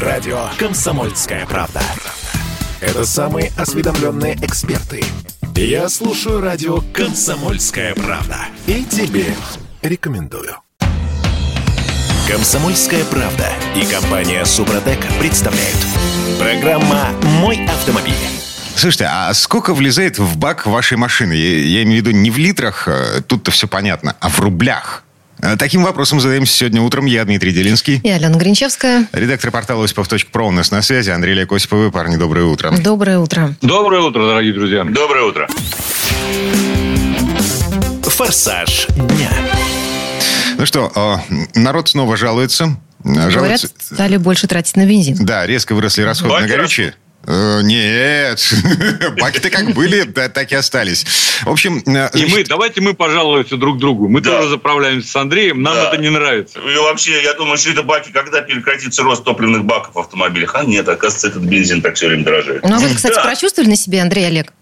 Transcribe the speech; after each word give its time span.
Радио 0.00 0.50
«Комсомольская 0.58 1.46
правда». 1.46 1.80
Это 2.82 3.06
самые 3.06 3.50
осведомленные 3.56 4.34
эксперты. 4.42 5.02
Я 5.54 5.88
слушаю 5.88 6.42
радио 6.42 6.82
«Комсомольская 6.92 7.94
правда». 7.94 8.36
И 8.66 8.84
тебе 8.84 9.24
рекомендую. 9.80 10.56
«Комсомольская 12.28 13.06
правда» 13.06 13.48
и 13.74 13.86
компания 13.86 14.44
«Супротек» 14.44 14.98
представляют. 15.18 15.78
Программа 16.38 17.08
«Мой 17.40 17.64
автомобиль». 17.64 18.12
Слушайте, 18.74 19.08
а 19.10 19.32
сколько 19.32 19.72
влезает 19.72 20.18
в 20.18 20.36
бак 20.36 20.66
вашей 20.66 20.98
машины? 20.98 21.32
Я, 21.32 21.58
я 21.58 21.82
имею 21.84 22.02
в 22.02 22.06
виду 22.06 22.10
не 22.10 22.30
в 22.30 22.36
литрах, 22.36 22.86
э, 22.86 23.22
тут-то 23.26 23.50
все 23.50 23.66
понятно, 23.66 24.14
а 24.20 24.28
в 24.28 24.40
рублях. 24.40 25.05
Э, 25.46 25.56
Таким 25.56 25.84
вопросом 25.84 26.20
задаемся 26.20 26.52
сегодня 26.52 26.82
утром. 26.82 27.06
Я 27.06 27.24
Дмитрий 27.24 27.52
Делинский. 27.52 28.00
И 28.02 28.08
Алена 28.10 28.36
Гринчевская. 28.36 29.06
Редактор 29.12 29.50
портала 29.52 29.84
Осипов.про 29.84 30.48
у 30.48 30.50
нас 30.50 30.70
на 30.72 30.82
связи. 30.82 31.10
Андрей 31.10 31.32
Олег 31.32 31.52
Осиповы. 31.52 31.92
Парни, 31.92 32.16
доброе 32.16 32.46
утро. 32.46 32.72
Доброе 32.72 33.18
утро. 33.18 33.54
Доброе 33.62 34.00
утро, 34.02 34.26
дорогие 34.26 34.52
друзья. 34.52 34.84
Доброе 34.84 35.24
утро. 35.24 35.48
«Форсаж 38.02 38.86
дня». 38.96 39.30
Ну 40.58 40.64
что, 40.64 40.90
э, 41.28 41.36
народ 41.54 41.90
снова 41.90 42.16
жалуется. 42.16 42.78
Э, 43.04 43.08
Говорят, 43.08 43.32
Жалуется... 43.32 43.68
стали 43.78 44.16
больше 44.16 44.46
тратить 44.48 44.74
на 44.76 44.86
бензин. 44.86 45.16
Да, 45.24 45.46
резко 45.46 45.74
выросли 45.74 46.02
расходы 46.02 46.30
Баки 46.32 46.42
на 46.44 46.48
горючее. 46.48 46.94
Э, 47.26 47.60
Нет, 47.62 48.40
баки-то 49.20 49.50
как 49.50 49.72
были, 49.74 50.02
да, 50.02 50.28
так 50.28 50.52
и 50.52 50.54
остались. 50.54 51.04
В 51.44 51.50
общем, 51.50 51.82
э, 51.86 52.08
И 52.14 52.26
мы, 52.26 52.44
давайте 52.44 52.80
мы 52.80 52.94
пожалуемся 52.94 53.56
друг 53.56 53.78
другу. 53.78 54.08
Мы 54.08 54.20
Да. 54.20 54.36
тоже 54.36 54.50
заправляемся 54.50 55.08
с 55.08 55.16
Андреем, 55.16 55.60
нам 55.62 55.74
Да. 55.74 55.88
это 55.88 55.96
не 56.00 56.08
нравится. 56.10 56.60
И 56.60 56.76
вообще, 56.76 57.22
я 57.22 57.34
думаю, 57.34 57.58
что 57.58 57.70
это 57.70 57.82
баки, 57.82 58.10
когда 58.12 58.42
прекратится 58.42 59.02
рост 59.02 59.24
топливных 59.24 59.64
баков 59.64 59.94
в 59.94 59.98
автомобилях. 59.98 60.54
А 60.54 60.64
нет, 60.64 60.88
оказывается, 60.88 61.28
этот 61.28 61.42
бензин 61.42 61.82
так 61.82 61.96
все 61.96 62.08
время 62.08 62.24
дорожает. 62.24 62.62
Ну, 62.62 62.76
а 62.76 62.78
вы, 62.78 62.94
кстати, 62.94 63.14
Да. 63.14 63.22
прочувствовали 63.22 63.70
на 63.70 63.76
себе, 63.76 64.02
Андрей 64.02 64.26
Олег? 64.28 64.52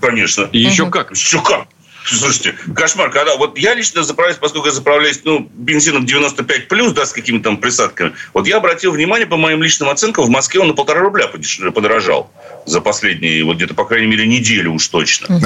Конечно. 0.00 0.48
И 0.52 0.58
еще 0.58 0.90
как. 0.90 1.12
Еще 1.12 1.40
как? 1.42 1.66
Слушайте, 2.06 2.54
кошмар, 2.74 3.10
когда 3.10 3.36
вот 3.36 3.58
я 3.58 3.74
лично 3.74 4.02
заправляюсь, 4.02 4.38
поскольку 4.38 4.68
я 4.68 4.72
заправляюсь, 4.72 5.20
ну, 5.24 5.48
бензином 5.54 6.06
95 6.06 6.68
плюс, 6.68 6.92
да, 6.92 7.04
с 7.04 7.12
какими-то 7.12 7.44
там 7.44 7.56
присадками. 7.58 8.12
Вот 8.32 8.46
я 8.46 8.58
обратил 8.58 8.92
внимание, 8.92 9.26
по 9.26 9.36
моим 9.36 9.62
личным 9.62 9.88
оценкам, 9.88 10.24
в 10.24 10.30
Москве 10.30 10.60
он 10.60 10.68
на 10.68 10.74
полтора 10.74 11.00
рубля 11.00 11.28
подорожал 11.74 12.30
за 12.64 12.80
последние, 12.80 13.44
вот 13.44 13.56
где-то, 13.56 13.74
по 13.74 13.84
крайней 13.84 14.06
мере, 14.06 14.26
неделю 14.26 14.72
уж 14.72 14.86
точно. 14.88 15.38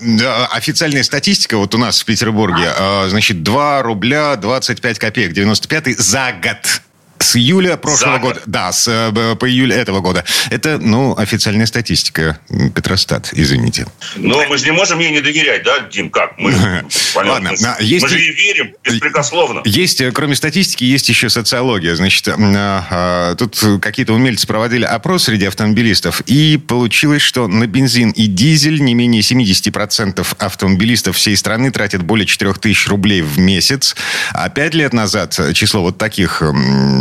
Да, 0.00 0.46
официальная 0.46 1.02
статистика 1.02 1.56
вот 1.56 1.74
у 1.74 1.78
нас 1.78 2.02
в 2.02 2.04
Петербурге, 2.04 2.72
э, 2.76 3.08
значит, 3.08 3.42
2 3.42 3.82
рубля 3.82 4.36
25 4.36 4.98
копеек, 4.98 5.32
95 5.32 5.98
за 5.98 6.32
год. 6.42 6.82
С 7.20 7.36
июля 7.36 7.76
прошлого 7.76 8.14
За 8.14 8.18
год. 8.20 8.34
года. 8.34 8.42
Да, 8.46 8.72
с, 8.72 8.88
э, 8.88 9.36
по 9.36 9.48
июль 9.48 9.72
этого 9.72 10.00
года. 10.00 10.24
Это, 10.50 10.78
ну, 10.78 11.16
официальная 11.16 11.66
статистика. 11.66 12.38
Петростат, 12.74 13.30
извините. 13.32 13.86
Но 14.16 14.44
мы 14.48 14.56
же 14.56 14.64
не 14.64 14.70
можем 14.72 14.98
ей 15.00 15.10
не 15.10 15.20
доверять, 15.20 15.62
да, 15.64 15.80
Дим? 15.80 16.10
Как? 16.10 16.38
Мы, 16.38 16.52
Ладно, 17.14 17.50
мы 17.50 17.56
же- 17.56 17.66
есть 17.80 18.02
мы 18.04 18.08
же 18.08 18.18
ей 18.18 18.32
верим 18.32 18.74
беспрекословно. 18.82 19.62
Есть, 19.64 20.00
э, 20.00 20.10
кроме 20.12 20.36
статистики, 20.36 20.84
есть 20.84 21.08
еще 21.08 21.28
социология. 21.28 21.94
Значит, 21.96 22.28
а, 22.28 22.86
а, 22.90 23.34
тут 23.34 23.62
какие-то 23.82 24.12
умельцы 24.14 24.46
проводили 24.46 24.84
опрос 24.84 25.24
среди 25.24 25.46
автомобилистов, 25.46 26.22
и 26.26 26.56
получилось, 26.56 27.22
что 27.22 27.48
на 27.48 27.66
бензин 27.66 28.10
и 28.10 28.26
дизель 28.26 28.80
не 28.82 28.94
менее 28.94 29.22
70% 29.22 30.34
автомобилистов 30.38 31.16
всей 31.16 31.36
страны 31.36 31.70
тратят 31.70 32.02
более 32.02 32.26
4000 32.26 32.88
рублей 32.88 33.22
в 33.22 33.38
месяц. 33.38 33.96
А 34.32 34.48
пять 34.48 34.74
лет 34.74 34.92
назад 34.92 35.38
число 35.54 35.82
вот 35.82 35.98
таких 35.98 36.42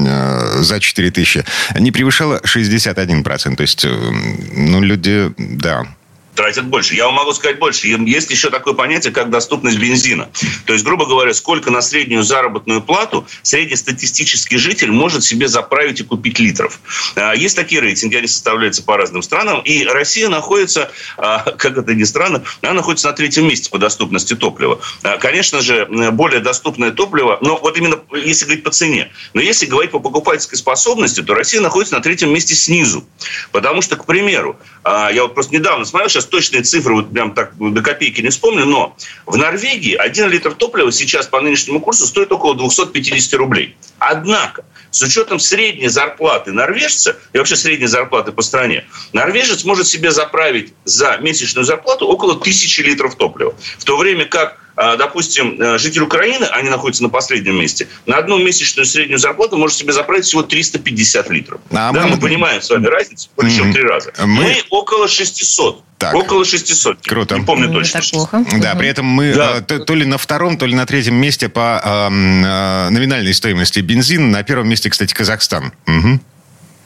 э, 0.07 0.63
за 0.63 0.79
4000 0.79 1.45
не 1.79 1.91
превышало 1.91 2.39
61%. 2.43 3.55
То 3.55 3.61
есть, 3.61 3.85
э, 3.85 3.89
ну, 3.89 4.81
люди, 4.81 5.31
да, 5.37 5.85
тратят 6.37 6.65
больше. 6.67 6.95
Я 6.95 7.05
вам 7.05 7.15
могу 7.15 7.33
сказать 7.33 7.59
больше. 7.59 7.87
Есть 7.87 8.31
еще 8.31 8.49
такое 8.49 8.73
понятие, 8.73 9.11
как 9.11 9.29
доступность 9.29 9.77
бензина. 9.77 10.29
То 10.65 10.73
есть, 10.73 10.85
грубо 10.85 11.05
говоря, 11.05 11.33
сколько 11.33 11.71
на 11.71 11.81
среднюю 11.81 12.23
заработную 12.23 12.81
плату 12.81 13.27
среднестатистический 13.41 14.57
житель 14.57 14.91
может 14.91 15.23
себе 15.23 15.47
заправить 15.47 15.99
и 15.99 16.03
купить 16.03 16.39
литров. 16.39 16.79
А, 17.15 17.33
Есть 17.35 17.55
такие 17.55 17.81
рейтинги, 17.81 18.15
они 18.15 18.27
составляются 18.27 18.83
по 18.83 18.95
разным 18.95 19.23
странам. 19.23 19.61
И 19.61 19.83
Россия 19.83 20.29
находится, 20.29 20.91
а, 21.17 21.39
как 21.57 21.77
это 21.77 21.93
ни 21.93 22.03
странно, 22.03 22.43
она 22.61 22.73
находится 22.73 23.07
на 23.07 23.13
третьем 23.13 23.47
месте 23.47 23.69
по 23.69 23.79
доступности 23.79 24.35
топлива. 24.35 24.79
А, 25.03 25.17
Конечно 25.17 25.61
же, 25.61 25.87
более 26.11 26.39
доступное 26.39 26.91
топливо, 26.91 27.39
но 27.41 27.57
вот 27.57 27.77
именно 27.77 27.99
если 28.13 28.45
говорить 28.45 28.63
по 28.63 28.71
цене. 28.71 29.11
Но 29.33 29.41
если 29.41 29.65
говорить 29.65 29.91
по 29.91 29.99
покупательской 29.99 30.57
способности, 30.57 31.23
то 31.23 31.33
Россия 31.33 31.61
находится 31.61 31.95
на 31.95 32.01
третьем 32.01 32.31
месте 32.31 32.53
снизу. 32.53 33.03
Потому 33.51 33.81
что, 33.81 33.95
к 33.95 34.05
примеру, 34.05 34.59
я 34.85 35.23
вот 35.23 35.33
просто 35.33 35.53
недавно 35.55 35.85
смотрел, 35.85 36.09
сейчас 36.09 36.26
точные 36.27 36.63
цифры 36.63 36.95
вот 36.95 37.11
прям 37.11 37.33
так 37.33 37.53
до 37.57 37.81
копейки 37.81 38.21
не 38.21 38.29
вспомню, 38.29 38.65
но 38.65 38.95
в 39.25 39.37
Норвегии 39.37 39.95
1 39.95 40.29
литр 40.29 40.53
топлива 40.53 40.91
сейчас 40.91 41.27
по 41.27 41.41
нынешнему 41.41 41.79
курсу 41.79 42.05
стоит 42.05 42.31
около 42.31 42.55
250 42.55 43.33
рублей. 43.33 43.75
Однако, 43.99 44.65
с 44.91 45.01
учетом 45.01 45.39
средней 45.39 45.87
зарплаты 45.87 46.51
норвежца 46.51 47.17
и 47.33 47.37
вообще 47.37 47.55
средней 47.55 47.87
зарплаты 47.87 48.31
по 48.31 48.41
стране, 48.41 48.85
норвежец 49.13 49.63
может 49.63 49.87
себе 49.87 50.11
заправить 50.11 50.73
за 50.85 51.17
месячную 51.17 51.65
зарплату 51.65 52.07
около 52.07 52.33
1000 52.33 52.83
литров 52.83 53.15
топлива. 53.15 53.55
В 53.77 53.83
то 53.83 53.97
время 53.97 54.25
как 54.25 54.59
а, 54.77 54.95
допустим, 54.95 55.59
э, 55.59 55.79
житель 55.79 56.01
Украины, 56.01 56.45
они 56.45 56.69
находятся 56.69 57.01
на 57.01 57.09
последнем 57.09 57.59
месте, 57.59 57.87
на 58.05 58.17
одну 58.17 58.37
месячную 58.37 58.85
среднюю 58.85 59.17
зарплату 59.17 59.57
может 59.57 59.75
себе 59.75 59.91
заправить 59.91 60.25
всего 60.25 60.43
350 60.43 61.31
литров. 61.31 61.61
А 61.71 61.91
да, 61.91 62.03
мы- 62.03 62.09
мы... 62.09 62.19
понимаем 62.19 62.61
с 62.61 62.69
вами 62.69 62.85
разницу, 62.85 63.27
более 63.35 63.55
чем 63.57 63.73
три 63.73 63.81
раза. 63.81 64.13
Мы- 64.19 64.27
Мы... 64.43 64.63
около 64.69 65.07
600. 65.07 65.83
Так. 65.97 66.13
Около 66.13 66.45
600. 66.45 67.07
Круто. 67.07 67.37
Не 67.37 67.45
помню 67.45 67.65
Ну, 67.67 67.73
Не 67.73 67.79
точно. 67.79 68.01
так 68.01 68.09
плохо. 68.11 68.45
Да, 68.61 68.75
при 68.75 68.87
этом 68.87 69.05
мы 69.05 69.33
Да. 69.33 69.57
э, 69.57 69.61
то, 69.61 69.79
то 69.79 69.95
ли 69.95 70.05
на 70.05 70.17
втором, 70.17 70.57
то 70.57 70.65
ли 70.67 70.75
на 70.75 70.85
третьем 70.85 71.15
месте 71.15 71.49
по 71.49 71.81
эм, 71.83 72.45
э, 72.45 72.89
номинальной 72.91 73.33
стоимости 73.33 73.79
бензина. 73.79 74.27
На 74.27 74.43
первом 74.43 74.69
месте, 74.69 74.89
кстати, 74.91 75.13
Казахстан. 75.13 75.71
Мгм. 75.87 76.21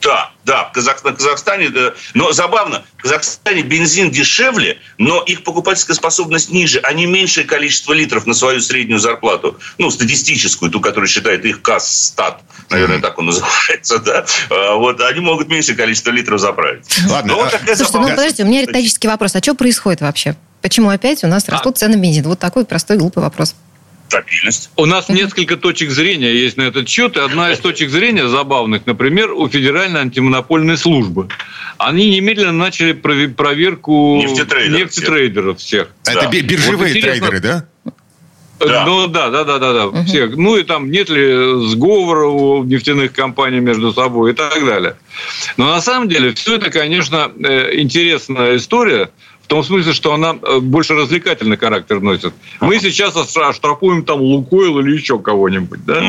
Да, 0.02 0.32
да, 0.44 0.64
в 0.64 0.72
Казах- 0.72 1.04
на 1.04 1.12
Казахстане, 1.12 1.68
да. 1.68 1.94
но 2.14 2.32
забавно, 2.32 2.82
в 2.98 3.02
Казахстане 3.02 3.62
бензин 3.62 4.10
дешевле, 4.10 4.78
но 4.98 5.22
их 5.22 5.44
покупательская 5.44 5.94
способность 5.94 6.50
ниже, 6.50 6.80
они 6.80 7.06
меньшее 7.06 7.46
количество 7.46 7.92
литров 7.92 8.26
на 8.26 8.34
свою 8.34 8.60
среднюю 8.60 8.98
зарплату, 8.98 9.58
ну, 9.78 9.90
статистическую, 9.90 10.70
ту, 10.70 10.80
которую 10.80 11.08
считает 11.08 11.44
их 11.44 11.62
КАС-стат, 11.62 12.40
наверное, 12.70 13.00
так 13.00 13.18
он 13.18 13.26
называется, 13.26 13.98
да, 13.98 14.26
А, 14.50 14.74
вот, 14.74 15.00
они 15.00 15.20
могут 15.20 15.48
меньшее 15.48 15.76
количество 15.76 16.10
литров 16.10 16.40
заправить. 16.40 16.84
Ладно, 17.08 17.34
Ну, 17.34 17.38
вот 17.38 17.48
а- 17.48 17.50
такая 17.50 17.76
Слушайте, 17.76 17.84
ну 17.84 17.92
забавная 17.92 18.16
подождите, 18.16 18.42
у 18.42 18.46
меня 18.46 18.62
риторический 18.62 19.08
вопрос. 19.08 19.36
А 19.36 19.38
что 19.42 19.54
происходит 19.54 20.00
вообще? 20.00 20.36
Почему 20.60 20.90
опять 20.90 21.22
у 21.24 21.26
нас 21.28 21.48
растут 21.48 21.78
цены 21.78 21.96
на 21.96 22.00
бензин? 22.00 22.24
Вот 22.24 22.38
такой 22.38 22.64
простой 22.64 22.96
глупый 22.96 23.22
вопрос. 23.22 23.54
Стабильность. 24.12 24.70
У 24.76 24.86
нас 24.86 25.08
несколько 25.08 25.56
точек 25.56 25.90
зрения 25.90 26.32
есть 26.34 26.56
на 26.56 26.62
этот 26.62 26.88
счет. 26.88 27.16
И 27.16 27.20
одна 27.20 27.52
из 27.52 27.58
точек 27.58 27.90
зрения 27.90 28.28
забавных, 28.28 28.86
например, 28.86 29.32
у 29.32 29.48
Федеральной 29.48 30.00
антимонопольной 30.00 30.76
службы. 30.76 31.28
Они 31.78 32.10
немедленно 32.10 32.52
начали 32.52 32.92
прове- 32.92 33.32
проверку 33.34 34.16
Нефтетрейдеров 34.22 34.78
нефтетрейдеров 34.80 35.58
всех. 35.58 35.88
Это 36.06 36.22
Да. 36.22 36.28
би- 36.30 36.42
биржевые 36.42 36.92
Вот 36.94 37.00
трейдеры, 37.02 37.40
да? 37.40 37.66
Да. 38.60 38.84
Ну 38.86 39.08
да, 39.08 39.28
да, 39.30 39.42
да, 39.42 39.58
да, 39.58 39.72
да, 39.90 40.04
всех. 40.04 40.36
Ну 40.36 40.56
и 40.56 40.62
там 40.62 40.88
нет 40.90 41.08
ли 41.08 41.66
сговора 41.68 42.28
у 42.28 42.62
нефтяных 42.62 43.12
компаний 43.12 43.58
между 43.58 43.92
собой 43.92 44.32
и 44.32 44.34
так 44.34 44.64
далее. 44.64 44.94
Но 45.56 45.66
на 45.70 45.80
самом 45.80 46.08
деле 46.08 46.32
все 46.32 46.56
это, 46.56 46.70
конечно, 46.70 47.32
э, 47.42 47.80
интересная 47.80 48.56
история. 48.56 49.10
В 49.52 49.54
том 49.54 49.64
смысле, 49.64 49.92
что 49.92 50.14
она 50.14 50.34
э, 50.42 50.60
больше 50.60 50.94
развлекательный 50.94 51.58
характер 51.58 52.00
носит. 52.00 52.32
Мы 52.62 52.80
сейчас 52.80 53.14
оштра- 53.16 53.50
оштрафуем 53.50 54.02
там 54.02 54.22
Лукойл 54.22 54.78
или 54.78 54.96
еще 54.96 55.18
кого-нибудь, 55.18 55.84
да? 55.84 56.02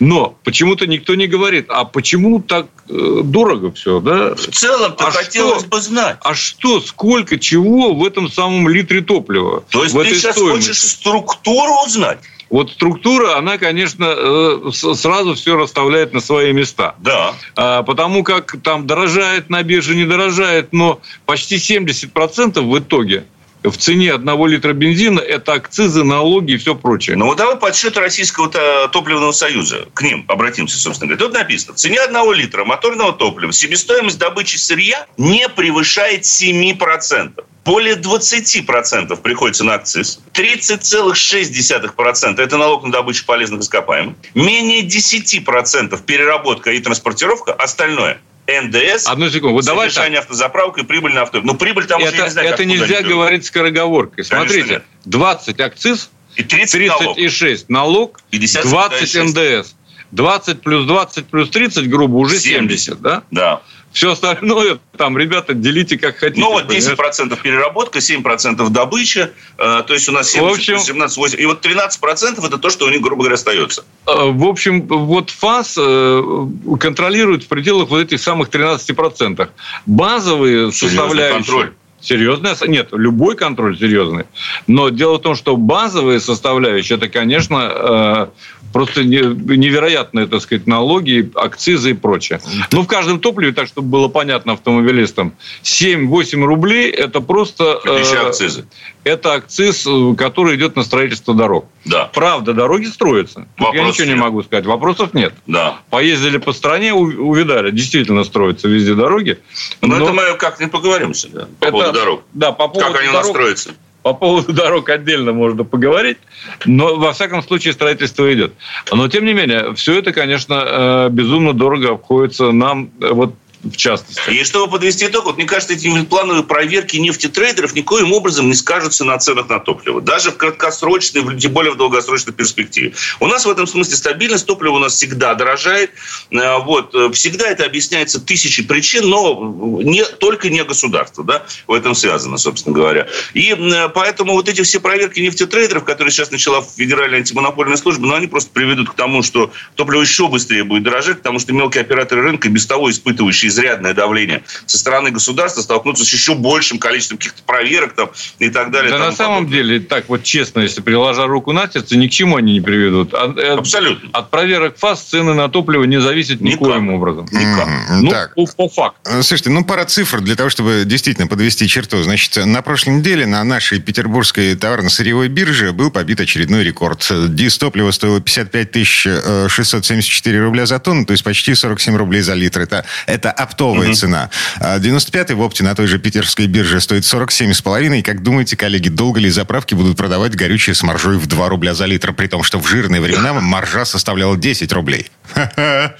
Но 0.00 0.36
почему-то 0.42 0.84
никто 0.88 1.14
не 1.14 1.28
говорит, 1.28 1.66
а 1.68 1.84
почему 1.84 2.40
так 2.40 2.66
э, 2.88 3.20
дорого 3.22 3.70
все, 3.70 4.00
да? 4.00 4.34
В 4.34 4.48
целом-то 4.48 5.06
А 5.06 5.12
хотелось 5.12 5.60
что? 5.60 5.68
бы 5.68 5.80
знать. 5.80 6.16
А 6.22 6.34
что, 6.34 6.80
сколько, 6.80 7.38
чего 7.38 7.94
в 7.94 8.04
этом 8.04 8.28
самом 8.28 8.68
литре 8.68 9.02
топлива? 9.02 9.62
То 9.70 9.84
есть 9.84 9.94
ты 9.96 10.12
сейчас 10.12 10.34
стоимости? 10.34 10.70
хочешь 10.70 10.82
структуру 10.82 11.74
узнать? 11.86 12.18
Вот 12.54 12.70
структура, 12.70 13.36
она, 13.36 13.58
конечно, 13.58 14.04
э, 14.16 14.70
сразу 14.72 15.34
все 15.34 15.56
расставляет 15.56 16.12
на 16.12 16.20
свои 16.20 16.52
места. 16.52 16.94
Да. 17.00 17.34
А, 17.56 17.82
Потому 17.82 18.22
как 18.22 18.54
там 18.62 18.86
дорожает 18.86 19.50
на 19.50 19.64
бирже, 19.64 19.96
не 19.96 20.04
дорожает, 20.04 20.72
но 20.72 21.00
почти 21.26 21.56
70% 21.56 22.60
в 22.60 22.78
итоге 22.78 23.24
в 23.70 23.78
цене 23.78 24.12
одного 24.12 24.46
литра 24.46 24.72
бензина– 24.72 25.20
это 25.20 25.54
акцизы, 25.54 26.04
налоги 26.04 26.52
и 26.52 26.56
все 26.56 26.74
прочее. 26.74 27.16
Ну, 27.16 27.26
вот 27.26 27.38
давай 27.38 27.56
подсчет 27.56 27.96
Российского 27.96 28.48
топливного 28.88 29.32
союза. 29.32 29.86
К 29.94 30.02
ним 30.02 30.24
обратимся, 30.28 30.76
собственно 30.76 31.08
говоря. 31.08 31.26
Тут 31.26 31.34
написано, 31.34 31.74
в 31.74 31.76
цене 31.76 32.00
одного 32.00 32.32
литра 32.32 32.64
моторного 32.64 33.12
топлива 33.12 33.52
себестоимость 33.52 34.18
добычи 34.18 34.56
сырья 34.56 35.06
не 35.16 35.48
превышает 35.48 36.24
7%. 36.24 37.44
Более 37.64 37.94
20% 37.94 39.16
приходится 39.22 39.64
на 39.64 39.74
акциз. 39.74 40.20
30,6% 40.34 42.42
это 42.42 42.58
налог 42.58 42.84
на 42.84 42.92
добычу 42.92 43.24
полезных 43.24 43.62
ископаемых. 43.62 44.16
Менее 44.34 44.82
10% 44.82 45.98
переработка 46.04 46.72
и 46.72 46.80
транспортировка. 46.80 47.54
Остальное 47.54 48.20
НДС, 48.46 49.06
Одну 49.08 49.30
секунду. 49.30 49.54
Вот 49.54 49.64
давай 49.64 49.88
содержание 49.88 50.20
автозаправка 50.20 50.82
и 50.82 50.84
прибыль 50.84 51.14
на 51.14 51.22
авто. 51.22 51.40
Ну, 51.42 51.54
прибыль 51.54 51.86
там 51.86 52.00
это, 52.02 52.12
уже 52.12 52.22
не 52.22 52.30
знаю, 52.30 52.48
Это 52.48 52.64
нельзя 52.64 53.02
говорить 53.02 53.46
скороговоркой. 53.46 54.24
Смотрите, 54.24 54.68
нет. 54.68 54.84
20 55.06 55.60
акциз, 55.60 56.10
И 56.36 56.42
30, 56.42 56.72
30 56.72 57.00
налог. 57.00 57.18
и 57.18 57.28
6 57.28 57.68
налог, 57.70 58.20
50 58.30 58.62
20 58.64 59.10
6. 59.10 59.14
ндс. 59.36 59.74
20 60.10 60.60
плюс 60.62 60.86
20 60.86 61.26
плюс 61.26 61.50
30, 61.50 61.88
грубо, 61.88 62.16
уже 62.16 62.38
70, 62.38 62.94
70, 62.94 63.00
да? 63.00 63.22
Да. 63.30 63.62
Все 63.94 64.10
остальное, 64.10 64.80
там, 64.98 65.16
ребята, 65.16 65.54
делите 65.54 65.96
как 65.96 66.16
хотите. 66.16 66.40
Ну, 66.40 66.50
вот 66.50 66.66
понимаешь? 66.66 66.84
10% 66.84 67.40
переработка, 67.40 68.00
7% 68.00 68.68
добыча. 68.70 69.30
э, 69.56 69.82
то 69.86 69.94
есть 69.94 70.08
у 70.08 70.12
нас 70.12 70.28
70, 70.30 70.50
В 70.50 70.52
общем- 70.52 70.78
17, 70.80 71.16
8. 71.16 71.40
И 71.40 71.46
вот 71.46 71.64
13% 71.64 72.44
это 72.44 72.58
то, 72.58 72.70
что 72.70 72.86
у 72.86 72.90
них, 72.90 73.00
грубо 73.00 73.22
говоря, 73.22 73.34
остается. 73.36 73.84
Э, 74.06 74.30
В 74.32 74.44
общем, 74.46 74.82
вот 74.88 75.30
ФАС 75.30 75.76
э, 75.78 76.46
контролирует 76.80 77.44
в 77.44 77.46
пределах 77.46 77.88
вот 77.90 78.00
этих 78.00 78.20
самых 78.20 78.48
13%. 78.50 79.48
Базовые 79.86 80.72
Серьезный 80.72 80.98
составляющие... 80.98 81.34
контроль. 81.36 81.72
Серьезный? 82.00 82.50
Нет, 82.68 82.88
любой 82.90 83.36
контроль 83.36 83.78
серьезный. 83.78 84.24
Но 84.66 84.88
дело 84.88 85.18
в 85.18 85.22
том, 85.22 85.36
что 85.36 85.56
базовые 85.56 86.18
составляющие, 86.20 86.98
это, 86.98 87.08
конечно, 87.08 88.28
просто 88.74 89.04
не- 89.04 89.56
невероятные, 89.56 90.26
так 90.26 90.42
сказать, 90.42 90.66
налоги, 90.66 91.30
акцизы 91.36 91.92
и 91.92 91.94
прочее. 91.94 92.40
Ну, 92.72 92.82
в 92.82 92.86
каждом 92.88 93.20
топливе, 93.20 93.52
так, 93.52 93.68
чтобы 93.68 93.88
было 93.88 94.08
понятно 94.08 94.52
автомобилистам, 94.54 95.32
7-8 95.62 96.44
рублей– 96.44 96.90
это 96.92 97.20
просто... 97.20 97.80
э, 97.86 98.00
Еще 98.00 98.18
акцизы. 98.18 98.66
Это 99.04 99.34
акциз, 99.34 99.86
э, 99.86 100.14
который 100.18 100.56
идет 100.56 100.74
на 100.76 100.82
строительство 100.82 101.34
дорог. 101.34 101.66
Да, 101.84 102.06
Правда, 102.12 102.52
дороги 102.52 102.86
строятся. 102.86 103.46
Я 103.58 103.64
Вопросов 103.66 103.88
ничего 103.88 104.06
не 104.06 104.12
нет. 104.14 104.20
могу 104.20 104.42
сказать. 104.42 104.66
Вопросов 104.66 105.14
нет. 105.14 105.32
да. 105.46 105.78
Поездили 105.90 106.38
по 106.38 106.52
стране, 106.52 106.92
увидали. 106.92 107.70
Действительно 107.70 108.24
строятся 108.24 108.66
везде 108.68 108.94
дороги. 108.94 109.38
Но, 109.82 109.96
Но 109.98 110.04
это 110.04 110.12
мы 110.12 110.34
как-нибудь 110.36 110.72
поговорим 110.72 111.14
сюда 111.14 111.46
по 111.60 111.64
это- 111.66 111.72
поводу 111.72 111.92
дорог. 111.92 112.22
Да, 112.32 112.50
по 112.52 112.68
поводу 112.68 112.92
Как 112.92 113.00
они 113.02 113.12
дорог, 113.12 113.26
строятся. 113.30 113.70
По 114.04 114.12
поводу 114.12 114.52
дорог 114.52 114.90
отдельно 114.90 115.32
можно 115.32 115.64
поговорить, 115.64 116.18
но 116.66 116.96
во 116.96 117.14
всяком 117.14 117.42
случае 117.42 117.72
строительство 117.72 118.32
идет. 118.32 118.52
Но 118.92 119.08
тем 119.08 119.24
не 119.24 119.32
менее, 119.32 119.74
все 119.74 119.98
это, 119.98 120.12
конечно, 120.12 120.62
э, 120.66 121.08
безумно 121.10 121.54
дорого 121.54 121.92
обходится 121.92 122.52
нам, 122.52 122.90
э, 123.00 123.08
вот 123.10 123.34
в 123.64 123.76
частности. 123.76 124.30
И 124.30 124.44
чтобы 124.44 124.70
подвести 124.70 125.06
итог, 125.06 125.24
вот 125.24 125.36
мне 125.36 125.46
кажется, 125.46 125.74
эти 125.74 126.02
плановые 126.04 126.44
проверки 126.44 126.96
нефтетрейдеров 126.96 127.74
никоим 127.74 128.12
образом 128.12 128.48
не 128.48 128.54
скажутся 128.54 129.04
на 129.04 129.18
ценах 129.18 129.48
на 129.48 129.58
топливо. 129.58 130.00
Даже 130.00 130.30
в 130.30 130.36
краткосрочной, 130.36 131.38
тем 131.38 131.52
более 131.52 131.72
в 131.72 131.76
долгосрочной 131.76 132.32
перспективе. 132.32 132.92
У 133.20 133.26
нас 133.26 133.46
в 133.46 133.50
этом 133.50 133.66
смысле 133.66 133.96
стабильность 133.96 134.46
топлива 134.46 134.74
у 134.74 134.78
нас 134.78 134.94
всегда 134.94 135.34
дорожает. 135.34 135.90
Э, 136.30 136.58
Вот. 136.58 136.94
э, 136.94 137.10
Всегда 137.12 137.48
это 137.48 137.64
объясняется 137.64 138.20
тысячей 138.20 138.62
причин, 138.62 139.08
но 139.08 139.80
не, 139.82 140.04
только 140.04 140.50
не 140.50 140.62
государство. 140.64 141.24
Да? 141.24 141.46
В 141.66 141.72
этом 141.72 141.94
связано, 141.94 142.36
собственно 142.36 142.74
говоря. 142.74 143.06
И 143.34 143.52
э, 143.52 143.88
поэтому 143.88 144.32
вот 144.32 144.48
эти 144.48 144.62
все 144.62 144.80
проверки 144.80 145.20
нефтетрейдеров, 145.20 145.84
которые 145.84 146.12
сейчас 146.12 146.30
начала 146.30 146.62
Федеральная 146.62 147.18
антимонопольная 147.18 147.76
служба, 147.76 148.06
ну, 148.06 148.14
они 148.14 148.26
просто 148.26 148.50
приведут 148.50 148.90
к 148.90 148.94
тому, 148.94 149.22
что 149.22 149.52
топливо 149.76 150.02
еще 150.02 150.28
быстрее 150.28 150.64
будет 150.64 150.82
дорожать, 150.82 151.18
потому 151.18 151.38
что 151.38 151.52
мелкие 151.52 151.82
операторы 151.82 152.22
рынка, 152.22 152.48
без 152.48 152.66
того 152.66 152.90
испытывающие 152.90 153.50
изрядное 153.54 153.94
давление 153.94 154.42
со 154.66 154.78
стороны 154.78 155.10
государства, 155.10 155.62
столкнутся 155.62 156.04
с 156.04 156.12
еще 156.12 156.34
большим 156.34 156.78
количеством 156.78 157.18
каких-то 157.18 157.42
проверок 157.44 157.94
там, 157.94 158.10
и 158.38 158.50
так 158.50 158.70
далее. 158.70 158.90
Да 158.90 158.98
на 158.98 159.12
самом 159.12 159.44
подобное. 159.44 159.62
деле, 159.62 159.80
так 159.80 160.08
вот 160.08 160.22
честно, 160.24 160.60
если 160.60 160.80
приложа 160.80 161.26
руку 161.26 161.52
на 161.52 161.70
сердце, 161.70 161.96
ни 161.96 162.08
к 162.08 162.10
чему 162.10 162.36
они 162.36 162.54
не 162.54 162.60
приведут. 162.60 163.14
А, 163.14 163.32
э, 163.36 163.56
Абсолютно. 163.56 164.10
От 164.12 164.30
проверок 164.30 164.76
ФАС 164.78 165.02
цены 165.02 165.34
на 165.34 165.48
топливо 165.48 165.84
не 165.84 166.00
зависят 166.00 166.40
Никак. 166.40 166.60
никоим 166.60 166.90
образом. 166.90 167.26
Никак. 167.30 167.68
Ну, 167.90 168.10
Так. 168.10 168.34
по, 168.34 168.46
по 168.46 168.68
факту. 168.68 168.98
Э, 169.04 169.22
Слушайте, 169.22 169.50
ну 169.50 169.64
пара 169.64 169.84
цифр 169.84 170.20
для 170.20 170.34
того, 170.36 170.50
чтобы 170.50 170.82
действительно 170.84 171.26
подвести 171.26 171.68
черту. 171.68 172.02
Значит, 172.02 172.36
на 172.44 172.62
прошлой 172.62 172.94
неделе 172.96 173.26
на 173.26 173.42
нашей 173.44 173.80
петербургской 173.80 174.54
товарно-сырьевой 174.56 175.28
бирже 175.28 175.72
был 175.72 175.90
побит 175.90 176.20
очередной 176.20 176.64
рекорд. 176.64 177.06
Дистопливо 177.28 177.90
стоило 177.90 178.20
55 178.20 178.70
тысяч 178.70 179.06
э, 179.06 179.46
674 179.48 180.40
рубля 180.40 180.66
за 180.66 180.78
тонну, 180.78 181.04
то 181.06 181.12
есть 181.12 181.24
почти 181.24 181.54
47 181.54 181.96
рублей 181.96 182.22
за 182.22 182.34
литр. 182.34 182.60
Это, 182.60 182.84
это 183.06 183.30
оптовая 183.44 183.94
цена. 183.94 184.30
А 184.60 184.78
95-й 184.78 185.34
в 185.34 185.40
опте 185.40 185.64
на 185.64 185.74
той 185.74 185.86
же 185.86 185.98
питерской 185.98 186.46
бирже 186.46 186.80
стоит 186.80 187.04
47,5. 187.04 187.98
И 187.98 188.02
как 188.02 188.22
думаете, 188.22 188.56
коллеги, 188.56 188.88
долго 188.88 189.20
ли 189.20 189.30
заправки 189.30 189.74
будут 189.74 189.96
продавать 189.96 190.34
горючее 190.34 190.74
с 190.74 190.82
маржой 190.82 191.18
в 191.18 191.26
2 191.26 191.48
рубля 191.48 191.74
за 191.74 191.86
литр, 191.86 192.12
при 192.12 192.26
том, 192.26 192.42
что 192.42 192.58
в 192.58 192.66
жирные 192.66 193.00
времена 193.00 193.32
маржа 193.32 193.84
составляла 193.84 194.36
10 194.36 194.72
рублей? 194.72 195.06
Да, 195.34 195.94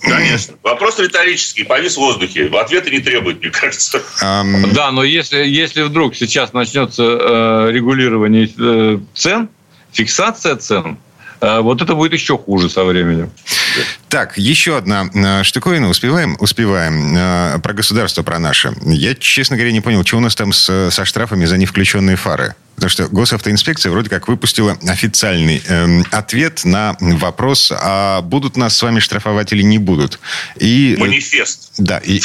конечно. 0.00 0.54
Вопрос 0.62 0.98
риторический, 0.98 1.64
повис 1.64 1.94
в 1.94 1.98
воздухе. 1.98 2.50
Ответа 2.52 2.90
не 2.90 3.00
требует, 3.00 3.40
мне 3.40 3.50
кажется. 3.50 4.02
Ам, 4.20 4.72
Да, 4.72 4.90
но 4.90 5.04
если, 5.04 5.38
если 5.38 5.82
вдруг 5.82 6.14
сейчас 6.14 6.52
начнется 6.52 7.02
э, 7.02 7.70
регулирование 7.72 8.50
э, 8.58 8.98
цен, 9.14 9.48
фиксация 9.92 10.56
цен, 10.56 10.98
вот 11.40 11.82
это 11.82 11.94
будет 11.94 12.12
еще 12.12 12.36
хуже 12.38 12.68
со 12.70 12.84
временем. 12.84 13.30
Так, 14.08 14.38
еще 14.38 14.76
одна 14.78 15.08
э, 15.14 15.42
штуковина. 15.44 15.88
Успеваем? 15.88 16.36
Успеваем. 16.40 17.14
Э, 17.16 17.58
про 17.62 17.72
государство, 17.74 18.22
про 18.22 18.38
наше. 18.38 18.72
Я, 18.84 19.14
честно 19.14 19.56
говоря, 19.56 19.72
не 19.72 19.80
понял, 19.80 20.04
что 20.04 20.16
у 20.16 20.20
нас 20.20 20.34
там 20.34 20.52
с- 20.52 20.90
со 20.90 21.04
штрафами 21.04 21.44
за 21.44 21.58
невключенные 21.58 22.16
фары. 22.16 22.54
Потому 22.76 22.90
что 22.90 23.08
госавтоинспекция 23.08 23.90
вроде 23.90 24.08
как 24.08 24.28
выпустила 24.28 24.78
официальный 24.86 25.60
эм, 25.66 26.04
ответ 26.12 26.64
на 26.64 26.96
вопрос, 27.00 27.72
а 27.76 28.20
будут 28.22 28.56
нас 28.56 28.76
с 28.76 28.82
вами 28.82 29.00
штрафовать 29.00 29.52
или 29.52 29.62
не 29.62 29.78
будут. 29.78 30.20
И, 30.60 30.94
э, 30.96 31.00
Манифест. 31.00 31.72
да, 31.78 31.98
и, 31.98 32.20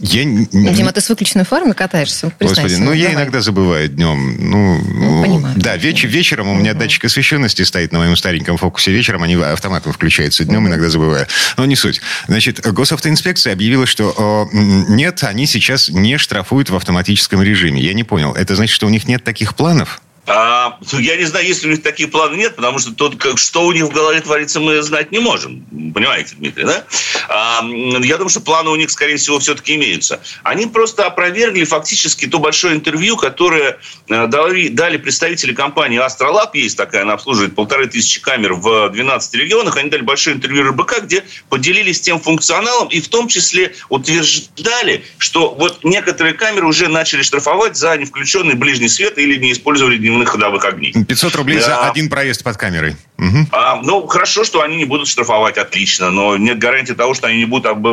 я... 0.00 0.24
Дима, 0.52 0.92
ты 0.92 1.00
с 1.00 1.08
выключенной 1.08 1.46
фармой 1.46 1.74
катаешься? 1.74 2.30
Господи, 2.38 2.74
ну 2.74 2.92
я 2.92 3.08
давай. 3.08 3.14
иногда 3.22 3.40
забываю 3.40 3.88
днем. 3.88 4.36
Ну, 4.50 4.78
Ну, 4.78 5.22
понимаю. 5.22 5.54
Да, 5.56 5.76
веч- 5.78 6.04
вечером 6.04 6.48
у 6.50 6.54
меня 6.54 6.74
датчик 6.74 7.06
освещенности 7.06 7.62
стоит 7.62 7.90
на 7.92 7.98
моем 8.00 8.14
стареньком 8.16 8.53
фокусе. 8.56 8.92
Вечером 8.92 9.22
они 9.22 9.34
автоматом 9.34 9.92
включаются. 9.92 10.44
Днем 10.44 10.66
иногда 10.68 10.88
забываю. 10.88 11.26
Но 11.56 11.64
не 11.66 11.76
суть. 11.76 12.00
Значит, 12.28 12.60
госавтоинспекция 12.60 13.52
объявила, 13.52 13.86
что 13.86 14.48
э, 14.52 14.56
нет, 14.88 15.22
они 15.24 15.46
сейчас 15.46 15.88
не 15.88 16.18
штрафуют 16.18 16.70
в 16.70 16.76
автоматическом 16.76 17.42
режиме. 17.42 17.80
Я 17.80 17.94
не 17.94 18.04
понял. 18.04 18.32
Это 18.34 18.56
значит, 18.56 18.74
что 18.74 18.86
у 18.86 18.90
них 18.90 19.06
нет 19.06 19.24
таких 19.24 19.54
планов? 19.54 20.00
А, 20.26 20.78
я 20.92 21.16
не 21.16 21.24
знаю, 21.24 21.46
если 21.46 21.68
у 21.68 21.70
них 21.70 21.82
такие 21.82 22.08
планы 22.08 22.36
нет, 22.36 22.56
потому 22.56 22.78
что 22.78 22.94
тот, 22.94 23.16
как, 23.16 23.38
что 23.38 23.66
у 23.66 23.72
них 23.72 23.84
в 23.84 23.90
голове 23.90 24.20
творится, 24.20 24.58
мы 24.60 24.80
знать 24.82 25.12
не 25.12 25.18
можем. 25.18 25.64
Понимаете, 25.94 26.34
Дмитрий, 26.36 26.64
да? 26.64 26.84
А, 27.28 27.62
я 27.62 28.16
думаю, 28.16 28.30
что 28.30 28.40
планы 28.40 28.70
у 28.70 28.76
них, 28.76 28.90
скорее 28.90 29.16
всего, 29.16 29.38
все-таки 29.38 29.74
имеются. 29.74 30.20
Они 30.42 30.66
просто 30.66 31.06
опровергли 31.06 31.64
фактически 31.64 32.26
то 32.26 32.38
большое 32.38 32.74
интервью, 32.74 33.16
которое 33.16 33.78
э, 34.08 34.26
дали, 34.26 34.68
дали 34.68 34.96
представители 34.96 35.52
компании 35.52 35.98
Астролаб, 35.98 36.54
есть 36.54 36.76
такая, 36.76 37.02
она 37.02 37.14
обслуживает 37.14 37.54
полторы 37.54 37.86
тысячи 37.86 38.20
камер 38.20 38.54
в 38.54 38.90
12 38.90 39.34
регионах. 39.34 39.76
Они 39.76 39.90
дали 39.90 40.02
большое 40.02 40.36
интервью 40.36 40.68
РБК, 40.68 41.02
где 41.02 41.24
поделились 41.50 42.00
тем 42.00 42.18
функционалом 42.18 42.88
и 42.88 43.00
в 43.00 43.08
том 43.08 43.28
числе 43.28 43.74
утверждали, 43.90 45.04
что 45.18 45.54
вот 45.54 45.84
некоторые 45.84 46.34
камеры 46.34 46.66
уже 46.66 46.88
начали 46.88 47.22
штрафовать 47.22 47.76
за 47.76 47.96
невключенный 47.96 48.54
ближний 48.54 48.88
свет 48.88 49.18
или 49.18 49.36
не 49.36 49.52
использовали 49.52 49.98
дневных 50.14 50.28
ходовых 50.30 50.64
огней. 50.64 50.92
500 50.92 51.34
рублей 51.34 51.58
за 51.60 51.68
Да. 51.68 51.90
один 51.90 52.08
проезд 52.08 52.42
под 52.44 52.56
камерой. 52.56 52.96
Мгм. 53.16 53.48
А, 53.52 53.80
ну, 53.82 54.06
хорошо, 54.06 54.44
что 54.44 54.62
они 54.62 54.76
не 54.76 54.84
будут 54.84 55.08
штрафовать, 55.08 55.56
отлично, 55.58 56.10
но 56.10 56.36
нет 56.36 56.58
гарантии 56.58 56.92
того, 56.94 57.14
что 57.14 57.26
они 57.28 57.38
не 57.38 57.44
будут 57.44 57.66
об- 57.66 57.84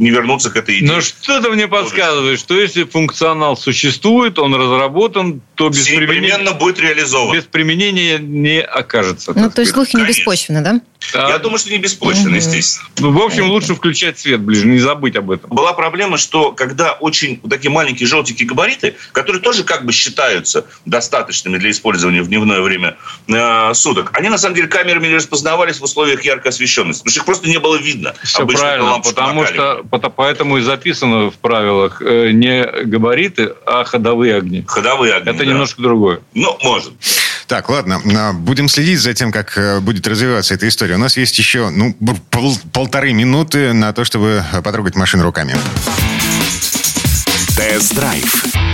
не 0.00 0.10
вернуться 0.10 0.50
к 0.50 0.56
этой 0.56 0.78
идее. 0.78 0.86
Но 0.92 1.00
что-то 1.00 1.50
мне 1.50 1.66
подсказывает, 1.68 2.38
что 2.38 2.54
если 2.58 2.84
функционал 2.84 3.56
существует, 3.56 4.38
он 4.38 4.54
разработан, 4.54 5.40
то 5.56 5.68
без 5.68 5.86
применения, 5.86 6.52
будет 6.52 6.78
реализован. 6.80 7.34
без 7.36 7.44
применения 7.44 8.18
не 8.18 8.60
окажется. 8.60 9.32
Ну, 9.34 9.50
то 9.50 9.60
есть 9.62 9.72
слухи 9.72 9.96
не 9.96 10.02
Конечно. 10.02 10.20
беспочвенны, 10.20 10.60
да? 10.62 10.80
А, 11.14 11.28
Я 11.30 11.38
думаю, 11.38 11.58
что 11.58 11.70
не 11.70 11.78
беспочвенно, 11.78 12.36
естественно. 12.36 12.88
ну, 12.98 13.12
в 13.12 13.22
общем, 13.22 13.50
лучше 13.50 13.74
включать 13.74 14.18
свет 14.18 14.40
ближе, 14.40 14.66
не 14.66 14.78
забыть 14.78 15.16
об 15.16 15.30
этом. 15.30 15.50
Была 15.50 15.72
проблема, 15.72 16.18
что 16.18 16.52
когда 16.52 16.92
очень 16.92 17.40
такие 17.48 17.70
маленькие 17.70 18.06
желтенькие 18.08 18.48
габариты, 18.48 18.94
которые 19.12 19.40
тоже 19.42 19.64
как 19.64 19.84
бы 19.84 19.92
считаются 19.92 20.66
достаточными 20.84 21.58
для 21.58 21.67
для 21.68 21.70
использования 21.70 22.22
в 22.22 22.28
дневное 22.28 22.60
время 22.60 22.96
э, 23.28 23.74
суток, 23.74 24.10
они 24.14 24.28
на 24.28 24.38
самом 24.38 24.54
деле 24.56 24.68
камерами 24.68 25.08
не 25.08 25.16
распознавались 25.16 25.78
в 25.78 25.84
условиях 25.84 26.24
яркой 26.24 26.50
освещенности, 26.50 27.00
потому 27.00 27.10
что 27.12 27.20
их 27.20 27.26
просто 27.26 27.48
не 27.48 27.58
было 27.58 27.76
видно. 27.76 28.14
Все 28.22 28.42
Обычно 28.42 28.62
правильно, 28.62 28.98
потому 29.00 29.46
что 29.46 29.84
поэтому 30.16 30.58
и 30.58 30.62
записано 30.62 31.30
в 31.30 31.34
правилах 31.34 32.00
э, 32.00 32.30
не 32.32 32.64
габариты, 32.84 33.52
а 33.66 33.84
ходовые 33.84 34.36
огни. 34.36 34.64
Ходовые 34.66 35.14
огни, 35.14 35.30
Это 35.30 35.40
да. 35.40 35.44
немножко 35.44 35.82
другое. 35.82 36.20
Ну, 36.34 36.56
может. 36.62 36.92
Так, 37.46 37.68
ладно, 37.68 38.00
а, 38.16 38.32
будем 38.32 38.68
следить 38.68 39.00
за 39.00 39.14
тем, 39.14 39.32
как 39.32 39.56
э, 39.56 39.80
будет 39.80 40.06
развиваться 40.06 40.54
эта 40.54 40.68
история. 40.68 40.94
У 40.94 40.98
нас 40.98 41.16
есть 41.16 41.38
еще 41.38 41.70
ну, 41.70 41.94
пол 42.30 42.54
полторы 42.72 43.12
минуты 43.12 43.72
на 43.72 43.92
то, 43.92 44.04
чтобы 44.04 44.44
потрогать 44.64 44.96
машину 44.96 45.24
руками. 45.24 45.56
Тест-драйв. 47.56 48.67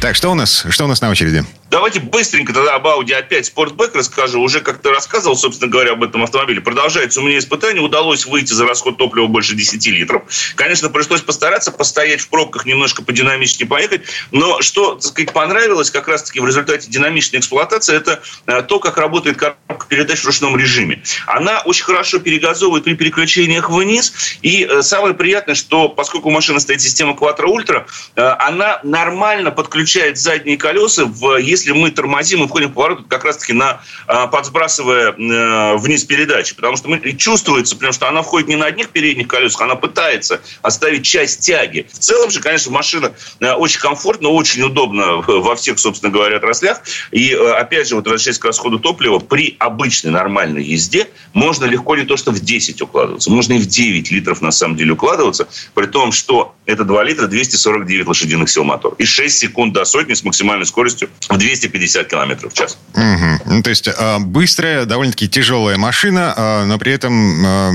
Так, 0.00 0.14
что 0.14 0.30
у 0.30 0.34
нас? 0.34 0.64
Что 0.70 0.84
у 0.84 0.86
нас 0.86 1.00
на 1.00 1.10
очереди? 1.10 1.44
Давайте 1.70 2.00
быстренько 2.00 2.54
тогда 2.54 2.76
об 2.76 2.86
Audi 2.86 3.12
опять 3.12 3.46
спортбэк 3.46 3.94
расскажу. 3.94 4.40
Уже 4.40 4.60
как-то 4.60 4.90
рассказывал, 4.90 5.36
собственно 5.36 5.70
говоря, 5.70 5.92
об 5.92 6.02
этом 6.02 6.22
автомобиле. 6.22 6.62
Продолжается 6.62 7.20
у 7.20 7.24
меня 7.24 7.38
испытание. 7.38 7.82
Удалось 7.82 8.24
выйти 8.24 8.54
за 8.54 8.66
расход 8.66 8.96
топлива 8.96 9.26
больше 9.26 9.54
10 9.54 9.86
литров. 9.88 10.22
Конечно, 10.54 10.88
пришлось 10.88 11.20
постараться 11.20 11.70
постоять 11.70 12.22
в 12.22 12.28
пробках, 12.30 12.64
немножко 12.64 13.02
подинамически 13.02 13.64
поехать. 13.64 14.02
Но 14.30 14.62
что, 14.62 14.94
так 14.94 15.02
сказать, 15.02 15.32
понравилось 15.34 15.90
как 15.90 16.08
раз-таки 16.08 16.40
в 16.40 16.46
результате 16.46 16.88
динамичной 16.88 17.40
эксплуатации, 17.40 17.96
это 17.96 18.22
э, 18.46 18.62
то, 18.62 18.78
как 18.78 18.96
работает 18.96 19.36
коробка 19.36 19.86
передач 19.88 20.20
в 20.20 20.24
ручном 20.24 20.56
режиме. 20.56 21.02
Она 21.26 21.60
очень 21.60 21.84
хорошо 21.84 22.18
перегазовывает 22.18 22.84
при 22.84 22.94
переключениях 22.94 23.68
вниз. 23.68 24.14
И 24.40 24.64
э, 24.64 24.80
самое 24.80 25.12
приятное, 25.12 25.54
что 25.54 25.90
поскольку 25.90 26.28
у 26.28 26.32
машины 26.32 26.60
стоит 26.60 26.80
система 26.80 27.12
Quattro 27.12 27.44
Ultra, 27.44 27.84
э, 28.16 28.22
она 28.22 28.80
нормально 28.84 29.50
подключает 29.88 30.18
задние 30.18 30.58
колеса 30.58 31.06
в 31.06 31.38
если 31.38 31.72
мы 31.72 31.90
тормозим 31.90 32.44
и 32.44 32.46
входим 32.46 32.68
в 32.68 32.74
поворот, 32.74 33.06
как 33.08 33.24
раз-таки 33.24 33.54
на 33.54 33.80
а, 34.06 34.26
подсбрасывая 34.26 35.12
э, 35.12 35.76
вниз 35.76 36.04
передачи. 36.04 36.54
Потому 36.54 36.76
что 36.76 36.88
мы, 36.88 36.98
чувствуется, 37.14 37.74
потому 37.74 37.94
что 37.94 38.06
она 38.06 38.22
входит 38.22 38.48
не 38.48 38.56
на 38.56 38.66
одних 38.66 38.90
передних 38.90 39.28
колесах, 39.28 39.62
она 39.62 39.76
пытается 39.76 40.42
оставить 40.60 41.06
часть 41.06 41.40
тяги. 41.40 41.86
В 41.90 41.98
целом 41.98 42.30
же, 42.30 42.40
конечно, 42.40 42.70
машина 42.70 43.14
э, 43.40 43.52
очень 43.52 43.80
комфортна, 43.80 44.28
очень 44.28 44.62
удобна 44.62 45.16
во 45.16 45.56
всех, 45.56 45.78
собственно 45.78 46.12
говоря, 46.12 46.36
отраслях. 46.36 46.82
И, 47.10 47.32
э, 47.32 47.52
опять 47.52 47.88
же, 47.88 47.94
вот 47.94 48.04
возвращаясь 48.04 48.38
к 48.38 48.44
расходу 48.44 48.78
топлива, 48.78 49.20
при 49.20 49.56
обычной 49.58 50.10
нормальной 50.10 50.64
езде 50.64 51.08
можно 51.32 51.64
легко 51.64 51.96
не 51.96 52.04
то 52.04 52.18
что 52.18 52.30
в 52.30 52.40
10 52.40 52.82
укладываться, 52.82 53.30
можно 53.30 53.54
и 53.54 53.58
в 53.58 53.66
9 53.66 54.10
литров 54.10 54.42
на 54.42 54.50
самом 54.50 54.76
деле 54.76 54.92
укладываться, 54.92 55.48
при 55.74 55.86
том, 55.86 56.12
что 56.12 56.54
это 56.66 56.84
2 56.84 57.04
литра 57.04 57.26
249 57.26 58.06
лошадиных 58.06 58.50
сил 58.50 58.64
мотор. 58.64 58.94
И 58.98 59.06
6 59.06 59.38
секунд 59.38 59.77
до 59.78 59.84
сотни 59.84 60.14
с 60.14 60.24
максимальной 60.24 60.66
скоростью 60.66 61.08
в 61.28 61.36
250 61.36 62.08
километров 62.08 62.52
в 62.52 62.56
час. 62.56 62.76
Угу. 62.94 63.54
Ну, 63.54 63.62
то 63.62 63.70
есть 63.70 63.86
э, 63.86 64.18
быстрая, 64.18 64.86
довольно-таки 64.86 65.28
тяжелая 65.28 65.76
машина, 65.76 66.34
э, 66.36 66.64
но 66.64 66.78
при 66.78 66.92
этом... 66.92 67.46
Э, 67.46 67.72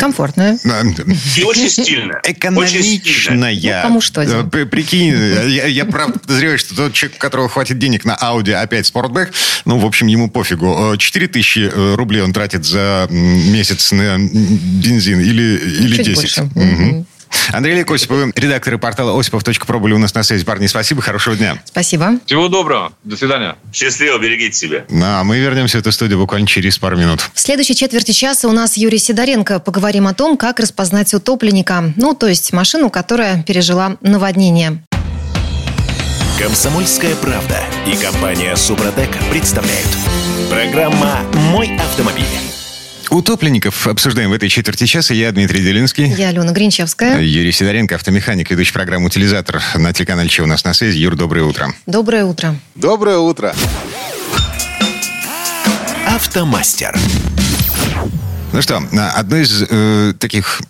Комфортная. 0.00 0.58
И 1.36 1.42
очень 1.44 1.70
стильная. 1.70 2.20
Экономичная. 2.24 3.54
Ну, 3.54 3.82
кому 3.82 4.00
что 4.00 4.22
э, 4.22 4.66
Прикинь, 4.66 5.12
я, 5.48 5.66
я 5.66 5.84
правда 5.84 6.18
подозреваю, 6.18 6.58
что 6.58 6.74
тот 6.74 6.92
человек, 6.94 7.18
у 7.18 7.20
которого 7.20 7.48
хватит 7.48 7.78
денег 7.78 8.04
на 8.04 8.16
Audi 8.16 8.52
опять 8.52 8.86
спортбэк, 8.86 9.32
ну, 9.64 9.78
в 9.78 9.86
общем, 9.86 10.08
ему 10.08 10.28
пофигу. 10.28 10.96
4 10.98 11.28
тысячи 11.28 11.70
э, 11.72 11.94
рублей 11.94 12.22
он 12.22 12.32
тратит 12.32 12.64
за 12.64 13.06
месяц 13.10 13.92
на 13.92 14.18
бензин 14.18 15.20
или, 15.20 15.60
или 15.80 15.96
Чуть 15.96 16.06
10. 16.06 16.38
Угу. 16.38 17.06
Андрей 17.52 17.74
Олег 17.74 17.90
Осипов, 17.90 18.30
редакторы 18.34 18.78
портала 18.78 19.18
осипов.про 19.18 19.78
были 19.78 19.92
у 19.92 19.98
нас 19.98 20.14
на 20.14 20.22
связи. 20.22 20.44
Парни, 20.44 20.66
спасибо, 20.66 21.02
хорошего 21.02 21.36
дня. 21.36 21.58
Спасибо. 21.64 22.18
Всего 22.26 22.48
доброго. 22.48 22.92
До 23.04 23.16
свидания. 23.16 23.56
Счастливо, 23.72 24.18
берегите 24.18 24.56
себя. 24.56 24.84
Ну, 24.88 25.04
а 25.04 25.24
мы 25.24 25.38
вернемся 25.38 25.78
в 25.78 25.80
эту 25.80 25.92
студию 25.92 26.18
буквально 26.18 26.46
через 26.46 26.78
пару 26.78 26.96
минут. 26.96 27.20
В 27.32 27.40
следующей 27.40 27.74
четверти 27.74 28.12
часа 28.12 28.48
у 28.48 28.52
нас 28.52 28.76
Юрий 28.76 28.98
Сидоренко. 28.98 29.60
Поговорим 29.60 30.06
о 30.06 30.14
том, 30.14 30.36
как 30.36 30.60
распознать 30.60 31.12
утопленника. 31.14 31.92
Ну, 31.96 32.14
то 32.14 32.26
есть 32.26 32.52
машину, 32.52 32.90
которая 32.90 33.42
пережила 33.42 33.96
наводнение. 34.00 34.82
Комсомольская 36.38 37.16
правда 37.16 37.58
и 37.86 37.96
компания 37.96 38.54
Супротек 38.56 39.08
представляют. 39.30 39.88
Программа 40.50 41.22
«Мой 41.50 41.74
автомобиль». 41.78 42.24
Утопленников 43.10 43.86
обсуждаем 43.86 44.30
в 44.30 44.32
этой 44.32 44.48
четверти 44.48 44.86
часа. 44.86 45.14
Я 45.14 45.30
Дмитрий 45.32 45.62
Делинский. 45.62 46.06
Я 46.06 46.28
Алена 46.28 46.52
Гринчевская. 46.52 47.20
Юрий 47.20 47.52
Сидоренко, 47.52 47.94
автомеханик, 47.94 48.50
ведущий 48.50 48.72
программу 48.72 49.06
«Утилизатор» 49.06 49.62
на 49.76 49.92
телеканале 49.92 50.28
«Че 50.28 50.42
у 50.42 50.46
нас 50.46 50.64
на 50.64 50.74
связи». 50.74 50.98
Юр, 50.98 51.16
доброе 51.16 51.44
утро. 51.44 51.72
Доброе 51.86 52.24
утро. 52.24 52.56
Доброе 52.74 53.18
утро. 53.18 53.54
Автомастер. 56.06 56.96
Ну 58.56 58.62
что, 58.62 58.82
одно 59.14 59.36
из 59.36 59.66
э, 59.68 60.14
таких 60.18 60.62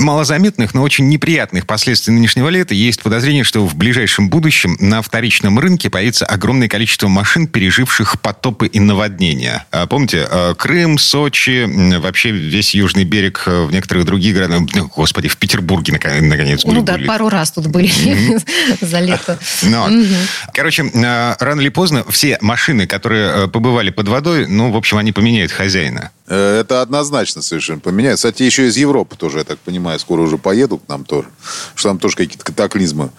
малозаметных, 0.00 0.74
но 0.74 0.82
очень 0.82 1.06
неприятных 1.06 1.64
последствий 1.64 2.12
нынешнего 2.12 2.48
лета 2.48 2.74
есть 2.74 3.00
подозрение, 3.00 3.44
что 3.44 3.64
в 3.64 3.76
ближайшем 3.76 4.28
будущем 4.28 4.76
на 4.80 5.02
вторичном 5.02 5.60
рынке 5.60 5.88
появится 5.88 6.26
огромное 6.26 6.66
количество 6.66 7.06
машин, 7.06 7.46
переживших 7.46 8.20
потопы 8.20 8.66
и 8.66 8.80
наводнения. 8.80 9.64
А, 9.70 9.86
помните, 9.86 10.26
э, 10.28 10.54
Крым, 10.58 10.98
Сочи, 10.98 11.96
вообще 12.00 12.32
весь 12.32 12.74
южный 12.74 13.04
берег 13.04 13.44
э, 13.46 13.66
в 13.66 13.72
некоторых 13.72 14.04
других 14.04 14.34
городах, 14.34 14.62
ну, 14.74 14.90
господи, 14.96 15.28
в 15.28 15.36
Петербурге 15.36 15.92
наконец 15.92 16.64
были. 16.64 16.74
Ну 16.74 16.82
да, 16.82 16.98
пару 17.06 17.28
раз 17.28 17.52
тут 17.52 17.68
были 17.68 17.88
за 18.80 18.98
лето. 18.98 19.38
Ну 19.62 20.04
короче, 20.52 20.82
э, 20.82 21.36
рано 21.38 21.60
или 21.60 21.68
поздно 21.68 22.04
все 22.08 22.36
машины, 22.40 22.88
которые 22.88 23.46
побывали 23.46 23.90
под 23.90 24.08
водой, 24.08 24.48
ну, 24.48 24.72
в 24.72 24.76
общем, 24.76 24.98
они 24.98 25.12
поменяют 25.12 25.52
хозяина. 25.52 26.10
Э, 26.28 26.60
это 26.60 26.82
однозначно 26.82 27.42
совершенно 27.42 27.80
поменяется. 27.80 28.28
Кстати, 28.28 28.42
еще 28.42 28.66
из 28.66 28.76
Европы 28.76 29.16
тоже, 29.16 29.38
я 29.38 29.44
так 29.44 29.58
понимаю, 29.58 29.98
скоро 29.98 30.22
уже 30.22 30.38
поедут 30.38 30.82
к 30.86 30.88
нам 30.88 31.04
тоже. 31.04 31.28
Что 31.74 31.90
там 31.90 31.98
тоже 31.98 32.16
какие-то 32.16 32.44
катаклизмы, 32.44 33.10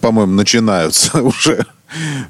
по-моему, 0.00 0.32
начинаются 0.32 1.22
уже. 1.22 1.66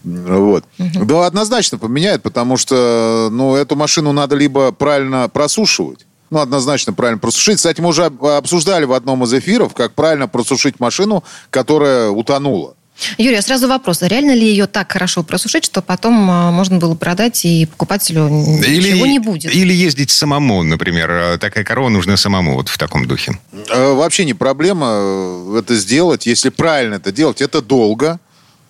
Вот. 0.05 0.65
Угу. 0.79 1.05
Да, 1.05 1.27
однозначно 1.27 1.79
поменяет, 1.79 2.23
потому 2.23 2.57
что 2.57 3.29
ну, 3.31 3.57
эту 3.57 3.77
машину 3.77 4.13
надо 4.13 4.37
либо 4.37 4.73
правильно 4.73 5.29
просушивать, 5.29 6.07
ну, 6.31 6.39
однозначно 6.39 6.93
правильно 6.93 7.19
просушить. 7.19 7.57
Кстати, 7.57 7.81
мы 7.81 7.89
уже 7.89 8.05
обсуждали 8.05 8.85
в 8.85 8.93
одном 8.93 9.25
из 9.25 9.35
эфиров, 9.35 9.75
как 9.75 9.95
правильно 9.95 10.29
просушить 10.29 10.81
машину, 10.81 11.25
которая 11.51 12.09
утонула. 12.09 12.75
Юрий, 13.19 13.37
а 13.37 13.43
сразу 13.43 13.69
вопрос. 13.69 14.03
А 14.03 14.09
реально 14.09 14.35
ли 14.35 14.47
ее 14.47 14.67
так 14.67 14.93
хорошо 14.93 15.23
просушить, 15.23 15.65
что 15.65 15.83
потом 15.83 16.31
а, 16.31 16.51
можно 16.51 16.79
было 16.79 16.95
продать 16.95 17.45
и 17.45 17.67
покупателю 17.67 18.29
или, 18.29 18.93
ничего 18.93 19.07
не 19.07 19.19
будет? 19.19 19.55
Или 19.55 19.73
ездить 19.73 20.11
самому, 20.11 20.63
например. 20.63 21.11
А, 21.11 21.39
такая 21.39 21.65
корова 21.65 21.89
нужна 21.89 22.17
самому 22.17 22.55
вот 22.55 22.69
в 22.69 22.79
таком 22.79 23.07
духе. 23.07 23.39
Вообще 23.71 24.25
не 24.25 24.35
проблема 24.35 24.87
э, 24.91 25.59
это 25.59 25.77
сделать. 25.77 26.27
Если 26.27 26.49
правильно 26.49 26.95
это 26.95 27.13
делать, 27.13 27.41
это 27.41 27.61
долго, 27.61 28.19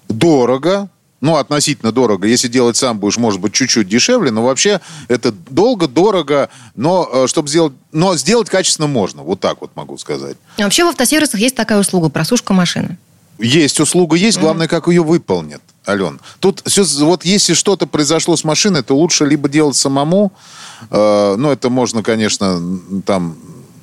дорого, 0.09 0.89
ну, 1.21 1.37
относительно 1.37 1.93
дорого. 1.93 2.27
Если 2.27 2.49
делать 2.49 2.77
сам 2.77 2.99
будешь, 2.99 3.19
может 3.19 3.41
быть, 3.41 3.53
чуть-чуть 3.53 3.89
дешевле, 3.89 4.31
но 4.31 4.43
вообще 4.43 4.81
это 5.09 5.33
долго, 5.33 5.87
дорого, 5.87 6.49
но 6.75 7.09
э, 7.13 7.27
чтобы 7.27 7.49
сделать, 7.49 7.75
но 7.93 8.17
сделать 8.17 8.49
качественно 8.49 8.89
можно. 8.89 9.23
Вот 9.23 9.41
так 9.41 9.61
вот 9.61 9.71
могу 9.75 9.99
сказать. 9.99 10.37
А 10.59 10.63
вообще 10.63 10.85
в 10.85 10.89
автосервисах 10.89 11.41
есть 11.41 11.55
такая 11.55 11.79
услуга– 11.79 12.09
просушка 12.11 12.53
машины. 12.55 12.97
Есть 13.41 13.81
услуга, 13.81 14.17
есть, 14.17 14.39
главное, 14.39 14.69
как 14.69 14.89
ее 14.89 15.03
выполнят. 15.03 15.63
Ален. 15.89 16.21
Тут 16.41 16.63
все, 16.67 16.85
вот 17.05 17.25
если 17.25 17.55
что-то 17.55 17.87
произошло 17.87 18.37
с 18.37 18.45
машиной, 18.45 18.83
то 18.83 18.95
лучше 18.95 19.25
либо 19.25 19.49
делать 19.49 19.77
самому, 19.77 20.33
э, 20.91 21.35
ну, 21.37 21.51
это 21.51 21.71
можно, 21.71 22.03
конечно, 22.03 22.61
там 23.07 23.37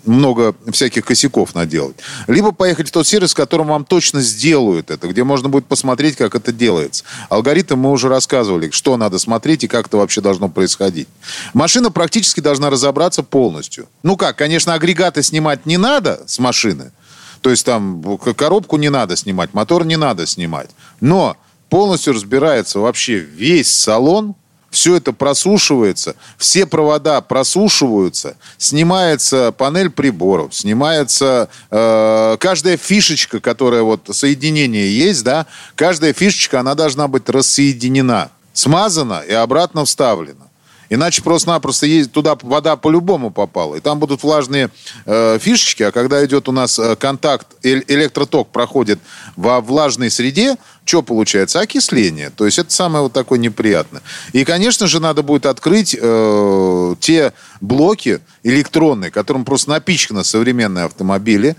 много 0.07 0.55
всяких 0.71 1.05
косяков 1.05 1.53
наделать. 1.53 1.97
Либо 2.27 2.51
поехать 2.51 2.89
в 2.89 2.91
тот 2.91 3.05
сервис, 3.05 3.31
в 3.33 3.35
котором 3.35 3.67
вам 3.67 3.85
точно 3.85 4.21
сделают 4.21 4.89
это, 4.89 5.07
где 5.07 5.23
можно 5.23 5.49
будет 5.49 5.65
посмотреть, 5.65 6.15
как 6.15 6.35
это 6.35 6.51
делается. 6.51 7.03
Алгоритм 7.29 7.77
мы 7.77 7.91
уже 7.91 8.07
рассказывали, 8.07 8.69
что 8.71 8.97
надо 8.97 9.19
смотреть 9.19 9.63
и 9.63 9.67
как 9.67 9.87
это 9.87 9.97
вообще 9.97 10.21
должно 10.21 10.49
происходить. 10.49 11.07
Машина 11.53 11.91
практически 11.91 12.39
должна 12.39 12.69
разобраться 12.69 13.21
полностью. 13.21 13.87
Ну 14.03 14.17
как, 14.17 14.37
конечно, 14.37 14.73
агрегаты 14.73 15.21
снимать 15.23 15.65
не 15.65 15.77
надо 15.77 16.23
с 16.25 16.39
машины, 16.39 16.91
то 17.41 17.49
есть 17.49 17.65
там 17.65 18.17
коробку 18.35 18.77
не 18.77 18.89
надо 18.89 19.15
снимать, 19.15 19.53
мотор 19.53 19.85
не 19.85 19.97
надо 19.97 20.25
снимать. 20.25 20.69
Но 21.01 21.37
полностью 21.69 22.13
разбирается 22.13 22.79
вообще 22.79 23.19
весь 23.19 23.71
салон, 23.71 24.35
все 24.69 24.95
это 24.95 25.13
просушивается, 25.13 26.15
все 26.37 26.65
провода 26.65 27.21
просушиваются, 27.21 28.37
снимается 28.57 29.51
панель 29.51 29.89
приборов, 29.89 30.53
снимается 30.53 31.49
э, 31.71 32.37
каждая 32.39 32.77
фишечка, 32.77 33.39
которая 33.39 33.83
вот 33.83 34.09
соединение 34.11 34.95
есть, 34.95 35.23
да, 35.23 35.45
каждая 35.75 36.13
фишечка, 36.13 36.59
она 36.59 36.75
должна 36.75 37.07
быть 37.07 37.29
рассоединена, 37.29 38.29
смазана 38.53 39.23
и 39.27 39.33
обратно 39.33 39.85
вставлена. 39.85 40.46
Иначе 40.89 41.21
просто-напросто 41.21 41.85
есть, 41.85 42.11
туда 42.11 42.37
вода 42.41 42.75
по-любому 42.75 43.31
попала. 43.31 43.75
И 43.75 43.79
там 43.79 43.99
будут 43.99 44.23
влажные 44.23 44.69
э, 45.05 45.37
фишечки, 45.39 45.83
а 45.83 45.91
когда 45.91 46.23
идет 46.25 46.47
у 46.47 46.51
нас 46.51 46.79
э, 46.79 46.95
контакт, 46.95 47.47
э, 47.63 47.81
электроток 47.87 48.49
проходит 48.49 48.99
во 49.35 49.61
влажной 49.61 50.09
среде, 50.09 50.55
что 50.85 51.01
получается? 51.01 51.59
Окисление. 51.59 52.29
То 52.29 52.45
есть 52.45 52.59
это 52.59 52.71
самое 52.71 53.03
вот 53.03 53.13
такое 53.13 53.39
неприятное. 53.39 54.01
И, 54.31 54.45
конечно 54.45 54.87
же, 54.87 55.01
надо 55.01 55.21
будет 55.21 55.45
открыть 55.45 55.95
э, 55.99 56.95
те 56.99 57.33
блоки 57.59 58.21
электронные, 58.43 59.11
которым 59.11 59.43
просто 59.43 59.71
напичканы 59.71 60.23
современные 60.23 60.85
автомобили, 60.85 61.57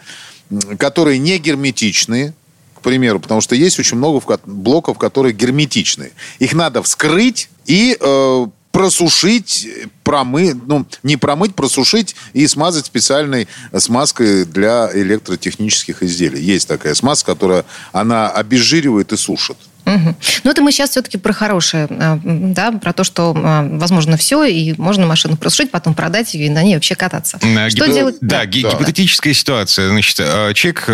которые 0.78 1.18
не 1.18 1.38
герметичные, 1.38 2.32
к 2.74 2.80
примеру, 2.80 3.20
потому 3.20 3.40
что 3.40 3.54
есть 3.54 3.78
очень 3.78 3.98
много 3.98 4.22
блоков, 4.46 4.98
которые 4.98 5.34
герметичные. 5.34 6.12
Их 6.38 6.54
надо 6.54 6.82
вскрыть 6.82 7.50
и 7.66 7.96
э, 8.00 8.46
просушить, 8.78 9.66
промыть, 10.04 10.54
ну, 10.68 10.86
не 11.02 11.16
промыть, 11.16 11.56
просушить 11.56 12.14
и 12.32 12.46
смазать 12.46 12.86
специальной 12.86 13.48
смазкой 13.76 14.44
для 14.44 14.88
электротехнических 14.94 16.04
изделий. 16.04 16.40
Есть 16.40 16.68
такая 16.68 16.94
смазка, 16.94 17.32
которая 17.32 17.64
она 17.90 18.30
обезжиривает 18.30 19.12
и 19.12 19.16
сушит. 19.16 19.56
Угу. 19.88 20.14
Ну, 20.44 20.50
это 20.50 20.62
мы 20.62 20.72
сейчас 20.72 20.90
все-таки 20.90 21.18
про 21.18 21.32
хорошее, 21.32 21.86
э, 21.90 22.18
да, 22.22 22.72
про 22.72 22.92
то, 22.92 23.04
что 23.04 23.34
э, 23.34 23.78
возможно 23.78 24.16
все, 24.16 24.44
и 24.44 24.74
можно 24.76 25.06
машину 25.06 25.36
просушить, 25.36 25.70
потом 25.70 25.94
продать 25.94 26.34
ее 26.34 26.46
и 26.46 26.50
на 26.50 26.62
ней 26.62 26.74
вообще 26.74 26.94
кататься. 26.94 27.38
На 27.42 27.70
что 27.70 27.86
гип... 27.86 27.94
делать? 27.94 28.16
Да, 28.20 28.40
да. 28.40 28.46
гипотетическая 28.46 29.32
да. 29.32 29.38
ситуация. 29.38 29.88
Значит, 29.88 30.20
э, 30.20 30.52
человек 30.54 30.84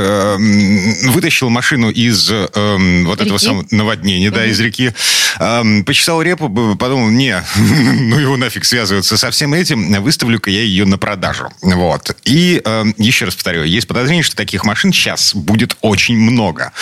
вытащил 1.13 1.51
машину 1.51 1.91
из 1.91 2.31
эм, 2.31 3.07
вот 3.07 3.19
реки? 3.19 3.27
этого 3.27 3.39
самого 3.39 3.67
наводнения, 3.71 4.29
угу. 4.29 4.37
да, 4.37 4.47
из 4.47 4.61
реки, 4.61 4.93
эм, 5.41 5.85
почесал 5.85 6.23
репу, 6.23 6.49
подумал, 6.77 7.09
не, 7.09 7.43
ну 7.57 8.19
его 8.19 8.37
нафиг 8.37 8.65
связываться 8.65 9.17
со 9.17 9.31
всем 9.31 9.55
этим, 9.55 10.03
выставлю-ка 10.03 10.51
я 10.51 10.63
ее 10.63 10.85
на 10.85 10.99
продажу. 10.99 11.51
Вот. 11.63 12.17
И 12.25 12.63
еще 12.99 13.25
раз 13.25 13.35
повторю, 13.35 13.65
есть 13.65 13.89
подозрение, 13.89 14.23
что 14.23 14.37
таких 14.37 14.65
машин 14.65 14.93
сейчас 14.93 15.35
будет 15.35 15.77
очень 15.81 16.17
много. 16.17 16.73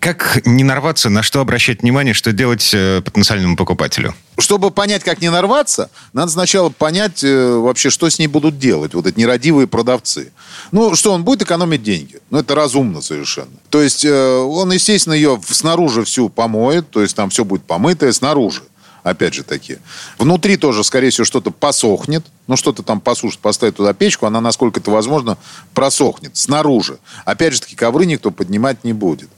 Как 0.00 0.40
не 0.44 0.64
нарваться 0.64 0.89
нарваться, 0.90 1.08
на 1.08 1.22
что 1.22 1.40
обращать 1.40 1.82
внимание, 1.82 2.14
что 2.14 2.32
делать 2.32 2.70
э, 2.74 3.00
потенциальному 3.00 3.56
покупателю? 3.56 4.12
Чтобы 4.38 4.72
понять, 4.72 5.04
как 5.04 5.20
не 5.20 5.30
нарваться, 5.30 5.88
надо 6.12 6.32
сначала 6.32 6.70
понять 6.70 7.22
э, 7.22 7.54
вообще, 7.58 7.90
что 7.90 8.10
с 8.10 8.18
ней 8.18 8.26
будут 8.26 8.58
делать, 8.58 8.94
вот 8.94 9.06
эти 9.06 9.16
нерадивые 9.20 9.68
продавцы. 9.68 10.32
Ну, 10.72 10.96
что 10.96 11.12
он 11.12 11.22
будет 11.22 11.42
экономить 11.42 11.84
деньги. 11.84 12.18
Ну, 12.30 12.38
это 12.38 12.56
разумно 12.56 13.02
совершенно. 13.02 13.52
То 13.68 13.80
есть 13.80 14.04
э, 14.04 14.38
он, 14.38 14.72
естественно, 14.72 15.14
ее 15.14 15.40
снаружи 15.46 16.02
всю 16.02 16.28
помоет, 16.28 16.90
то 16.90 17.02
есть 17.02 17.14
там 17.14 17.30
все 17.30 17.44
будет 17.44 17.62
помытое 17.62 18.10
снаружи 18.12 18.62
опять 19.02 19.34
же 19.34 19.42
таки. 19.42 19.78
Внутри 20.18 20.56
тоже, 20.56 20.84
скорее 20.84 21.10
всего, 21.10 21.24
что-то 21.24 21.50
посохнет. 21.50 22.24
Ну, 22.46 22.56
что-то 22.56 22.82
там 22.82 23.00
посушит, 23.00 23.38
поставить 23.40 23.76
туда 23.76 23.92
печку, 23.92 24.26
она, 24.26 24.40
насколько 24.40 24.80
это 24.80 24.90
возможно, 24.90 25.38
просохнет. 25.72 26.36
Снаружи. 26.36 26.98
Опять 27.24 27.54
же 27.54 27.60
таки, 27.60 27.76
ковры 27.76 28.06
никто 28.06 28.30
поднимать 28.30 28.84
не 28.84 28.92
будет. 28.92 29.30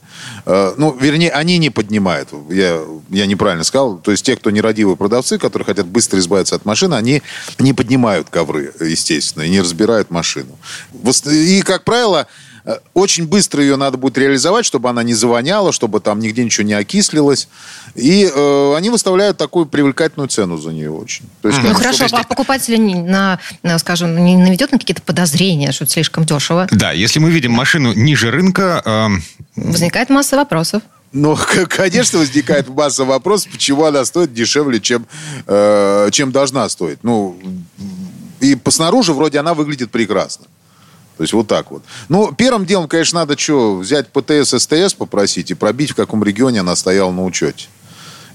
Э, 0.45 0.73
ну, 0.77 0.95
вернее, 0.99 1.31
они 1.31 1.57
не 1.57 1.69
поднимают. 1.69 2.29
Я, 2.49 2.81
я 3.09 3.25
неправильно 3.25 3.63
сказал. 3.63 3.97
То 3.97 4.11
есть 4.11 4.25
те, 4.25 4.35
кто 4.35 4.51
нерадивые 4.51 4.95
продавцы, 4.95 5.37
которые 5.37 5.65
хотят 5.65 5.87
быстро 5.87 6.19
избавиться 6.19 6.55
от 6.55 6.65
машины, 6.65 6.95
они 6.95 7.21
не 7.59 7.73
поднимают 7.73 8.29
ковры, 8.29 8.73
естественно, 8.79 9.43
и 9.43 9.49
не 9.49 9.61
разбирают 9.61 10.11
машину. 10.11 10.57
И, 11.25 11.61
как 11.61 11.83
правило, 11.83 12.27
очень 12.93 13.27
быстро 13.27 13.61
ее 13.61 13.75
надо 13.75 13.97
будет 13.97 14.17
реализовать, 14.17 14.65
чтобы 14.65 14.89
она 14.89 15.03
не 15.03 15.13
завоняла, 15.13 15.71
чтобы 15.71 15.99
там 15.99 16.19
нигде 16.19 16.45
ничего 16.45 16.65
не 16.65 16.73
окислилось. 16.73 17.49
И 17.95 18.29
э, 18.33 18.75
они 18.75 18.89
выставляют 18.89 19.37
такую 19.37 19.65
привлекательную 19.65 20.29
цену 20.29 20.57
за 20.57 20.71
нее 20.71 20.91
очень. 20.91 21.25
То 21.41 21.49
есть, 21.49 21.59
ну 21.61 21.73
хорошо, 21.73 22.05
а 22.11 22.23
покупатель, 22.23 22.79
на, 22.79 23.39
на, 23.63 23.77
скажем, 23.79 24.23
не 24.23 24.37
наведет 24.37 24.71
на 24.71 24.79
какие-то 24.79 25.01
подозрения, 25.01 25.71
что 25.71 25.83
это 25.83 25.93
слишком 25.93 26.25
дешево? 26.25 26.67
Да, 26.71 26.93
если 26.93 27.19
мы 27.19 27.31
видим 27.31 27.51
машину 27.51 27.93
ниже 27.93 28.31
рынка... 28.31 28.81
Э... 28.85 29.09
Возникает 29.55 30.09
масса 30.09 30.37
вопросов. 30.37 30.83
Ну, 31.11 31.37
конечно, 31.69 32.19
возникает 32.19 32.69
масса 32.69 33.03
вопросов, 33.03 33.51
почему 33.51 33.83
она 33.83 34.05
стоит 34.05 34.33
дешевле, 34.33 34.79
чем, 34.79 35.05
э, 35.47 36.09
чем 36.11 36.31
должна 36.31 36.67
стоить. 36.69 36.99
Ну, 37.03 37.37
и 38.39 38.55
по 38.55 38.71
снаружи 38.71 39.13
вроде 39.13 39.39
она 39.39 39.53
выглядит 39.53 39.91
прекрасно. 39.91 40.45
То 41.17 41.23
есть 41.23 41.33
вот 41.33 41.47
так 41.47 41.71
вот. 41.71 41.83
Ну, 42.09 42.33
первым 42.33 42.65
делом, 42.65 42.87
конечно, 42.87 43.19
надо 43.19 43.37
что, 43.37 43.77
взять 43.77 44.07
ПТС, 44.09 44.55
СТС 44.57 44.93
попросить 44.93 45.51
и 45.51 45.53
пробить, 45.53 45.91
в 45.91 45.95
каком 45.95 46.23
регионе 46.23 46.61
она 46.61 46.75
стояла 46.75 47.11
на 47.11 47.23
учете. 47.23 47.67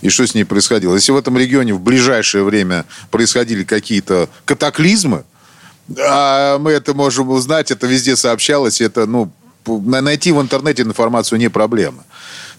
И 0.00 0.11
что 0.11 0.26
с 0.26 0.35
ней 0.35 0.44
происходило. 0.44 0.94
Если 0.94 1.11
в 1.11 1.16
этом 1.16 1.37
регионе 1.37 1.75
в 1.75 1.80
ближайшее 1.80 2.44
время 2.44 2.85
происходили 3.11 3.64
какие-то 3.64 4.28
катаклизмы, 4.44 5.25
а 5.99 6.58
мы 6.58 6.70
это 6.70 6.94
можем 6.94 7.30
узнать, 7.30 7.70
это 7.73 7.87
везде 7.87 8.16
сообщалось, 8.16 8.80
это, 8.80 9.06
ну, 9.06 9.32
найти 9.66 10.30
в 10.30 10.40
интернете 10.40 10.82
информацию 10.82 11.38
не 11.38 11.49
проблема 11.49 12.04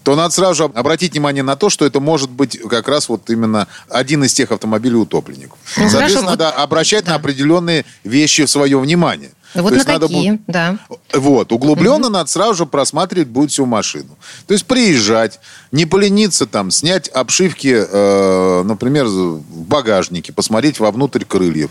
то 0.02 0.16
надо 0.16 0.32
сразу 0.32 0.54
же 0.54 0.64
обратить 0.64 1.12
внимание 1.12 1.42
на 1.42 1.56
то, 1.56 1.68
что 1.68 1.84
это 1.84 2.00
может 2.00 2.30
быть 2.30 2.58
как 2.68 2.88
раз 2.88 3.08
вот 3.08 3.28
именно 3.30 3.68
один 3.88 4.24
из 4.24 4.32
тех 4.32 4.50
автомобилей 4.50 4.96
утопленников. 4.96 5.58
Ну, 5.76 5.88
Соответственно, 5.88 6.30
хорошо, 6.30 6.30
надо 6.30 6.44
вот... 6.56 6.62
обращать 6.64 7.04
да. 7.04 7.12
на 7.12 7.16
определенные 7.16 7.84
вещи 8.04 8.44
в 8.44 8.50
свое 8.50 8.78
внимание. 8.78 9.30
Вот 9.54 9.70
То 9.70 9.76
на 9.76 9.84
какие, 9.84 10.30
будет, 10.30 10.42
да. 10.46 10.78
Вот, 11.12 11.52
углубленно 11.52 12.06
угу. 12.06 12.10
надо 12.10 12.30
сразу 12.30 12.54
же 12.54 12.66
просматривать 12.66 13.28
будет 13.28 13.50
всю 13.50 13.66
машину. 13.66 14.16
То 14.46 14.54
есть 14.54 14.66
приезжать, 14.66 15.40
не 15.72 15.86
полениться 15.86 16.46
там, 16.46 16.70
снять 16.70 17.08
обшивки, 17.08 17.84
э, 17.88 18.62
например, 18.62 19.06
в 19.06 19.40
багажнике, 19.66 20.32
посмотреть 20.32 20.78
вовнутрь 20.78 21.24
крыльев, 21.24 21.70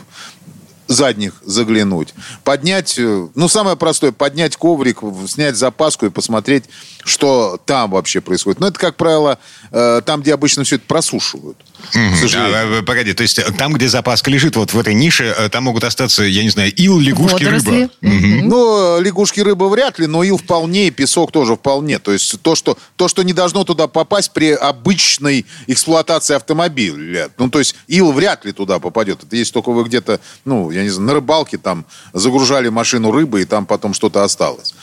задних 0.90 1.36
заглянуть, 1.46 2.16
поднять, 2.44 2.96
э, 2.98 3.28
ну, 3.36 3.48
самое 3.48 3.78
простое, 3.78 4.12
поднять 4.12 4.58
коврик, 4.58 5.02
снять 5.28 5.56
запаску 5.56 6.08
и 6.08 6.10
посмотреть, 6.10 6.66
что 7.06 7.62
там 7.66 7.92
вообще 7.92 8.22
происходит. 8.22 8.60
Но 8.60 8.68
это, 8.68 8.80
как 8.80 8.98
правило, 8.98 9.38
э, 9.72 10.02
там, 10.04 10.22
где 10.22 10.34
обычно 10.34 10.64
все 10.64 10.78
это 10.78 10.86
просушивают. 10.88 11.58
Mm-hmm. 11.94 12.80
А, 12.80 12.84
погоди, 12.84 13.14
то 13.14 13.22
есть 13.22 13.40
там, 13.58 13.74
где 13.74 13.88
запаска 13.88 14.32
лежит, 14.32 14.56
вот 14.56 14.74
в 14.74 14.80
этой 14.80 14.96
нише, 14.96 15.34
э, 15.38 15.50
там 15.50 15.66
могут 15.66 15.84
остаться, 15.84 16.24
я 16.24 16.44
не 16.44 16.50
знаю, 16.50 16.74
ил, 16.76 17.00
лягушки, 17.00 17.44
Водоросли. 17.44 17.70
рыба. 17.70 17.92
Mm-hmm. 18.02 18.42
Ну, 18.44 19.00
лягушки, 19.00 19.40
рыба 19.42 19.66
вряд 19.66 20.00
ли, 20.00 20.08
но 20.08 20.24
ил 20.24 20.38
вполне, 20.38 20.88
и 20.88 20.92
песок 20.92 21.32
тоже 21.32 21.56
вполне. 21.56 22.00
То 22.00 22.12
есть 22.12 22.42
то, 22.42 22.56
что, 22.56 22.78
то, 22.96 23.08
что 23.08 23.22
не 23.22 23.34
должно 23.34 23.64
туда 23.64 23.88
попасть 23.88 24.32
при 24.32 24.54
обычной 24.54 25.46
эксплуатации 25.68 26.36
автомобиля. 26.36 27.30
Ну, 27.38 27.50
то 27.52 27.60
есть 27.60 27.76
ил 27.88 28.12
вряд 28.12 28.44
ли 28.44 28.54
туда 28.54 28.80
попадет. 28.80 29.24
Это 29.24 29.36
если 29.36 29.54
только 29.54 29.70
вы 29.70 29.84
где-то, 29.84 30.20
ну, 30.46 30.72
я 30.80 30.84
не 30.84 30.90
знаю, 30.90 31.08
на 31.08 31.14
рыбалке 31.14 31.58
там 31.58 31.86
загружали 32.14 32.70
машину 32.70 33.12
рыбы, 33.12 33.42
и 33.42 33.46
там 33.46 33.66
потом 33.66 33.94
что-то 33.94 34.24
осталось. 34.24 34.74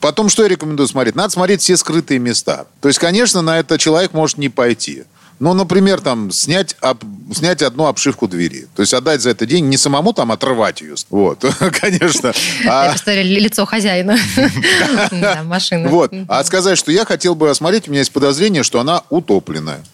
Потом 0.00 0.28
что 0.28 0.42
я 0.42 0.48
рекомендую 0.48 0.86
смотреть? 0.88 1.16
Надо 1.16 1.30
смотреть 1.30 1.60
все 1.60 1.76
скрытые 1.76 2.20
места. 2.20 2.66
То 2.80 2.88
есть, 2.88 3.00
конечно, 3.00 3.42
на 3.42 3.58
это 3.58 3.78
человек 3.78 4.12
может 4.12 4.38
не 4.38 4.48
пойти. 4.48 5.04
Ну, 5.40 5.54
например, 5.54 6.00
там, 6.00 6.32
снять, 6.32 6.74
об, 6.80 7.04
снять 7.32 7.62
одну 7.62 7.86
обшивку 7.86 8.26
двери. 8.26 8.66
То 8.74 8.82
есть 8.82 8.92
отдать 8.92 9.20
за 9.20 9.30
это 9.30 9.46
деньги, 9.46 9.68
не 9.68 9.76
самому 9.76 10.12
там 10.12 10.32
отрывать 10.32 10.80
ее. 10.80 10.96
Вот, 11.10 11.44
конечно. 11.80 12.32
А... 12.66 12.92
лицо 13.06 13.64
хозяина 13.64 14.16
машины. 15.44 15.88
Вот. 15.88 16.12
А 16.26 16.42
сказать, 16.42 16.76
что 16.76 16.90
я 16.90 17.04
хотел 17.04 17.36
бы 17.36 17.50
осмотреть, 17.50 17.86
у 17.86 17.90
меня 17.90 18.00
есть 18.00 18.12
подозрение, 18.12 18.64
что 18.64 18.80
она 18.80 19.02
утопленная. 19.10 19.84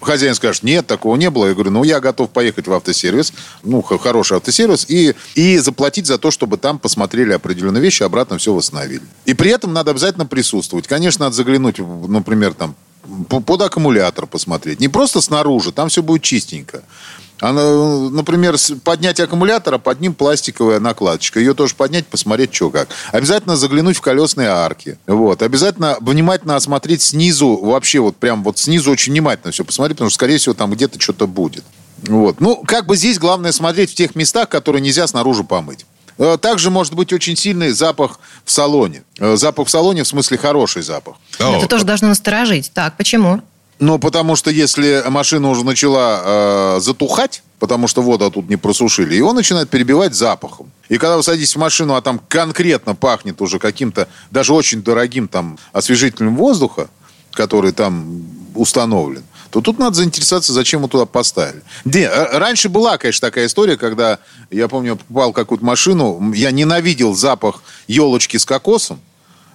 Хозяин 0.00 0.34
скажет, 0.34 0.62
нет, 0.62 0.86
такого 0.86 1.16
не 1.16 1.30
было. 1.30 1.46
Я 1.46 1.54
говорю, 1.54 1.70
ну, 1.70 1.84
я 1.84 2.00
готов 2.00 2.30
поехать 2.30 2.66
в 2.66 2.72
автосервис, 2.72 3.32
ну, 3.62 3.82
хороший 3.82 4.38
автосервис, 4.38 4.86
и, 4.88 5.14
и 5.34 5.58
заплатить 5.58 6.06
за 6.06 6.18
то, 6.18 6.30
чтобы 6.30 6.56
там 6.56 6.78
посмотрели 6.78 7.32
определенные 7.32 7.82
вещи, 7.82 8.02
обратно 8.02 8.38
все 8.38 8.54
восстановили. 8.54 9.02
И 9.26 9.34
при 9.34 9.50
этом 9.50 9.72
надо 9.72 9.90
обязательно 9.90 10.26
присутствовать. 10.26 10.86
Конечно, 10.86 11.26
надо 11.26 11.36
заглянуть, 11.36 11.78
например, 11.78 12.54
там, 12.54 12.74
под 13.28 13.62
аккумулятор 13.62 14.26
посмотреть. 14.26 14.80
Не 14.80 14.88
просто 14.88 15.20
снаружи, 15.20 15.72
там 15.72 15.88
все 15.88 16.02
будет 16.02 16.22
чистенько. 16.22 16.82
А, 17.40 17.52
например, 18.10 18.56
поднять 18.84 19.20
аккумулятор, 19.20 19.74
а 19.74 19.78
под 19.78 20.00
ним 20.00 20.14
пластиковая 20.14 20.80
накладочка. 20.80 21.40
Ее 21.40 21.54
тоже 21.54 21.74
поднять, 21.74 22.06
посмотреть, 22.06 22.54
что 22.54 22.70
как. 22.70 22.88
Обязательно 23.12 23.56
заглянуть 23.56 23.96
в 23.96 24.00
колесные 24.00 24.48
арки. 24.48 24.98
Вот. 25.06 25.42
Обязательно 25.42 25.96
внимательно 26.00 26.56
осмотреть 26.56 27.02
снизу, 27.02 27.56
вообще 27.56 28.00
вот 28.00 28.16
прям 28.16 28.42
вот 28.44 28.58
снизу 28.58 28.90
очень 28.90 29.12
внимательно 29.12 29.52
все 29.52 29.64
посмотреть, 29.64 29.96
потому 29.96 30.10
что, 30.10 30.16
скорее 30.16 30.38
всего, 30.38 30.54
там 30.54 30.70
где-то 30.72 31.00
что-то 31.00 31.26
будет. 31.26 31.64
Вот. 32.02 32.40
Ну, 32.40 32.62
как 32.66 32.86
бы 32.86 32.96
здесь 32.96 33.18
главное 33.18 33.52
смотреть 33.52 33.92
в 33.92 33.94
тех 33.94 34.14
местах, 34.14 34.48
которые 34.48 34.82
нельзя 34.82 35.06
снаружи 35.06 35.44
помыть. 35.44 35.86
Э, 36.18 36.36
также 36.40 36.70
может 36.70 36.94
быть 36.94 37.12
очень 37.12 37.36
сильный 37.36 37.70
запах 37.70 38.20
в 38.44 38.50
салоне. 38.50 39.02
Э, 39.18 39.36
запах 39.36 39.68
в 39.68 39.70
салоне 39.70 40.04
в 40.04 40.08
смысле 40.08 40.36
хороший 40.36 40.82
запах. 40.82 41.16
Это 41.38 41.66
тоже 41.66 41.84
должно 41.84 42.08
насторожить. 42.08 42.70
Так, 42.74 42.96
почему? 42.98 43.40
Ну, 43.80 43.98
потому 43.98 44.36
что 44.36 44.50
если 44.50 45.02
машина 45.08 45.48
уже 45.48 45.64
начала 45.64 46.20
э, 46.22 46.80
затухать, 46.80 47.42
потому 47.58 47.88
что 47.88 48.02
воду 48.02 48.30
тут 48.30 48.48
не 48.50 48.56
просушили, 48.56 49.14
его 49.14 49.32
начинает 49.32 49.70
перебивать 49.70 50.14
запахом. 50.14 50.70
И 50.90 50.98
когда 50.98 51.16
вы 51.16 51.22
садитесь 51.22 51.56
в 51.56 51.58
машину, 51.58 51.94
а 51.94 52.02
там 52.02 52.20
конкретно 52.28 52.94
пахнет 52.94 53.40
уже 53.40 53.58
каким-то, 53.58 54.06
даже 54.30 54.52
очень 54.52 54.82
дорогим 54.82 55.28
там 55.28 55.58
освежителем 55.72 56.36
воздуха, 56.36 56.90
который 57.32 57.72
там 57.72 58.22
установлен, 58.54 59.24
то 59.50 59.62
тут 59.62 59.78
надо 59.78 59.96
заинтересоваться, 59.96 60.52
зачем 60.52 60.82
мы 60.82 60.88
туда 60.88 61.06
поставили. 61.06 61.62
Где? 61.86 62.10
Раньше 62.10 62.68
была, 62.68 62.98
конечно, 62.98 63.28
такая 63.28 63.46
история, 63.46 63.78
когда, 63.78 64.18
я 64.50 64.68
помню, 64.68 64.96
покупал 64.96 65.32
какую-то 65.32 65.64
машину, 65.64 66.32
я 66.34 66.50
ненавидел 66.50 67.14
запах 67.14 67.62
елочки 67.88 68.36
с 68.36 68.44
кокосом, 68.44 69.00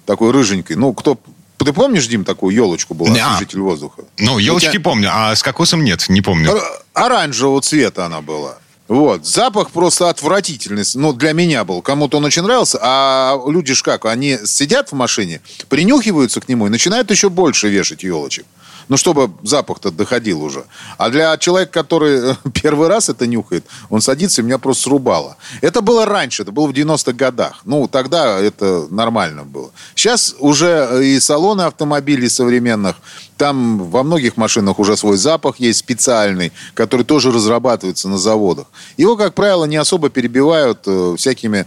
такой 0.08 0.32
рыженькой. 0.32 0.78
Ну, 0.78 0.94
кто 0.94 1.20
ты 1.64 1.74
помнишь, 1.74 2.08
Дим, 2.08 2.26
такую 2.26 2.54
елочку 2.54 2.94
была, 2.94 3.16
а, 3.16 3.36
освежитель 3.36 3.60
воздуха? 3.62 4.04
Ну, 4.18 4.38
елочки 4.40 4.72
тебя... 4.72 4.82
помню, 4.82 5.10
а 5.12 5.36
с 5.36 5.42
кокосом 5.42 5.84
нет, 5.84 6.06
не 6.10 6.22
помню. 6.22 6.60
Оранжевого 6.94 7.62
цвета 7.62 8.06
она 8.06 8.22
была. 8.22 8.58
Вот. 8.88 9.26
Запах 9.26 9.72
просто 9.72 10.10
отвратительный. 10.10 10.84
Ну, 10.94 11.14
для 11.14 11.34
меня 11.34 11.64
был. 11.64 11.82
Кому-то 11.82 12.18
он 12.18 12.26
очень 12.26 12.44
нравился. 12.44 12.78
А 12.82 13.40
люди 13.48 13.74
ж 13.74 13.82
как, 13.82 14.06
они 14.06 14.38
сидят 14.46 14.92
в 14.92 14.96
машине, 14.96 15.42
принюхиваются 15.70 16.40
к 16.40 16.48
нему 16.48 16.68
и 16.68 16.70
начинают 16.70 17.10
еще 17.10 17.30
больше 17.30 17.70
вешать 17.70 18.04
елочек. 18.04 18.46
Ну, 18.88 18.98
чтобы 18.98 19.32
запах-то 19.44 19.92
доходил 19.92 20.44
уже. 20.44 20.66
А 20.98 21.10
для 21.10 21.38
человека, 21.38 21.72
который 21.72 22.36
первый 22.54 22.88
раз 22.88 23.10
это 23.10 23.28
нюхает, 23.28 23.66
он 23.90 24.02
садится, 24.02 24.42
и 24.42 24.46
меня 24.46 24.58
просто 24.58 24.84
срубало. 24.84 25.38
Это 25.62 25.82
было 25.82 26.06
раньше, 26.06 26.44
это 26.44 26.52
было 26.52 26.68
в 26.68 26.72
90-х 26.72 27.14
годах. 27.14 27.62
Ну, 27.66 27.88
тогда 27.88 28.40
это 28.40 28.88
нормально 28.90 29.44
было. 29.44 29.72
Сейчас 29.96 30.36
уже 30.40 31.02
и 31.04 31.20
салоны 31.20 31.64
автомобилей 31.64 32.30
современных, 32.30 32.98
там 33.38 33.80
во 33.90 34.04
многих 34.04 34.38
машинах 34.38 34.80
уже 34.80 34.96
свой 34.96 35.18
запах 35.18 35.60
есть 35.60 35.80
специальный, 35.80 36.54
который 36.74 37.06
тоже 37.06 37.32
разрабатывается 37.32 38.08
на 38.08 38.18
заводах. 38.18 38.68
Его, 38.98 39.18
как 39.18 39.34
правило, 39.34 39.66
не 39.66 39.78
особо 39.78 40.10
перебивают 40.10 40.80
э, 40.86 41.16
всякими 41.18 41.66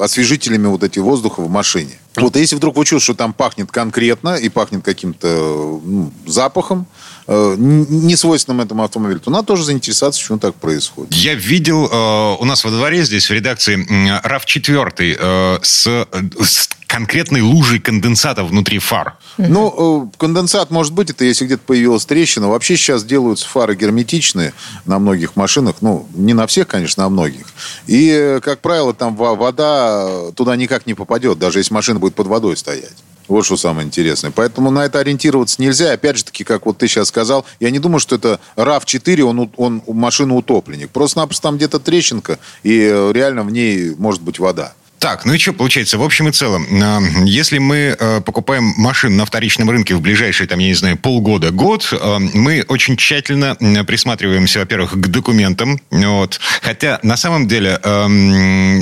освежителями 0.00 0.66
вот 0.66 0.82
эти 0.82 0.98
воздуха 0.98 1.40
в 1.40 1.50
машине. 1.50 1.98
Вот 2.16 2.36
если 2.36 2.56
вдруг 2.56 2.76
вы 2.76 2.84
чувствуете, 2.84 3.04
что 3.04 3.14
там 3.14 3.32
пахнет 3.32 3.70
конкретно 3.70 4.36
и 4.36 4.48
пахнет 4.48 4.84
каким-то 4.84 5.80
ну, 5.82 6.12
запахом, 6.26 6.86
э, 7.26 7.54
не 7.58 8.16
свойственным 8.16 8.60
этому 8.60 8.84
автомобилю, 8.84 9.20
то 9.20 9.30
надо 9.30 9.46
тоже 9.46 9.64
заинтересоваться, 9.64 10.20
почему 10.20 10.38
так 10.38 10.54
происходит. 10.54 11.14
Я 11.14 11.34
видел 11.34 11.86
э, 11.86 12.36
у 12.38 12.44
нас 12.44 12.64
во 12.64 12.70
дворе 12.70 13.04
здесь 13.04 13.28
в 13.28 13.32
редакции 13.32 13.76
RAV4 14.24 15.16
э, 15.18 15.58
с, 15.62 16.06
с 16.44 16.68
конкретной 16.92 17.40
лужей 17.40 17.80
конденсата 17.80 18.44
внутри 18.44 18.78
фар. 18.78 19.14
Ну, 19.38 20.10
э, 20.12 20.18
конденсат 20.18 20.70
может 20.70 20.92
быть, 20.92 21.08
это 21.08 21.24
если 21.24 21.46
где-то 21.46 21.62
появилась 21.66 22.04
трещина. 22.04 22.48
Вообще 22.48 22.76
сейчас 22.76 23.02
делаются 23.02 23.48
фары 23.48 23.74
герметичные 23.74 24.52
на 24.84 24.98
многих 24.98 25.34
машинах. 25.34 25.76
Ну, 25.80 26.06
не 26.14 26.34
на 26.34 26.46
всех, 26.46 26.68
конечно, 26.68 27.04
на 27.04 27.08
многих. 27.08 27.46
И, 27.86 28.10
э, 28.10 28.40
как 28.40 28.60
правило, 28.60 28.92
там 28.92 29.16
вода 29.16 30.30
туда 30.32 30.54
никак 30.56 30.86
не 30.86 30.92
попадет, 30.92 31.38
даже 31.38 31.60
если 31.60 31.72
машина 31.72 31.98
будет 31.98 32.14
под 32.14 32.26
водой 32.26 32.58
стоять. 32.58 32.92
Вот 33.26 33.46
что 33.46 33.56
самое 33.56 33.86
интересное. 33.86 34.30
Поэтому 34.30 34.70
на 34.70 34.84
это 34.84 34.98
ориентироваться 34.98 35.62
нельзя. 35.62 35.92
Опять 35.92 36.18
же 36.18 36.24
таки, 36.24 36.44
как 36.44 36.66
вот 36.66 36.76
ты 36.76 36.88
сейчас 36.88 37.08
сказал, 37.08 37.46
я 37.58 37.70
не 37.70 37.78
думаю, 37.78 38.00
что 38.00 38.16
это 38.16 38.38
RAV4, 38.56 39.22
он, 39.22 39.50
он 39.56 39.82
машина 39.86 40.34
утопленник. 40.34 40.90
Просто-напросто 40.90 41.44
там 41.44 41.56
где-то 41.56 41.78
трещинка, 41.78 42.38
и 42.62 42.80
э, 42.82 43.12
реально 43.14 43.44
в 43.44 43.50
ней 43.50 43.94
может 43.96 44.20
быть 44.20 44.38
вода. 44.38 44.74
Так, 45.02 45.24
ну 45.24 45.34
и 45.34 45.38
что 45.38 45.52
получается? 45.52 45.98
В 45.98 46.02
общем 46.04 46.28
и 46.28 46.32
целом, 46.32 46.64
а, 46.80 47.00
если 47.24 47.58
мы 47.58 47.96
э, 47.98 48.20
покупаем 48.24 48.72
машину 48.76 49.16
на 49.16 49.26
вторичном 49.26 49.68
рынке 49.68 49.96
в 49.96 50.00
ближайшие, 50.00 50.46
там, 50.46 50.60
я 50.60 50.68
не 50.68 50.74
знаю, 50.74 50.96
полгода, 50.96 51.50
год, 51.50 51.88
э, 51.90 52.18
мы 52.34 52.64
очень 52.68 52.96
тщательно 52.96 53.56
присматриваемся, 53.84 54.60
во-первых, 54.60 54.92
к 54.92 55.08
документам. 55.08 55.80
Вот. 55.90 56.38
Хотя, 56.60 57.00
на 57.02 57.16
самом 57.16 57.48
деле, 57.48 57.80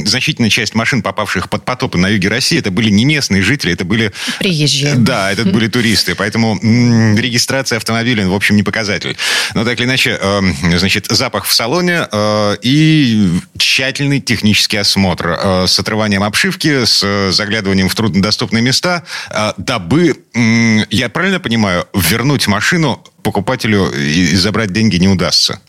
значительная 0.04 0.50
часть 0.50 0.74
машин, 0.74 1.00
попавших 1.00 1.48
под 1.48 1.64
потопы 1.64 1.96
на 1.96 2.08
юге 2.08 2.28
России, 2.28 2.58
это 2.58 2.70
были 2.70 2.90
не 2.90 3.06
местные 3.06 3.40
жители, 3.40 3.72
это 3.72 3.86
были... 3.86 4.12
Приезжие. 4.40 4.96
Да, 4.96 5.32
это 5.32 5.46
были 5.46 5.68
туристы. 5.68 6.14
Поэтому 6.14 6.58
регистрация 7.16 7.78
автомобиля, 7.78 8.28
в 8.28 8.34
общем, 8.34 8.56
не 8.56 8.62
показатель. 8.62 9.16
Но 9.54 9.64
так 9.64 9.80
или 9.80 9.86
иначе, 9.86 10.20
значит, 10.76 11.06
запах 11.08 11.46
в 11.46 11.54
салоне 11.54 12.06
и 12.60 13.26
тщательный 13.56 14.20
технический 14.20 14.76
осмотр 14.76 15.64
с 15.66 15.78
отрыванием 15.78 16.09
созданием 16.10 16.22
обшивки, 16.24 16.84
с 16.84 17.02
э, 17.04 17.30
заглядыванием 17.32 17.88
в 17.88 17.94
труднодоступные 17.94 18.62
места, 18.62 19.04
э, 19.30 19.52
дабы, 19.56 20.16
я 20.90 21.08
правильно 21.08 21.38
понимаю, 21.38 21.86
вернуть 21.94 22.48
машину 22.48 23.00
покупателю 23.22 23.90
и 23.92 24.34
забрать 24.36 24.72
деньги 24.72 24.96
не 24.96 25.08
удастся? 25.08 25.60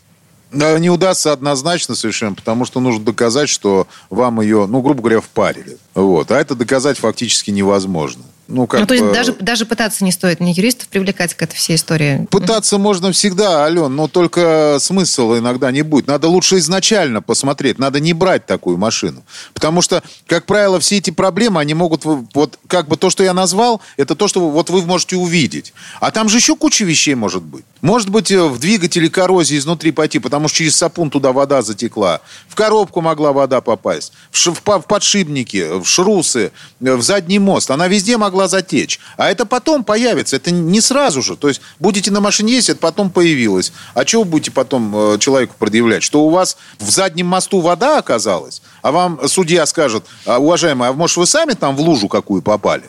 Не 0.50 0.90
удастся 0.90 1.32
однозначно 1.32 1.94
совершенно, 1.94 2.34
потому 2.34 2.66
что 2.66 2.80
нужно 2.80 3.04
доказать, 3.04 3.48
что 3.48 3.86
вам 4.10 4.40
ее, 4.40 4.66
ну, 4.66 4.82
грубо 4.82 5.00
говоря, 5.00 5.20
впарили. 5.20 5.78
Вот. 5.94 6.30
А 6.30 6.38
это 6.38 6.54
доказать 6.54 6.98
фактически 6.98 7.50
невозможно. 7.50 8.22
Ну, 8.52 8.66
как 8.66 8.80
ну, 8.80 8.86
то 8.86 8.92
есть 8.92 9.06
бы... 9.06 9.14
даже, 9.14 9.32
даже 9.32 9.64
пытаться 9.64 10.04
не 10.04 10.12
стоит, 10.12 10.38
не 10.38 10.52
юристов 10.52 10.88
привлекать 10.88 11.32
к 11.32 11.40
этой 11.40 11.56
всей 11.56 11.76
истории? 11.76 12.28
Пытаться 12.30 12.76
можно 12.76 13.10
всегда, 13.10 13.64
Ален, 13.64 13.96
но 13.96 14.08
только 14.08 14.76
смысла 14.78 15.38
иногда 15.38 15.72
не 15.72 15.80
будет. 15.80 16.06
Надо 16.06 16.28
лучше 16.28 16.58
изначально 16.58 17.22
посмотреть, 17.22 17.78
надо 17.78 17.98
не 17.98 18.12
брать 18.12 18.44
такую 18.44 18.76
машину. 18.76 19.24
Потому 19.54 19.80
что, 19.80 20.02
как 20.26 20.44
правило, 20.44 20.78
все 20.80 20.98
эти 20.98 21.10
проблемы, 21.10 21.60
они 21.60 21.72
могут, 21.72 22.04
вот 22.04 22.58
как 22.66 22.88
бы 22.88 22.98
то, 22.98 23.08
что 23.08 23.24
я 23.24 23.32
назвал, 23.32 23.80
это 23.96 24.14
то, 24.14 24.28
что 24.28 24.50
вот 24.50 24.68
вы 24.68 24.82
можете 24.82 25.16
увидеть. 25.16 25.72
А 26.00 26.10
там 26.10 26.28
же 26.28 26.36
еще 26.36 26.54
куча 26.54 26.84
вещей 26.84 27.14
может 27.14 27.42
быть. 27.42 27.64
Может 27.82 28.10
быть, 28.10 28.30
э, 28.30 28.40
в 28.40 28.58
двигателе 28.60 29.10
коррозия 29.10 29.58
изнутри 29.58 29.90
пойти, 29.90 30.20
потому 30.20 30.48
что 30.48 30.58
через 30.58 30.76
сапун 30.76 31.10
туда 31.10 31.32
вода 31.32 31.62
затекла. 31.62 32.20
В 32.48 32.54
коробку 32.54 33.00
могла 33.00 33.32
вода 33.32 33.60
попасть. 33.60 34.12
В, 34.30 34.38
ш... 34.38 34.52
в 34.52 34.82
подшипники, 34.82 35.80
в 35.80 35.84
шрусы, 35.84 36.52
э, 36.80 36.94
в 36.94 37.02
задний 37.02 37.40
мост. 37.40 37.70
Она 37.70 37.88
везде 37.88 38.16
могла 38.16 38.41
могла 38.42 38.48
затечь. 38.48 39.00
А 39.16 39.30
это 39.30 39.46
потом 39.46 39.84
появится, 39.84 40.36
это 40.36 40.50
не 40.50 40.80
сразу 40.80 41.22
же. 41.22 41.36
То 41.36 41.48
есть 41.48 41.60
будете 41.78 42.10
на 42.10 42.20
машине 42.20 42.54
ездить, 42.54 42.70
это 42.70 42.80
потом 42.80 43.10
появилось. 43.10 43.72
А 43.94 44.04
чего 44.04 44.24
вы 44.24 44.30
будете 44.30 44.50
потом 44.50 44.94
э, 44.94 45.18
человеку 45.18 45.54
предъявлять? 45.58 46.02
Что 46.02 46.24
у 46.24 46.30
вас 46.30 46.56
в 46.78 46.90
заднем 46.90 47.26
мосту 47.26 47.60
вода 47.60 47.98
оказалась, 47.98 48.62
а 48.82 48.90
вам 48.90 49.20
судья 49.28 49.66
скажет, 49.66 50.04
«А, 50.26 50.38
уважаемый, 50.38 50.88
а 50.88 50.92
может 50.92 51.16
вы 51.16 51.26
сами 51.26 51.52
там 51.52 51.76
в 51.76 51.80
лужу 51.80 52.08
какую 52.08 52.42
попали? 52.42 52.84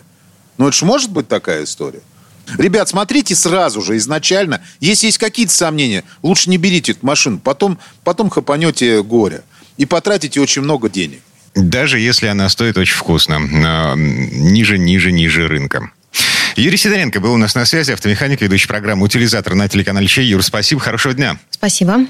Ну 0.57 0.67
это 0.67 0.77
же 0.77 0.85
может 0.85 1.11
быть 1.11 1.27
такая 1.27 1.63
история. 1.63 2.01
Ребят, 2.57 2.89
смотрите 2.89 3.35
сразу 3.35 3.81
же, 3.81 3.95
изначально. 3.97 4.61
Если 4.81 5.07
есть 5.07 5.17
какие-то 5.17 5.53
сомнения, 5.53 6.03
лучше 6.21 6.49
не 6.49 6.57
берите 6.57 6.91
эту 6.91 7.05
машину. 7.05 7.39
Потом, 7.39 7.79
потом 8.03 8.29
хапанете 8.29 9.01
горе. 9.01 9.43
И 9.77 9.85
потратите 9.85 10.41
очень 10.41 10.61
много 10.61 10.89
денег. 10.89 11.21
Даже 11.55 11.99
если 11.99 12.27
она 12.27 12.49
стоит 12.49 12.77
очень 12.77 12.95
вкусно. 12.95 13.39
Ниже, 13.95 14.77
ниже, 14.77 15.11
ниже 15.11 15.47
рынка. 15.47 15.91
Юрий 16.55 16.77
Сидоренко 16.77 17.19
был 17.19 17.33
у 17.33 17.37
нас 17.37 17.55
на 17.55 17.65
связи, 17.65 17.91
автомеханик, 17.91 18.41
ведущий 18.41 18.67
программу 18.67 19.05
«Утилизатор» 19.05 19.55
на 19.55 19.67
телеканале 19.67 20.07
Чей. 20.07 20.27
Юр, 20.27 20.43
спасибо, 20.43 20.79
хорошего 20.79 21.13
дня. 21.13 21.37
Спасибо. 21.49 22.05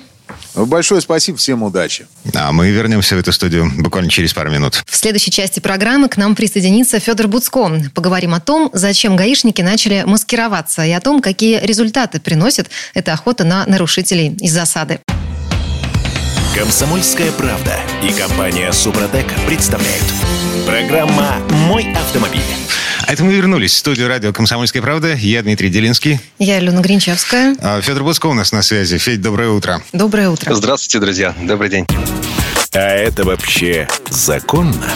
Большое 0.56 1.02
спасибо, 1.02 1.38
всем 1.38 1.64
удачи. 1.64 2.08
А 2.34 2.52
мы 2.52 2.70
вернемся 2.70 3.16
в 3.16 3.20
эту 3.20 3.32
студию 3.32 3.72
буквально 3.78 4.10
через 4.10 4.34
пару 4.34 4.52
минут. 4.52 4.84
В 4.86 4.96
следующей 4.96 5.32
части 5.32 5.60
программы 5.60 6.10
к 6.10 6.18
нам 6.18 6.36
присоединится 6.36 7.00
Федор 7.00 7.28
Буцко. 7.28 7.70
Поговорим 7.94 8.34
о 8.34 8.40
том, 8.40 8.70
зачем 8.74 9.16
гаишники 9.16 9.62
начали 9.62 10.04
маскироваться 10.06 10.86
и 10.86 10.92
о 10.92 11.02
том, 11.02 11.22
какие 11.22 11.60
результаты 11.66 12.20
приносит 12.20 12.70
эта 12.94 13.14
охота 13.14 13.44
на 13.44 13.66
нарушителей 13.66 14.36
из 14.40 14.54
засады. 14.54 15.00
Комсомольская 16.56 17.32
правда 17.32 17.80
и 18.04 18.14
компания 18.14 18.72
Супротек 18.72 19.26
представляют. 19.48 20.04
Программа 20.68 21.38
«Мой 21.68 21.92
автомобиль». 21.94 22.44
А 23.08 23.12
это 23.12 23.24
мы 23.24 23.34
вернулись 23.34 23.74
в 23.74 23.78
студию 23.78 24.08
радио 24.08 24.32
«Комсомольская 24.32 24.84
правда». 24.84 25.16
Я 25.16 25.42
Дмитрий 25.42 25.70
Делинский. 25.70 26.20
Я 26.38 26.58
Алена 26.58 26.80
Гринчевская. 26.82 27.56
А 27.60 27.82
Федор 27.82 28.04
Буско 28.04 28.28
у 28.28 28.34
нас 28.34 28.52
на 28.52 28.62
связи. 28.62 29.00
Федь, 29.00 29.20
доброе 29.20 29.50
утро. 29.50 29.82
Доброе 29.94 30.30
утро. 30.30 30.54
Здравствуйте, 30.54 31.00
друзья. 31.00 31.34
Добрый 31.42 31.72
день. 31.72 31.88
А 32.72 32.80
это 32.80 33.24
вообще 33.24 33.88
законно? 34.12 34.92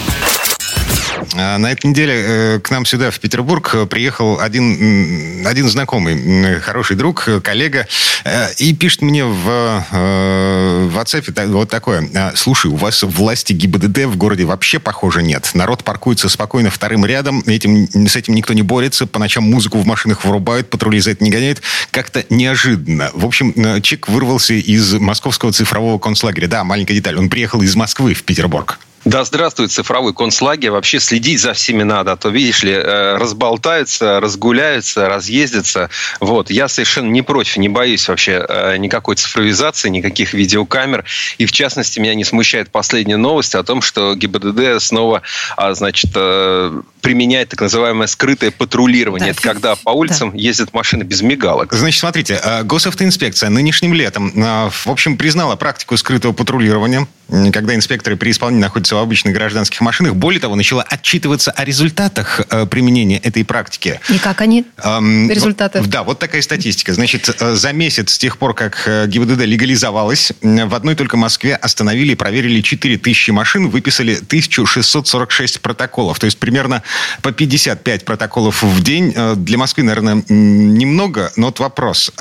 А, 1.35 1.57
на 1.57 1.71
этой 1.71 1.87
неделе 1.87 2.13
э, 2.15 2.59
к 2.59 2.69
нам 2.71 2.85
сюда, 2.85 3.11
в 3.11 3.19
Петербург, 3.19 3.89
приехал 3.89 4.39
один, 4.39 5.45
один 5.45 5.69
знакомый, 5.69 6.59
хороший 6.59 6.95
друг, 6.95 7.27
коллега, 7.43 7.87
э, 8.23 8.53
и 8.57 8.73
пишет 8.73 9.01
мне 9.01 9.25
в, 9.25 9.85
э, 9.91 10.87
в 10.91 10.97
WhatsApp 10.97 11.47
вот 11.47 11.69
такое. 11.69 12.07
«А, 12.15 12.33
Слушай, 12.35 12.71
у 12.71 12.75
вас 12.75 13.03
власти 13.03 13.53
ГИБДД 13.53 14.05
в 14.05 14.17
городе 14.17 14.45
вообще, 14.45 14.79
похоже, 14.79 15.23
нет. 15.23 15.51
Народ 15.53 15.83
паркуется 15.83 16.29
спокойно 16.29 16.69
вторым 16.69 17.05
рядом, 17.05 17.43
этим, 17.45 17.87
с 18.07 18.15
этим 18.15 18.35
никто 18.35 18.53
не 18.53 18.61
борется, 18.61 19.05
по 19.07 19.19
ночам 19.19 19.43
музыку 19.43 19.79
в 19.79 19.85
машинах 19.85 20.23
вырубают, 20.25 20.69
патрули 20.69 20.99
за 20.99 21.11
это 21.11 21.23
не 21.23 21.31
гоняют. 21.31 21.61
Как-то 21.91 22.25
неожиданно. 22.29 23.11
В 23.13 23.25
общем, 23.25 23.81
чек 23.81 24.07
вырвался 24.07 24.53
из 24.53 24.93
московского 24.93 25.51
цифрового 25.51 25.99
концлагеря. 25.99 26.47
Да, 26.47 26.63
маленькая 26.63 26.93
деталь. 26.93 27.17
Он 27.17 27.29
приехал 27.29 27.61
из 27.61 27.75
Москвы 27.75 28.13
в 28.13 28.23
Петербург. 28.23 28.79
Да, 29.07 29.23
здравствует 29.23 29.71
цифровой 29.71 30.13
концлагерь. 30.13 30.71
Вообще 30.71 30.99
следить 30.99 31.39
за 31.39 31.53
всеми 31.53 31.83
надо, 31.83 32.11
а 32.11 32.17
то, 32.17 32.27
видишь 32.27 32.61
ли, 32.63 32.73
э, 32.73 33.15
разболтаются, 33.15 34.19
разгуляются, 34.19 35.07
разъездятся. 35.07 35.89
Вот. 36.19 36.51
Я 36.51 36.67
совершенно 36.67 37.09
не 37.09 37.21
против, 37.21 37.55
не 37.55 37.69
боюсь 37.69 38.09
вообще 38.09 38.45
э, 38.45 38.75
никакой 38.75 39.15
цифровизации, 39.15 39.87
никаких 39.87 40.33
видеокамер. 40.33 41.05
И, 41.37 41.45
в 41.45 41.53
частности, 41.53 42.01
меня 42.01 42.15
не 42.15 42.25
смущает 42.25 42.69
последняя 42.69 43.15
новость 43.15 43.55
о 43.55 43.63
том, 43.63 43.81
что 43.81 44.13
ГИБДД 44.13 44.83
снова, 44.83 45.21
а, 45.55 45.73
значит, 45.73 46.11
э, 46.13 46.81
применяет 46.99 47.47
так 47.47 47.61
называемое 47.61 48.07
скрытое 48.07 48.51
патрулирование. 48.51 49.31
Да. 49.31 49.31
Это 49.31 49.41
когда 49.41 49.75
по 49.77 49.91
улицам 49.91 50.31
да. 50.31 50.37
ездят 50.37 50.73
машины 50.73 51.03
без 51.03 51.21
мигалок. 51.21 51.71
Значит, 51.71 52.01
смотрите, 52.01 52.41
госавтоинспекция 52.65 53.49
нынешним 53.49 53.93
летом, 53.93 54.33
в 54.35 54.87
общем, 54.87 55.17
признала 55.17 55.55
практику 55.55 55.95
скрытого 55.95 56.33
патрулирования, 56.33 57.07
когда 57.53 57.73
инспекторы 57.73 58.17
при 58.17 58.31
исполнении 58.31 58.63
находятся 58.63 58.96
в 58.99 59.03
обычных 59.03 59.33
гражданских 59.33 59.81
машинах. 59.81 60.15
Более 60.15 60.39
того, 60.39 60.55
начала 60.55 60.83
отчитываться 60.83 61.51
о 61.51 61.63
результатах 61.63 62.41
э, 62.49 62.65
применения 62.65 63.17
этой 63.17 63.45
практики. 63.45 63.99
И 64.09 64.17
как 64.17 64.41
они? 64.41 64.65
Эм, 64.83 65.29
результаты? 65.29 65.81
Да, 65.81 66.03
вот 66.03 66.19
такая 66.19 66.41
статистика. 66.41 66.93
Значит, 66.93 67.29
э, 67.39 67.55
за 67.55 67.73
месяц 67.73 68.13
с 68.13 68.17
тех 68.17 68.37
пор, 68.37 68.53
как 68.53 68.83
э, 68.85 69.07
ГИБДД 69.07 69.45
легализовалась, 69.45 70.31
в 70.41 70.75
одной 70.75 70.95
только 70.95 71.17
Москве 71.17 71.55
остановили 71.55 72.13
и 72.13 72.15
проверили 72.15 72.61
4000 72.61 73.31
машин, 73.31 73.69
выписали 73.69 74.13
1646 74.15 75.61
протоколов. 75.61 76.19
То 76.19 76.25
есть 76.25 76.37
примерно 76.37 76.83
по 77.21 77.31
55 77.31 78.05
протоколов 78.05 78.63
в 78.63 78.83
день. 78.83 79.13
Для 79.35 79.57
Москвы, 79.57 79.83
наверное, 79.83 80.23
немного, 80.27 81.31
но 81.35 81.47
вот 81.47 81.59
вопрос. 81.59 82.11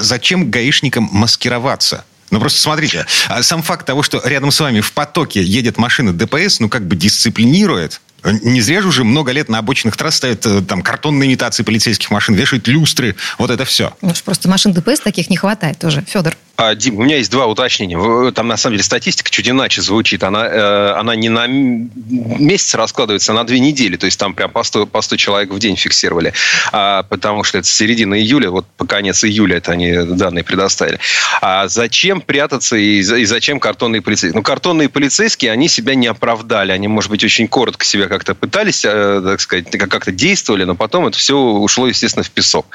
Зачем 0.00 0.50
гаишникам 0.50 1.08
маскироваться? 1.12 2.04
Ну, 2.30 2.38
просто 2.38 2.60
смотрите, 2.60 3.06
а 3.28 3.42
сам 3.42 3.62
факт 3.62 3.86
того, 3.86 4.02
что 4.02 4.20
рядом 4.24 4.50
с 4.50 4.60
вами 4.60 4.80
в 4.80 4.92
потоке 4.92 5.42
едет 5.42 5.78
машина 5.78 6.12
ДПС, 6.12 6.60
ну, 6.60 6.68
как 6.68 6.86
бы 6.86 6.96
дисциплинирует. 6.96 8.00
Не 8.24 8.60
зря 8.60 8.82
же 8.82 8.88
уже 8.88 9.02
много 9.02 9.32
лет 9.32 9.48
на 9.48 9.58
обочинах 9.58 9.96
трасс 9.96 10.16
ставят 10.16 10.44
э, 10.44 10.60
там 10.60 10.82
картонные 10.82 11.28
имитации 11.28 11.62
полицейских 11.62 12.10
машин, 12.10 12.34
вешают 12.34 12.68
люстры, 12.68 13.16
вот 13.38 13.50
это 13.50 13.64
все. 13.64 13.94
Ну, 14.02 14.12
просто 14.24 14.48
машин 14.48 14.72
ДПС 14.72 15.00
таких 15.00 15.30
не 15.30 15.36
хватает 15.36 15.78
тоже, 15.78 16.04
Федор. 16.06 16.36
А, 16.60 16.74
Дим, 16.74 16.98
у 16.98 17.02
меня 17.04 17.16
есть 17.16 17.30
два 17.30 17.46
уточнения. 17.46 18.32
Там, 18.32 18.46
на 18.46 18.58
самом 18.58 18.74
деле, 18.74 18.84
статистика 18.84 19.30
чуть 19.30 19.48
иначе 19.48 19.80
звучит. 19.80 20.22
Она, 20.22 20.46
э, 20.46 20.92
она 20.92 21.16
не 21.16 21.30
на 21.30 21.46
месяц 21.46 22.74
раскладывается, 22.74 23.32
а 23.32 23.34
на 23.34 23.44
две 23.44 23.60
недели. 23.60 23.96
То 23.96 24.04
есть 24.04 24.20
там 24.20 24.34
прям 24.34 24.50
по 24.50 24.62
100, 24.62 24.86
по 24.86 25.00
100 25.00 25.16
человек 25.16 25.50
в 25.52 25.58
день 25.58 25.76
фиксировали. 25.76 26.34
А, 26.70 27.04
потому 27.04 27.44
что 27.44 27.56
это 27.56 27.66
середина 27.66 28.20
июля, 28.20 28.50
вот 28.50 28.66
по 28.76 28.84
конец 28.84 29.24
июля 29.24 29.56
это 29.56 29.72
они 29.72 29.90
данные 30.04 30.44
предоставили. 30.44 30.98
А 31.40 31.66
зачем 31.66 32.20
прятаться 32.20 32.76
и, 32.76 32.98
и 32.98 33.24
зачем 33.24 33.58
картонные 33.58 34.02
полицейские? 34.02 34.36
Ну, 34.36 34.42
картонные 34.42 34.90
полицейские, 34.90 35.52
они 35.52 35.66
себя 35.66 35.94
не 35.94 36.08
оправдали. 36.08 36.72
Они, 36.72 36.88
может 36.88 37.10
быть, 37.10 37.24
очень 37.24 37.48
коротко 37.48 37.86
себя 37.86 38.06
как-то 38.06 38.34
пытались, 38.34 38.84
э, 38.84 39.22
так 39.24 39.40
сказать, 39.40 39.70
как-то 39.70 40.12
действовали, 40.12 40.64
но 40.64 40.74
потом 40.74 41.06
это 41.06 41.16
все 41.16 41.38
ушло, 41.38 41.86
естественно, 41.86 42.22
в 42.22 42.30
песок. 42.30 42.66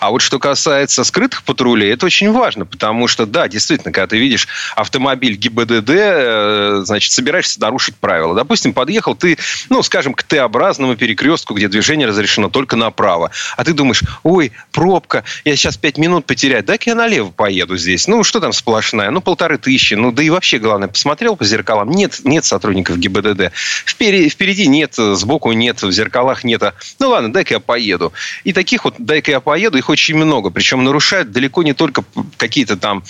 А 0.00 0.10
вот 0.10 0.22
что 0.22 0.40
касается 0.40 1.04
скрытых 1.04 1.44
патрулей, 1.44 1.92
это 1.92 2.04
очень 2.04 2.32
важно, 2.32 2.66
потому 2.66 3.06
что 3.06 3.27
да, 3.30 3.48
действительно, 3.48 3.92
когда 3.92 4.06
ты 4.08 4.18
видишь 4.18 4.48
автомобиль 4.76 5.36
ГИБДД, 5.36 5.90
э, 5.90 6.80
значит, 6.84 7.12
собираешься 7.12 7.60
нарушить 7.60 7.96
правила. 7.96 8.34
Допустим, 8.34 8.72
подъехал 8.72 9.14
ты, 9.14 9.38
ну, 9.68 9.82
скажем, 9.82 10.14
к 10.14 10.22
Т-образному 10.22 10.96
перекрестку, 10.96 11.54
где 11.54 11.68
движение 11.68 12.06
разрешено 12.06 12.48
только 12.48 12.76
направо. 12.76 13.30
А 13.56 13.64
ты 13.64 13.72
думаешь, 13.72 14.02
ой, 14.22 14.52
пробка, 14.72 15.24
я 15.44 15.56
сейчас 15.56 15.76
пять 15.76 15.98
минут 15.98 16.26
потеряю, 16.26 16.64
дай-ка 16.64 16.90
я 16.90 16.94
налево 16.94 17.30
поеду 17.30 17.76
здесь. 17.76 18.08
Ну, 18.08 18.24
что 18.24 18.40
там 18.40 18.52
сплошная? 18.52 19.10
Ну, 19.10 19.20
полторы 19.20 19.58
тысячи. 19.58 19.94
Ну, 19.94 20.12
да 20.12 20.22
и 20.22 20.30
вообще, 20.30 20.58
главное, 20.58 20.88
посмотрел 20.88 21.36
по 21.36 21.44
зеркалам. 21.44 21.90
Нет, 21.90 22.20
нет 22.24 22.44
сотрудников 22.44 22.98
ГИБДД. 22.98 23.52
Впереди, 23.86 24.28
впереди 24.28 24.66
нет, 24.66 24.94
сбоку 24.96 25.52
нет, 25.52 25.82
в 25.82 25.92
зеркалах 25.92 26.44
нет. 26.44 26.62
Ну, 26.98 27.08
ладно, 27.10 27.32
дай-ка 27.32 27.54
я 27.54 27.60
поеду. 27.60 28.12
И 28.44 28.52
таких 28.52 28.84
вот, 28.84 28.94
дай-ка 28.98 29.30
я 29.30 29.40
поеду, 29.40 29.78
их 29.78 29.88
очень 29.88 30.16
много. 30.16 30.50
Причем 30.50 30.84
нарушают 30.84 31.30
далеко 31.30 31.62
не 31.62 31.72
только 31.72 32.04
какие-то 32.36 32.76
там 32.76 33.04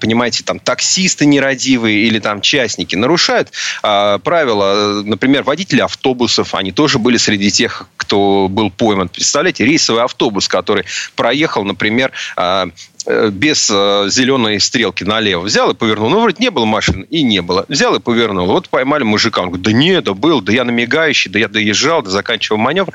понимаете, 0.00 0.42
там 0.44 0.58
таксисты 0.58 1.26
нерадивые 1.26 2.06
или 2.06 2.18
там 2.18 2.40
частники 2.40 2.96
нарушают 2.96 3.52
а, 3.82 4.18
правила, 4.18 5.02
например, 5.04 5.42
водители 5.42 5.80
автобусов, 5.80 6.54
они 6.54 6.72
тоже 6.72 6.98
были 6.98 7.16
среди 7.16 7.50
тех, 7.50 7.86
кто 7.96 8.48
был 8.48 8.70
пойман. 8.70 9.08
Представляете, 9.08 9.64
рейсовый 9.64 10.02
автобус, 10.02 10.48
который 10.48 10.84
проехал, 11.16 11.64
например, 11.64 12.12
а, 12.36 12.54
Э, 12.54 12.70
без 13.06 13.70
э, 13.70 14.08
зеленой 14.10 14.58
стрелки 14.60 15.04
налево. 15.04 15.42
Взял 15.42 15.70
и 15.70 15.74
повернул. 15.74 16.08
Ну, 16.08 16.20
вроде 16.20 16.36
не 16.38 16.50
было 16.50 16.64
машин, 16.64 17.02
и 17.02 17.22
не 17.22 17.42
было. 17.42 17.66
Взял 17.68 17.94
и 17.94 18.00
повернул. 18.00 18.46
Вот 18.46 18.68
поймали 18.68 19.02
мужика. 19.02 19.42
Он 19.42 19.48
говорит, 19.48 19.64
да 19.64 19.72
нет, 19.72 20.04
да 20.04 20.14
был, 20.14 20.40
да 20.40 20.52
я 20.52 20.64
на 20.64 20.70
мигающий, 20.70 21.30
да 21.30 21.38
я 21.38 21.48
доезжал, 21.48 22.02
да 22.02 22.10
заканчивал 22.10 22.58
маневр. 22.58 22.92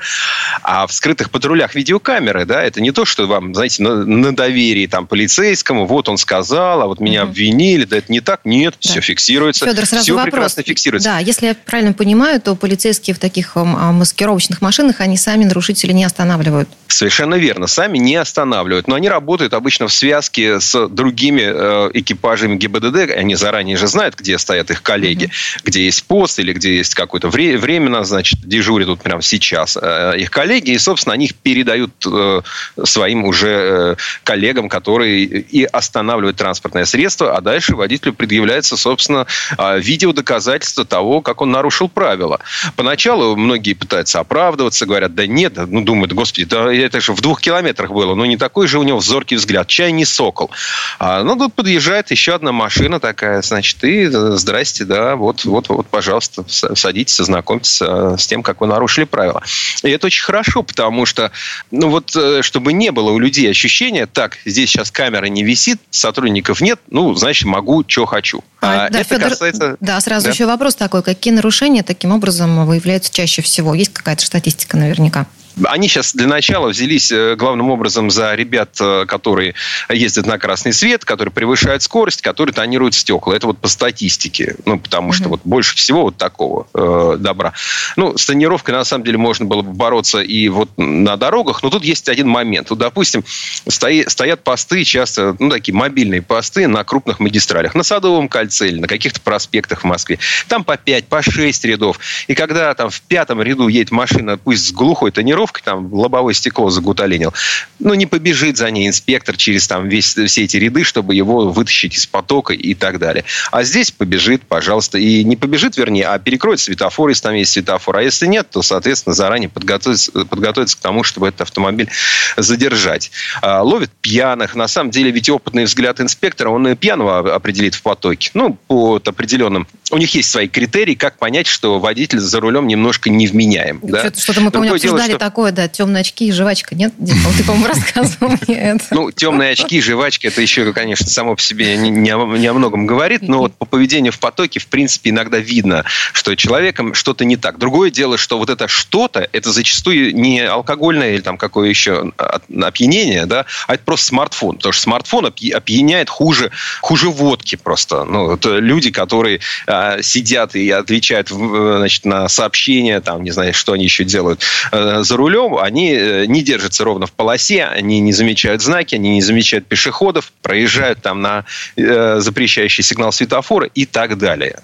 А 0.62 0.86
в 0.86 0.92
скрытых 0.92 1.30
патрулях 1.30 1.74
видеокамеры, 1.74 2.44
да, 2.44 2.62
это 2.62 2.80
не 2.80 2.90
то, 2.90 3.04
что 3.04 3.26
вам, 3.26 3.54
знаете, 3.54 3.82
на, 3.82 4.04
на 4.04 4.34
доверии 4.34 4.86
там 4.86 5.06
полицейскому, 5.06 5.86
вот 5.86 6.08
он 6.08 6.18
сказал, 6.18 6.82
а 6.82 6.86
вот 6.86 7.00
меня 7.00 7.22
угу. 7.22 7.30
обвинили, 7.30 7.84
да 7.84 7.98
это 7.98 8.10
не 8.10 8.20
так. 8.20 8.40
Нет, 8.44 8.74
да. 8.82 8.90
все 8.90 9.00
фиксируется. 9.00 9.64
Федор, 9.64 9.86
сразу 9.86 10.04
все 10.04 10.14
вопрос. 10.14 10.32
прекрасно 10.32 10.62
фиксируется. 10.62 11.08
Да, 11.08 11.18
если 11.18 11.46
я 11.46 11.54
правильно 11.54 11.92
понимаю, 11.92 12.40
то 12.40 12.54
полицейские 12.56 13.14
в 13.14 13.18
таких 13.18 13.56
а, 13.56 13.64
маскировочных 13.64 14.60
машинах, 14.60 15.00
они 15.00 15.16
сами 15.16 15.44
нарушителей 15.44 15.94
не 15.94 16.04
останавливают. 16.04 16.68
Совершенно 16.88 17.36
верно. 17.36 17.66
Сами 17.66 17.98
не 17.98 18.16
останавливают. 18.16 18.88
Но 18.88 18.94
они 18.96 19.08
работают 19.08 19.54
обычно 19.54 19.86
в 19.86 19.92
связке 20.00 20.60
с 20.60 20.88
другими 20.88 21.42
э, 21.44 21.90
экипажами 21.94 22.56
ГИБДД. 22.56 23.12
Они 23.16 23.34
заранее 23.34 23.76
же 23.76 23.86
знают, 23.86 24.16
где 24.16 24.38
стоят 24.38 24.70
их 24.70 24.82
коллеги, 24.82 25.26
mm-hmm. 25.26 25.60
где 25.64 25.84
есть 25.84 26.04
пост 26.04 26.38
или 26.38 26.52
где 26.52 26.76
есть 26.76 26.94
какое-то 26.94 27.28
вре- 27.28 27.58
временно, 27.58 28.04
значит, 28.04 28.40
дежурят 28.42 28.88
тут 28.88 29.02
прямо 29.02 29.22
сейчас 29.22 29.78
э, 29.80 30.14
их 30.18 30.30
коллеги. 30.30 30.70
И, 30.70 30.78
собственно, 30.78 31.14
они 31.14 31.26
их 31.26 31.34
передают 31.34 31.92
э, 32.06 32.40
своим 32.84 33.24
уже 33.24 33.48
э, 33.48 33.96
коллегам, 34.24 34.68
которые 34.68 35.24
и 35.24 35.64
останавливают 35.64 36.36
транспортное 36.36 36.86
средство, 36.86 37.36
а 37.36 37.40
дальше 37.40 37.76
водителю 37.76 38.14
предъявляется, 38.14 38.76
собственно, 38.76 39.26
э, 39.58 39.80
видеодоказательство 39.80 40.84
того, 40.84 41.20
как 41.20 41.42
он 41.42 41.50
нарушил 41.50 41.88
правила. 41.88 42.40
Поначалу 42.76 43.36
многие 43.36 43.74
пытаются 43.74 44.20
оправдываться, 44.20 44.86
говорят, 44.86 45.14
да 45.14 45.26
нет, 45.26 45.54
ну, 45.56 45.82
думают, 45.82 46.12
господи, 46.12 46.44
да 46.44 46.72
это 46.72 47.00
же 47.00 47.12
в 47.12 47.20
двух 47.20 47.40
километрах 47.40 47.90
было, 47.90 48.14
но 48.14 48.24
не 48.26 48.36
такой 48.36 48.66
же 48.66 48.78
у 48.78 48.82
него 48.82 48.98
взоркий 48.98 49.36
взгляд. 49.36 49.66
Чай 49.68 49.89
не 49.90 50.04
сокол. 50.04 50.50
А, 50.98 51.22
ну, 51.22 51.36
тут 51.36 51.54
подъезжает 51.54 52.10
еще 52.10 52.34
одна 52.34 52.52
машина 52.52 53.00
такая, 53.00 53.42
значит, 53.42 53.82
и 53.84 54.04
э, 54.04 54.08
здрасте, 54.36 54.84
да, 54.84 55.16
вот, 55.16 55.44
вот, 55.44 55.68
вот, 55.68 55.86
пожалуйста, 55.86 56.44
садитесь, 56.46 57.16
знакомьтесь 57.16 57.80
э, 57.82 58.16
с 58.18 58.26
тем, 58.26 58.42
как 58.42 58.60
вы 58.60 58.66
нарушили 58.66 59.04
правила. 59.04 59.42
И 59.82 59.90
это 59.90 60.06
очень 60.06 60.22
хорошо, 60.22 60.62
потому 60.62 61.06
что, 61.06 61.32
ну, 61.70 61.88
вот, 61.90 62.14
э, 62.16 62.42
чтобы 62.42 62.72
не 62.72 62.90
было 62.90 63.10
у 63.10 63.18
людей 63.18 63.50
ощущения, 63.50 64.06
так, 64.06 64.38
здесь 64.44 64.70
сейчас 64.70 64.90
камера 64.90 65.26
не 65.26 65.44
висит, 65.44 65.80
сотрудников 65.90 66.60
нет, 66.60 66.80
ну, 66.90 67.14
значит, 67.14 67.44
могу, 67.44 67.84
что 67.86 68.06
хочу. 68.06 68.44
А, 68.60 68.86
а 68.86 68.90
да, 68.90 69.00
это 69.00 69.08
Федор, 69.08 69.30
касается... 69.30 69.76
Да, 69.80 70.00
сразу 70.00 70.26
да? 70.26 70.32
еще 70.32 70.46
вопрос 70.46 70.74
такой. 70.74 71.02
Какие 71.02 71.34
нарушения 71.34 71.82
таким 71.82 72.12
образом 72.12 72.66
выявляются 72.66 73.12
чаще 73.12 73.42
всего? 73.42 73.74
Есть 73.74 73.92
какая-то 73.92 74.24
статистика 74.24 74.76
наверняка? 74.76 75.26
Они 75.64 75.88
сейчас 75.88 76.14
для 76.14 76.26
начала 76.26 76.68
взялись 76.68 77.10
э, 77.12 77.34
главным 77.36 77.70
образом 77.70 78.10
за 78.10 78.34
ребят, 78.34 78.76
э, 78.80 79.04
которые 79.06 79.54
ездят 79.88 80.26
на 80.26 80.38
красный 80.38 80.72
свет, 80.72 81.04
которые 81.04 81.32
превышают 81.32 81.82
скорость, 81.82 82.22
которые 82.22 82.54
тонируют 82.54 82.94
стекла. 82.94 83.34
Это 83.34 83.46
вот 83.48 83.58
по 83.58 83.68
статистике. 83.68 84.56
Ну, 84.64 84.78
потому 84.78 85.12
что 85.12 85.28
вот 85.28 85.40
больше 85.44 85.76
всего 85.76 86.02
вот 86.02 86.16
такого 86.16 86.66
э, 86.72 87.16
добра. 87.18 87.52
Ну, 87.96 88.16
с 88.16 88.26
тонировкой, 88.26 88.74
на 88.74 88.84
самом 88.84 89.04
деле, 89.04 89.18
можно 89.18 89.44
было 89.44 89.62
бы 89.62 89.72
бороться 89.72 90.20
и 90.20 90.48
вот 90.48 90.70
на 90.76 91.16
дорогах, 91.16 91.62
но 91.62 91.70
тут 91.70 91.84
есть 91.84 92.08
один 92.08 92.28
момент. 92.28 92.70
Вот, 92.70 92.78
допустим, 92.78 93.24
стои, 93.68 94.04
стоят 94.08 94.42
посты, 94.44 94.84
часто, 94.84 95.36
ну, 95.38 95.50
такие 95.50 95.74
мобильные 95.74 96.22
посты 96.22 96.68
на 96.68 96.84
крупных 96.84 97.20
магистралях, 97.20 97.74
на 97.74 97.82
Садовом 97.82 98.28
кольце 98.28 98.68
или 98.68 98.80
на 98.80 98.86
каких-то 98.86 99.20
проспектах 99.20 99.80
в 99.80 99.84
Москве. 99.84 100.18
Там 100.48 100.64
по 100.64 100.76
5, 100.76 101.08
по 101.08 101.22
6 101.22 101.64
рядов. 101.64 101.98
И 102.28 102.34
когда 102.34 102.72
там 102.74 102.90
в 102.90 103.00
пятом 103.02 103.42
ряду 103.42 103.68
едет 103.68 103.90
машина, 103.90 104.38
пусть 104.38 104.68
с 104.68 104.72
глухой 104.72 105.10
тонировкой, 105.10 105.39
тонировкой, 105.40 105.62
там 105.64 105.92
лобовое 105.92 106.34
стекло 106.34 106.70
загуталинил. 106.70 107.32
Ну, 107.78 107.94
не 107.94 108.06
побежит 108.06 108.56
за 108.56 108.70
ней 108.70 108.88
инспектор 108.88 109.36
через 109.36 109.66
там 109.66 109.88
весь, 109.88 110.14
все 110.14 110.44
эти 110.44 110.56
ряды, 110.56 110.84
чтобы 110.84 111.14
его 111.14 111.50
вытащить 111.50 111.96
из 111.96 112.06
потока 112.06 112.52
и 112.52 112.74
так 112.74 112.98
далее. 112.98 113.24
А 113.50 113.62
здесь 113.62 113.90
побежит, 113.90 114.42
пожалуйста. 114.42 114.98
И 114.98 115.24
не 115.24 115.36
побежит, 115.36 115.76
вернее, 115.76 116.06
а 116.08 116.18
перекроет 116.18 116.60
светофор, 116.60 117.08
если 117.08 117.22
там 117.22 117.34
есть 117.34 117.52
светофор. 117.52 117.96
А 117.96 118.02
если 118.02 118.26
нет, 118.26 118.48
то, 118.50 118.62
соответственно, 118.62 119.14
заранее 119.14 119.48
подготовиться, 119.48 120.12
подготовиться 120.12 120.76
к 120.76 120.80
тому, 120.80 121.04
чтобы 121.04 121.28
этот 121.28 121.42
автомобиль 121.42 121.88
задержать. 122.36 123.10
А, 123.40 123.62
ловит 123.62 123.90
пьяных. 124.00 124.54
На 124.54 124.68
самом 124.68 124.90
деле, 124.90 125.10
ведь 125.10 125.28
опытный 125.28 125.64
взгляд 125.64 126.00
инспектора, 126.00 126.50
он 126.50 126.68
и 126.68 126.74
пьяного 126.74 127.34
определит 127.34 127.74
в 127.74 127.82
потоке. 127.82 128.30
Ну, 128.34 128.58
по 128.66 129.00
определенным... 129.04 129.66
У 129.90 129.96
них 129.96 130.14
есть 130.14 130.30
свои 130.30 130.46
критерии, 130.46 130.94
как 130.94 131.18
понять, 131.18 131.46
что 131.46 131.80
водитель 131.80 132.20
за 132.20 132.38
рулем 132.40 132.68
немножко 132.68 133.10
невменяем. 133.10 133.80
Да? 133.82 134.12
Что-то 134.14 134.40
мы, 134.40 134.50
помню, 134.50 134.74
обсуждали 134.74 135.10
что... 135.10 135.18
такое 135.30 135.52
да, 135.52 135.68
темные 135.68 136.00
очки 136.00 136.26
и 136.26 136.32
жвачка, 136.32 136.74
нет? 136.74 136.92
Дима, 136.98 137.30
ты, 137.36 137.44
по-моему, 137.44 137.68
рассказывал 137.68 138.34
мне 138.46 138.56
это. 138.56 138.84
Ну, 138.90 139.12
темные 139.12 139.52
очки 139.52 139.76
и 139.76 139.80
жвачка, 139.80 140.26
это 140.26 140.42
еще, 140.42 140.72
конечно, 140.72 141.06
само 141.06 141.36
по 141.36 141.40
себе 141.40 141.76
не, 141.76 141.88
не, 141.88 142.10
о, 142.10 142.52
многом 142.52 142.84
говорит, 142.84 143.22
но 143.22 143.38
вот 143.38 143.54
по 143.54 143.64
поведению 143.64 144.12
в 144.12 144.18
потоке, 144.18 144.58
в 144.58 144.66
принципе, 144.66 145.10
иногда 145.10 145.38
видно, 145.38 145.84
что 146.12 146.34
человеком 146.34 146.94
что-то 146.94 147.24
не 147.24 147.36
так. 147.36 147.58
Другое 147.58 147.92
дело, 147.92 148.18
что 148.18 148.38
вот 148.38 148.50
это 148.50 148.66
что-то, 148.66 149.28
это 149.32 149.52
зачастую 149.52 150.16
не 150.16 150.40
алкогольное 150.40 151.14
или 151.14 151.20
там 151.20 151.38
какое 151.38 151.68
еще 151.68 152.12
опьянение, 152.16 153.26
да, 153.26 153.46
а 153.68 153.74
это 153.74 153.84
просто 153.84 154.06
смартфон. 154.06 154.56
Потому 154.56 154.72
что 154.72 154.82
смартфон 154.82 155.26
опьяняет 155.26 156.10
хуже, 156.10 156.50
хуже 156.80 157.08
водки 157.08 157.54
просто. 157.54 158.02
Ну, 158.02 158.34
это 158.34 158.58
люди, 158.58 158.90
которые 158.90 159.38
а, 159.68 160.02
сидят 160.02 160.56
и 160.56 160.70
отвечают 160.70 161.28
значит, 161.28 162.04
на 162.04 162.28
сообщения, 162.28 163.00
там, 163.00 163.22
не 163.22 163.30
знаю, 163.30 163.54
что 163.54 163.74
они 163.74 163.84
еще 163.84 164.02
делают 164.02 164.42
э, 164.72 165.02
за 165.02 165.16
рулем, 165.20 165.56
они 165.56 165.92
э, 165.92 166.26
не 166.26 166.42
держатся 166.42 166.84
ровно 166.84 167.06
в 167.06 167.12
полосе, 167.12 167.64
они 167.64 168.00
не 168.00 168.12
замечают 168.12 168.62
знаки, 168.62 168.94
они 168.94 169.10
не 169.10 169.22
замечают 169.22 169.66
пешеходов, 169.66 170.32
проезжают 170.42 171.02
там 171.02 171.20
на 171.20 171.44
э, 171.76 172.20
запрещающий 172.20 172.82
сигнал 172.82 173.12
светофора 173.12 173.68
и 173.74 173.86
так 173.86 174.18
далее. 174.18 174.60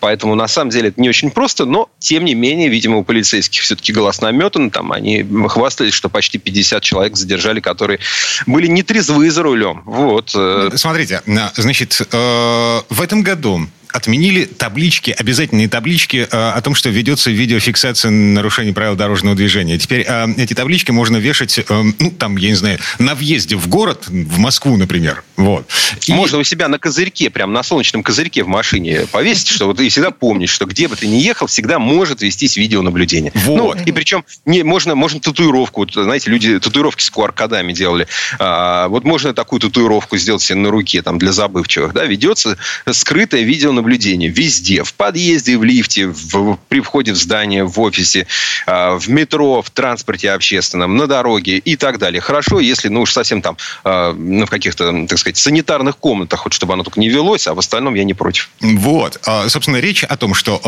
Поэтому, 0.00 0.34
на 0.34 0.48
самом 0.48 0.70
деле, 0.70 0.88
это 0.88 1.00
не 1.00 1.08
очень 1.08 1.30
просто, 1.30 1.64
но, 1.64 1.88
тем 1.98 2.24
не 2.24 2.34
менее, 2.34 2.68
видимо, 2.68 2.98
у 2.98 3.04
полицейских 3.04 3.62
все-таки 3.62 3.92
глаз 3.92 4.20
наметан, 4.20 4.70
там 4.70 4.92
они 4.92 5.26
хвастались, 5.48 5.94
что 5.94 6.08
почти 6.08 6.38
50 6.38 6.82
человек 6.82 7.16
задержали, 7.16 7.60
которые 7.60 8.00
были 8.46 8.66
нетрезвы 8.66 9.30
за 9.30 9.42
рулем. 9.42 9.82
Вот. 9.86 10.30
Смотрите, 10.74 11.22
значит, 11.56 12.00
в 12.10 13.02
этом 13.02 13.22
году 13.22 13.68
отменили 13.92 14.44
таблички, 14.44 15.10
обязательные 15.10 15.68
таблички 15.68 16.28
э, 16.30 16.36
о 16.36 16.60
том, 16.60 16.74
что 16.74 16.90
ведется 16.90 17.30
видеофиксация 17.30 18.10
нарушений 18.10 18.72
правил 18.72 18.96
дорожного 18.96 19.36
движения. 19.36 19.78
Теперь 19.78 20.04
э, 20.06 20.26
эти 20.36 20.54
таблички 20.54 20.90
можно 20.90 21.16
вешать, 21.16 21.58
э, 21.58 21.64
ну, 21.68 22.10
там, 22.10 22.36
я 22.36 22.48
не 22.48 22.54
знаю, 22.54 22.78
на 22.98 23.14
въезде 23.14 23.56
в 23.56 23.68
город, 23.68 24.04
в 24.08 24.38
Москву, 24.38 24.76
например. 24.76 25.22
Вот. 25.36 25.66
И... 26.06 26.12
Можно 26.12 26.38
у 26.38 26.44
себя 26.44 26.68
на 26.68 26.78
козырьке, 26.78 27.30
прям 27.30 27.52
на 27.52 27.62
солнечном 27.62 28.02
козырьке 28.02 28.44
в 28.44 28.48
машине 28.48 29.06
повесить, 29.10 29.48
что 29.48 29.66
вот 29.66 29.78
ты 29.78 29.88
всегда 29.88 30.10
помнишь, 30.10 30.50
что 30.50 30.66
где 30.66 30.88
бы 30.88 30.96
ты 30.96 31.06
ни 31.06 31.16
ехал, 31.16 31.46
всегда 31.46 31.78
может 31.78 32.22
вестись 32.22 32.56
видеонаблюдение. 32.56 33.32
Вот. 33.34 33.76
Ну, 33.76 33.84
и 33.84 33.92
причем 33.92 34.24
не, 34.44 34.62
можно, 34.62 34.94
можно 34.94 35.20
татуировку, 35.20 35.80
вот, 35.80 35.92
знаете, 35.92 36.30
люди 36.30 36.58
татуировки 36.58 37.02
с 37.02 37.10
QR-кодами 37.10 37.72
делали. 37.72 38.06
А, 38.38 38.88
вот 38.88 39.04
можно 39.04 39.34
такую 39.34 39.60
татуировку 39.60 40.16
сделать 40.16 40.42
себе 40.42 40.58
на 40.58 40.70
руке, 40.70 41.02
там, 41.02 41.18
для 41.18 41.32
забывчивых, 41.32 41.92
да, 41.92 42.04
ведется 42.04 42.56
скрытое 42.90 43.42
видео 43.42 43.72
наблюдения 43.80 44.28
везде. 44.28 44.84
В 44.84 44.92
подъезде, 44.94 45.56
в 45.56 45.64
лифте, 45.64 46.06
в, 46.06 46.58
при 46.68 46.80
входе 46.80 47.12
в 47.12 47.16
здание, 47.16 47.64
в 47.64 47.80
офисе, 47.80 48.26
э, 48.66 48.94
в 48.94 49.08
метро, 49.08 49.62
в 49.62 49.70
транспорте 49.70 50.30
общественном, 50.30 50.96
на 50.96 51.06
дороге 51.06 51.58
и 51.58 51.76
так 51.76 51.98
далее. 51.98 52.20
Хорошо, 52.20 52.60
если, 52.60 52.88
ну 52.88 53.00
уж 53.00 53.12
совсем 53.12 53.40
там, 53.42 53.56
э, 53.84 54.12
ну, 54.12 54.46
в 54.46 54.50
каких-то, 54.50 55.06
так 55.06 55.18
сказать, 55.18 55.38
санитарных 55.38 55.96
комнатах, 55.96 56.40
хоть 56.40 56.52
чтобы 56.52 56.74
оно 56.74 56.82
только 56.82 57.00
не 57.00 57.08
велось, 57.08 57.46
а 57.46 57.54
в 57.54 57.58
остальном 57.58 57.94
я 57.94 58.04
не 58.04 58.14
против. 58.14 58.50
Вот. 58.60 59.18
А, 59.26 59.48
собственно, 59.48 59.78
речь 59.78 60.04
о 60.04 60.16
том, 60.16 60.34
что 60.34 60.60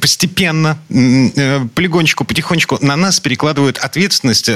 постепенно, 0.00 0.78
э, 0.90 1.60
полигончику, 1.74 2.24
потихонечку 2.24 2.78
на 2.80 2.96
нас 2.96 3.20
перекладывают 3.20 3.78
ответственность, 3.78 4.50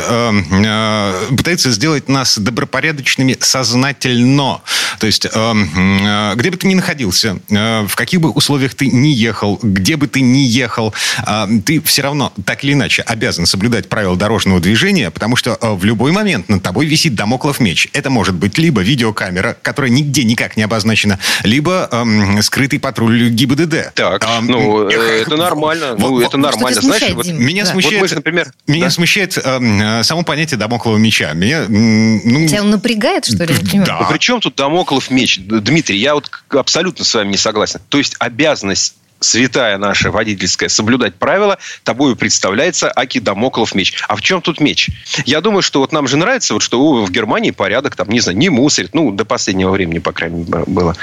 пытаются 1.37 1.71
сделать 1.71 2.09
нас 2.09 2.39
добропорядочными 2.39 3.37
сознательно. 3.41 4.61
То 4.99 5.07
есть, 5.07 5.27
где 5.27 6.51
бы 6.51 6.57
ты 6.57 6.67
ни 6.67 6.75
находился, 6.75 7.39
в 7.87 7.97
каких 7.97 8.21
бы 8.21 8.31
условиях 8.31 8.75
ты 8.75 8.89
не 8.89 9.13
ехал, 9.13 9.59
где 9.63 9.97
бы 9.97 10.07
ты 10.07 10.21
ни 10.21 10.41
ехал, 10.41 10.95
э, 11.27 11.47
ты 11.65 11.81
все 11.83 12.03
равно 12.03 12.33
так 12.45 12.65
или 12.65 12.73
иначе 12.73 13.03
обязан 13.03 13.47
соблюдать 13.47 13.89
правила 13.89 14.17
дорожного 14.17 14.61
движения, 14.61 15.11
потому 15.11 15.37
что 15.37 15.59
э, 15.61 15.73
в 15.73 15.85
любой 15.85 16.13
момент 16.13 16.49
над 16.49 16.63
тобой 16.63 16.87
висит 16.87 17.15
домоклов 17.15 17.61
меч. 17.61 17.89
Это 17.93 18.11
может 18.11 18.35
быть 18.35 18.59
либо 18.59 18.83
видеокамера, 18.83 19.57
которая 19.63 19.91
нигде 19.91 20.25
никак 20.25 20.57
не 20.57 20.63
обозначена, 20.63 21.19
либо 21.43 21.89
эм, 21.91 22.43
скрытый 22.43 22.79
патруль 22.79 23.31
ГИБДД. 23.31 23.95
Так, 23.95 24.25
эм, 24.25 24.47
ну, 24.47 24.89
это 24.89 25.37
нормально. 25.37 25.95
Вот, 25.97 26.11
ну, 26.11 26.21
это 26.21 26.37
нормально. 26.37 26.81
Знаешь, 26.81 27.13
вот, 27.13 27.27
меня 27.27 27.65
да. 27.65 27.71
смущает, 27.71 28.01
вот 28.01 28.11
мы, 28.11 28.17
например, 28.17 28.53
меня 28.67 28.85
да? 28.87 28.91
смущает 28.91 29.39
эм, 29.43 30.05
само 30.05 30.23
понятие 30.23 30.59
домоклого 30.59 30.97
меча. 30.97 31.33
Меня, 31.33 31.67
ну, 31.69 32.47
Тебя 32.49 32.63
он 32.63 32.71
напрягает, 32.71 33.25
что 33.25 33.45
ли? 33.45 33.55
Да. 33.85 33.99
А 33.99 34.05
при 34.05 34.19
чем 34.19 34.41
тут 34.41 34.57
домоклов 34.57 35.11
меч? 35.11 35.39
Дмитрий, 35.39 35.99
я 35.99 36.15
вот 36.15 36.31
абсолютно 36.51 37.05
с 37.05 37.15
вами 37.15 37.31
не 37.33 37.37
согласен 37.37 37.62
согласен. 37.67 37.81
То 37.89 37.99
есть 37.99 38.17
обязанность 38.19 38.97
святая 39.23 39.79
наша 39.79 40.11
водительская, 40.11 40.69
соблюдать 40.69 41.15
правила, 41.15 41.59
тобою 41.85 42.17
представляется 42.17 42.91
Аки 42.91 43.21
Дамоклов 43.21 43.75
меч. 43.75 43.95
А 44.09 44.17
в 44.17 44.23
чем 44.23 44.41
тут 44.41 44.61
меч? 44.61 44.91
Я 45.25 45.41
думаю, 45.41 45.63
что 45.63 45.81
вот 45.81 45.93
нам 45.93 46.09
же 46.09 46.17
нравится, 46.17 46.55
вот 46.55 46.63
что 46.63 47.05
в 47.05 47.11
Германии 47.11 47.51
порядок, 47.51 47.97
там, 47.97 48.09
не 48.09 48.21
знаю, 48.21 48.39
не 48.39 48.49
мусорит, 48.49 48.95
ну, 48.95 49.11
до 49.11 49.25
последнего 49.25 49.71
времени, 49.71 49.99
по 49.99 50.13
крайней 50.13 50.45
мере, 50.45 50.65
было. 50.67 50.97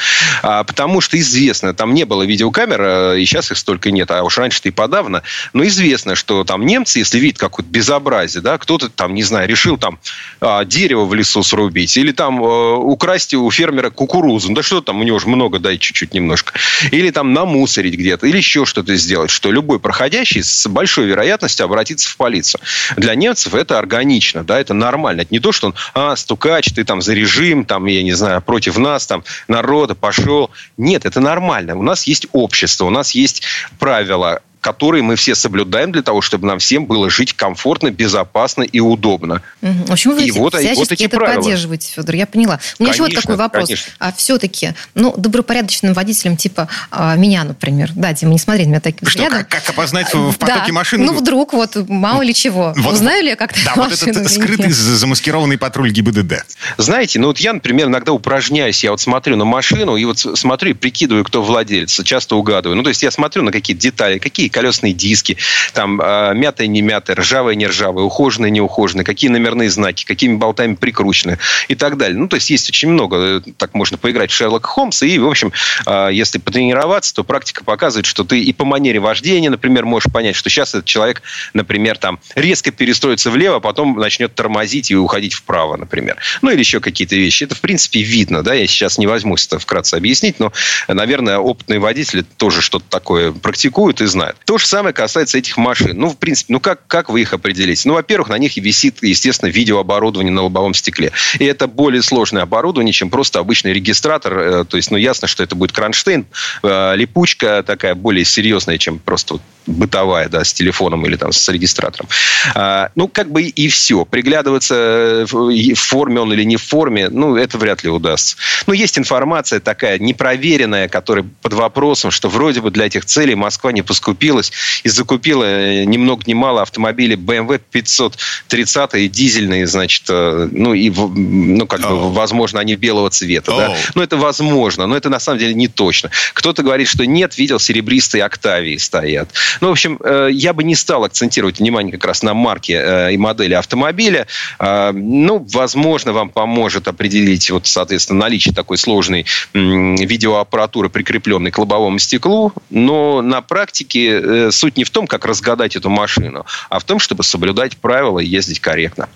А, 0.44 0.64
потому 0.64 1.02
что 1.02 1.18
известно, 1.18 1.74
там 1.74 1.94
не 1.94 2.06
было 2.06 2.24
видеокамер, 2.24 2.82
а, 2.82 3.16
и 3.16 3.26
сейчас 3.26 3.52
их 3.52 3.58
столько 3.58 3.92
нет, 3.92 4.12
а 4.12 4.24
уж 4.24 4.38
раньше-то 4.38 4.70
и 4.70 4.72
подавно, 4.72 5.24
но 5.54 5.66
известно, 5.66 6.16
что 6.16 6.44
там 6.44 6.66
немцы, 6.66 7.00
если 7.00 7.20
видят 7.20 7.40
какое-то 7.40 7.72
безобразие, 7.72 8.42
да, 8.42 8.58
кто-то 8.58 8.90
там, 8.90 9.14
не 9.14 9.24
знаю, 9.24 9.48
решил 9.48 9.78
там 9.78 10.00
а, 10.42 10.66
дерево 10.66 11.06
в 11.06 11.14
лесу 11.14 11.44
срубить, 11.44 11.98
или 11.98 12.12
там 12.12 12.42
а, 12.44 12.76
украсть 12.78 13.34
у 13.34 13.50
фермера 13.52 13.90
кукурузу, 13.90 14.54
да 14.54 14.64
что 14.64 14.82
там, 14.82 15.00
у 15.00 15.04
него 15.04 15.20
же 15.20 15.28
много, 15.28 15.60
дай 15.60 15.78
чуть-чуть 15.78 16.14
немножко, 16.14 16.54
или 16.92 17.12
там 17.12 17.34
намусорить 17.34 17.96
где 17.96 18.09
где-то, 18.10 18.26
или 18.26 18.38
еще 18.38 18.66
что-то 18.66 18.96
сделать, 18.96 19.30
что 19.30 19.52
любой 19.52 19.80
проходящий 19.80 20.42
с 20.42 20.68
большой 20.68 21.06
вероятностью 21.06 21.66
обратится 21.66 22.10
в 22.10 22.18
полицию. 22.18 22.60
Для 22.98 23.14
немцев 23.14 23.54
это 23.54 23.78
органично, 23.78 24.44
да, 24.44 24.60
это 24.60 24.74
нормально. 24.74 25.22
Это 25.22 25.34
не 25.34 25.40
то, 25.40 25.52
что 25.52 25.68
он, 25.68 25.76
а, 25.94 26.16
стукач, 26.16 26.70
ты 26.74 26.84
там 26.84 27.02
за 27.02 27.14
режим, 27.14 27.66
там, 27.66 27.86
я 27.86 28.02
не 28.02 28.14
знаю, 28.14 28.42
против 28.42 28.78
нас, 28.78 29.06
там, 29.06 29.24
народа 29.48 29.94
пошел. 29.94 30.50
Нет, 30.78 31.06
это 31.06 31.20
нормально. 31.20 31.76
У 31.76 31.84
нас 31.84 32.08
есть 32.08 32.28
общество, 32.32 32.86
у 32.86 32.90
нас 32.90 33.12
есть 33.12 33.44
правила, 33.78 34.42
которые 34.62 35.04
мы 35.04 35.16
все 35.16 35.36
соблюдаем 35.36 35.92
для 35.92 36.02
того, 36.02 36.22
чтобы 36.22 36.48
нам 36.48 36.60
всем 36.60 36.86
было 36.86 37.10
жить 37.10 37.34
комфортно, 37.34 37.92
безопасно 37.92 38.64
и 38.64 38.80
удобно. 38.80 39.42
Угу. 39.62 39.86
В 39.88 39.92
общем, 39.92 40.12
вы 40.12 40.24
и 40.24 40.32
вот, 40.32 40.54
вот 40.54 40.92
эти 40.92 41.04
это 41.04 41.18
правила. 41.18 41.42
поддерживаете, 41.42 41.92
Федор, 41.94 42.16
я 42.16 42.28
поняла. 42.28 42.60
У 42.78 42.84
меня 42.84 42.94
конечно, 42.94 43.06
еще 43.06 43.16
вот 43.16 43.22
такой 43.22 43.36
вопрос. 43.38 43.68
Конечно. 43.68 43.94
А 44.00 44.12
все-таки, 44.12 44.74
ну, 44.96 45.14
добропорядочным 45.16 45.94
водителем 45.94 46.36
типа 46.36 46.68
а, 46.92 47.16
меня, 47.16 47.44
например, 47.44 47.92
да, 47.96 48.14
Дима, 48.14 48.34
не 48.34 48.40
смотри 48.40 48.66
на 48.66 48.70
меня 48.70 48.80
таким 48.82 49.08
Что, 49.08 49.20
взглядом. 49.20 49.46
Как, 49.46 49.64
как 49.64 49.70
опознать 49.70 50.14
в 50.14 50.34
потоке 50.34 50.68
да. 50.68 50.74
машин? 50.74 51.06
Ну, 51.06 51.14
вдруг, 51.14 51.54
вот, 51.54 51.76
мало 51.88 52.22
ли 52.22 52.34
чего. 52.34 52.74
Вот, 52.76 52.94
Узнаю 52.94 53.24
ли 53.24 53.30
я 53.30 53.36
как-то 53.36 53.60
Да, 53.64 53.74
вот 53.76 53.92
этот 53.92 54.30
скрытый 54.30 54.72
замаскированный 54.72 55.58
патруль 55.58 55.92
ГИБДД. 55.92 56.44
Знаете, 56.78 57.20
ну, 57.20 57.28
вот 57.28 57.40
я, 57.40 57.54
например, 57.54 57.88
иногда 57.88 58.12
упражняюсь, 58.12 58.84
я 58.84 58.92
вот 58.92 59.00
смотрю 59.00 59.38
на 59.38 59.46
машину, 59.46 59.96
и 59.96 60.04
вот 60.06 60.20
смотрю 60.20 60.72
и 60.72 60.74
прикидываю, 60.74 61.24
кто 61.24 61.42
владелец, 61.42 62.02
часто 62.04 62.36
угадываю. 62.36 62.76
Ну, 62.76 62.84
то 62.84 62.90
есть 62.90 63.04
я 63.04 63.12
смотрю 63.12 63.44
на 63.44 63.52
какие-то 63.52 63.82
детали, 63.82 64.20
какие 64.20 64.49
колесные 64.50 64.94
диски, 64.94 65.38
там 65.74 66.02
э, 66.02 66.34
мятая, 66.36 66.68
не 66.68 66.82
мятая, 66.82 67.16
ржавая, 67.16 67.56
не 67.56 67.68
ржавая, 67.68 68.06
ухоженная, 68.06 68.50
не 68.50 68.62
ухоженная, 68.62 69.06
какие 69.06 69.30
номерные 69.30 69.70
знаки, 69.70 70.06
какими 70.06 70.36
болтами 70.36 70.76
прикручены 70.76 71.38
и 71.68 71.76
так 71.76 71.98
далее. 71.98 72.18
Ну, 72.18 72.28
то 72.28 72.36
есть 72.36 72.50
есть 72.50 72.70
очень 72.70 72.90
много, 72.90 73.18
э, 73.18 73.42
так 73.58 73.74
можно 73.74 73.98
поиграть 73.98 74.32
в 74.32 74.36
Шерлока 74.36 74.68
Холмса, 74.68 75.06
и, 75.06 75.18
в 75.18 75.28
общем, 75.28 75.52
э, 75.86 76.10
если 76.12 76.40
потренироваться, 76.40 77.14
то 77.14 77.24
практика 77.24 77.64
показывает, 77.64 78.06
что 78.06 78.24
ты 78.24 78.42
и 78.42 78.54
по 78.54 78.66
манере 78.66 79.00
вождения, 79.00 79.50
например, 79.50 79.86
можешь 79.86 80.12
понять, 80.12 80.36
что 80.36 80.50
сейчас 80.50 80.70
этот 80.70 80.86
человек, 80.86 81.22
например, 81.54 81.98
там 81.98 82.20
резко 82.36 82.72
перестроится 82.72 83.32
влево, 83.32 83.58
а 83.58 83.60
потом 83.60 83.98
начнет 83.98 84.34
тормозить 84.36 84.92
и 84.92 84.96
уходить 84.96 85.34
вправо, 85.34 85.78
например. 85.78 86.18
Ну, 86.42 86.52
или 86.52 86.60
еще 86.60 86.80
какие-то 86.80 87.16
вещи. 87.16 87.44
Это, 87.44 87.56
в 87.56 87.62
принципе, 87.62 88.02
видно, 88.02 88.44
да, 88.44 88.54
я 88.54 88.68
сейчас 88.68 88.98
не 88.98 89.08
возьмусь 89.08 89.48
это 89.48 89.60
вкратце 89.60 89.96
объяснить, 89.96 90.40
но, 90.40 90.52
наверное, 90.88 91.38
опытные 91.38 91.80
водители 91.80 92.26
тоже 92.38 92.62
что-то 92.62 92.86
такое 92.90 93.32
практикуют 93.32 94.02
и 94.02 94.06
знают. 94.06 94.38
То 94.46 94.58
же 94.58 94.66
самое 94.66 94.94
касается 94.94 95.38
этих 95.38 95.58
машин. 95.58 95.98
Ну, 95.98 96.10
в 96.10 96.18
принципе, 96.18 96.54
ну 96.54 96.60
как, 96.60 96.86
как 96.88 97.10
вы 97.10 97.22
их 97.22 97.34
определите? 97.34 97.88
Ну, 97.88 97.94
во-первых, 97.94 98.30
на 98.30 98.38
них 98.38 98.58
висит, 98.58 98.98
естественно, 99.02 99.50
видеооборудование 99.50 100.32
на 100.32 100.42
лобовом 100.44 100.74
стекле. 100.74 101.12
И 101.38 101.46
это 101.46 101.68
более 101.68 102.02
сложное 102.02 102.44
оборудование, 102.44 102.94
чем 102.94 103.10
просто 103.10 103.40
обычный 103.40 103.74
регистратор. 103.74 104.38
Э, 104.38 104.66
то 104.66 104.78
есть, 104.78 104.92
ну, 104.92 104.98
ясно, 104.98 105.28
что 105.28 105.44
это 105.44 105.56
будет 105.56 105.72
кронштейн, 105.72 106.26
э, 106.64 106.96
липучка 106.96 107.64
такая 107.66 107.96
более 107.96 108.26
серьезная, 108.26 108.78
чем 108.78 109.00
просто 109.00 109.36
вот 109.36 109.42
бытовая, 109.66 110.30
да, 110.30 110.44
с 110.44 110.54
телефоном 110.54 111.06
или 111.06 111.16
там 111.16 111.32
с 111.32 111.50
регистратором. 111.50 112.08
А, 112.56 112.90
ну, 112.96 113.08
как 113.08 113.32
бы 113.32 113.44
и 113.44 113.68
все. 113.70 114.06
Приглядываться 114.06 115.26
в 115.30 115.76
форме 115.76 116.22
он 116.22 116.34
или 116.34 116.44
не 116.44 116.58
в 116.58 116.64
форме, 116.64 117.10
ну, 117.10 117.36
это 117.36 117.58
вряд 117.58 117.84
ли 117.84 117.90
удастся. 117.90 118.38
Но 118.68 118.74
есть 118.74 118.98
информация 118.98 119.60
такая 119.60 120.00
непроверенная, 120.00 120.88
которая 120.88 121.26
под 121.42 121.54
вопросом, 121.54 122.12
что 122.12 122.30
вроде 122.30 122.62
бы 122.62 122.72
для 122.72 122.86
этих 122.86 123.06
целей 123.06 123.36
Москва 123.36 123.72
не 123.72 123.82
поскупила 123.82 124.20
закупилась 124.20 124.52
и 124.84 124.90
закупила 124.90 125.44
э, 125.44 125.86
ни 125.86 125.98
много 125.98 126.24
ни 126.26 126.34
мало 126.34 126.62
автомобили 126.62 127.16
BMW 127.16 127.60
530 127.72 128.96
и 128.96 129.08
дизельные, 129.08 129.68
значит, 129.68 130.04
э, 130.10 130.50
ну, 130.52 130.74
и, 130.74 130.90
ну, 130.90 131.68
как 131.68 131.82
oh. 131.82 131.90
бы, 131.90 132.14
возможно, 132.14 132.60
они 132.60 132.76
белого 132.76 133.10
цвета, 133.10 133.52
oh. 133.52 133.58
да. 133.58 133.78
Ну, 133.96 134.02
это 134.02 134.18
возможно, 134.18 134.88
но 134.88 134.96
это 134.96 135.10
на 135.10 135.20
самом 135.20 135.40
деле 135.40 135.54
не 135.54 135.68
точно. 135.68 136.10
Кто-то 136.34 136.64
говорит, 136.64 136.88
что 136.88 137.06
нет, 137.06 137.38
видел, 137.38 137.60
серебристые 137.60 138.24
Октавии 138.24 138.78
стоят. 138.78 139.30
Ну, 139.62 139.70
в 139.70 139.72
общем, 139.72 140.00
э, 140.04 140.30
я 140.32 140.54
бы 140.54 140.64
не 140.64 140.76
стал 140.76 141.04
акцентировать 141.04 141.60
внимание 141.60 141.92
как 141.92 142.06
раз 142.06 142.24
на 142.24 142.34
марке 142.34 143.10
и 143.12 143.18
модели 143.18 143.54
автомобиля. 143.54 144.28
А, 144.58 144.92
ну, 144.94 145.46
возможно, 145.52 146.14
вам 146.14 146.30
поможет 146.30 146.88
определить, 146.88 147.50
вот, 147.52 147.68
соответственно, 147.68 148.20
наличие 148.20 148.54
такой 148.54 148.78
сложной 148.78 149.26
видеоаппаратуры, 149.54 150.90
прикрепленной 150.90 151.52
к 151.52 151.58
лобовому 151.58 152.00
стеклу, 152.00 152.54
но 152.70 153.22
на 153.22 153.42
практике 153.42 154.22
э, 154.22 154.52
суть 154.52 154.78
не 154.78 154.84
в 154.84 154.90
том, 154.90 155.08
как 155.08 155.26
разгадать 155.26 155.76
эту 155.76 155.90
машину, 155.90 156.46
а 156.70 156.80
в 156.80 156.84
том, 156.84 157.00
чтобы 157.00 157.24
соблюдать 157.24 157.78
правила 157.78 158.20
и 158.20 158.26
ездить 158.26 158.60
корректно. 158.60 159.10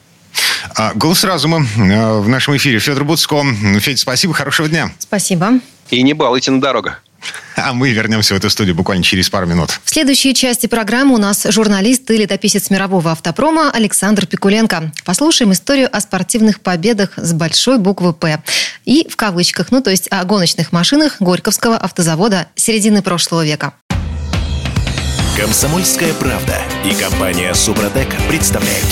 А, 0.76 0.94
голос 0.96 1.24
разума 1.24 1.60
э, 1.78 2.20
в 2.20 2.28
нашем 2.28 2.56
эфире. 2.58 2.80
Федор 2.80 3.04
Буцко. 3.04 3.44
Федь, 3.80 4.00
спасибо, 4.00 4.34
хорошего 4.34 4.68
дня. 4.68 4.92
Спасибо. 5.00 5.60
И 5.90 6.02
не 6.02 6.14
балуйте 6.14 6.52
на 6.52 6.62
дорогах. 6.62 7.04
А 7.56 7.74
мы 7.74 7.92
вернемся 7.92 8.34
в 8.34 8.38
эту 8.38 8.50
студию 8.50 8.76
буквально 8.76 9.04
через 9.04 9.30
пару 9.30 9.46
минут. 9.46 9.80
В 9.84 9.90
следующей 9.90 10.34
части 10.34 10.68
программы 10.68 11.16
у 11.16 11.18
нас 11.18 11.46
журналист 11.50 12.10
и 12.12 12.18
летописец 12.18 12.70
мирового 12.70 13.12
автопрома 13.12 13.72
Александр 13.72 14.26
Пикуленко. 14.26 14.92
Послушаем 15.06 15.54
историю 15.54 15.90
о 15.96 16.02
спортивных 16.02 16.62
победах 16.62 17.12
с 17.16 17.34
большой 17.34 17.78
буквы 17.78 18.14
«П». 18.14 18.42
И 18.86 19.08
в 19.10 19.16
кавычках, 19.16 19.72
ну 19.72 19.82
то 19.82 19.92
есть 19.92 20.08
о 20.12 20.24
гоночных 20.26 20.72
машинах 20.72 21.18
Горьковского 21.20 21.78
автозавода 21.78 22.48
середины 22.56 23.02
прошлого 23.02 23.46
века. 23.46 23.74
Комсомольская 25.38 26.14
правда 26.14 26.62
и 26.86 26.94
компания 26.94 27.54
Супротек 27.54 28.08
представляют. 28.30 28.86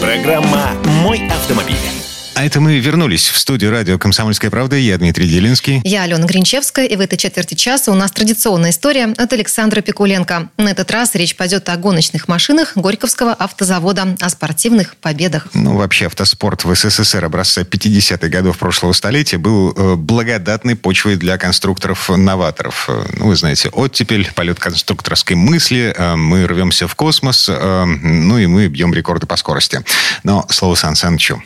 Программа 0.00 0.72
«Мой 1.02 1.26
автомобиль». 1.28 2.05
А 2.36 2.44
это 2.44 2.60
мы 2.60 2.78
вернулись 2.80 3.30
в 3.30 3.38
студию 3.38 3.70
радио 3.70 3.98
«Комсомольская 3.98 4.50
правда». 4.50 4.76
Я 4.76 4.98
Дмитрий 4.98 5.26
Делинский. 5.26 5.80
Я 5.84 6.02
Алена 6.02 6.26
Гринчевская. 6.26 6.84
И 6.84 6.94
в 6.94 7.00
этой 7.00 7.16
четверти 7.16 7.54
часа 7.54 7.90
у 7.90 7.94
нас 7.94 8.12
традиционная 8.12 8.72
история 8.72 9.06
от 9.16 9.32
Александра 9.32 9.80
Пикуленко. 9.80 10.50
На 10.58 10.68
этот 10.68 10.90
раз 10.90 11.14
речь 11.14 11.34
пойдет 11.34 11.66
о 11.70 11.76
гоночных 11.78 12.28
машинах 12.28 12.72
Горьковского 12.74 13.32
автозавода, 13.32 14.18
о 14.20 14.28
спортивных 14.28 14.96
победах. 14.96 15.48
Ну, 15.54 15.78
вообще, 15.78 16.08
автоспорт 16.08 16.64
в 16.64 16.74
СССР 16.74 17.24
образца 17.24 17.62
50-х 17.62 18.28
годов 18.28 18.58
прошлого 18.58 18.92
столетия 18.92 19.38
был 19.38 19.72
э, 19.74 19.94
благодатной 19.94 20.76
почвой 20.76 21.16
для 21.16 21.38
конструкторов-новаторов. 21.38 22.84
Э, 22.90 23.06
ну, 23.14 23.28
вы 23.28 23.36
знаете, 23.36 23.70
оттепель, 23.70 24.30
полет 24.34 24.60
конструкторской 24.60 25.36
мысли, 25.36 25.94
э, 25.96 26.16
мы 26.16 26.46
рвемся 26.46 26.86
в 26.86 26.94
космос, 26.96 27.48
ну 27.48 28.36
и 28.36 28.44
мы 28.44 28.66
бьем 28.66 28.92
рекорды 28.92 29.26
по 29.26 29.36
скорости. 29.36 29.80
Но 30.22 30.44
слово 30.50 30.74
Сан 30.74 30.96
Санычу. 30.96 31.42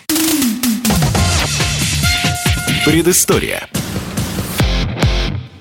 Предыстория. 2.85 3.69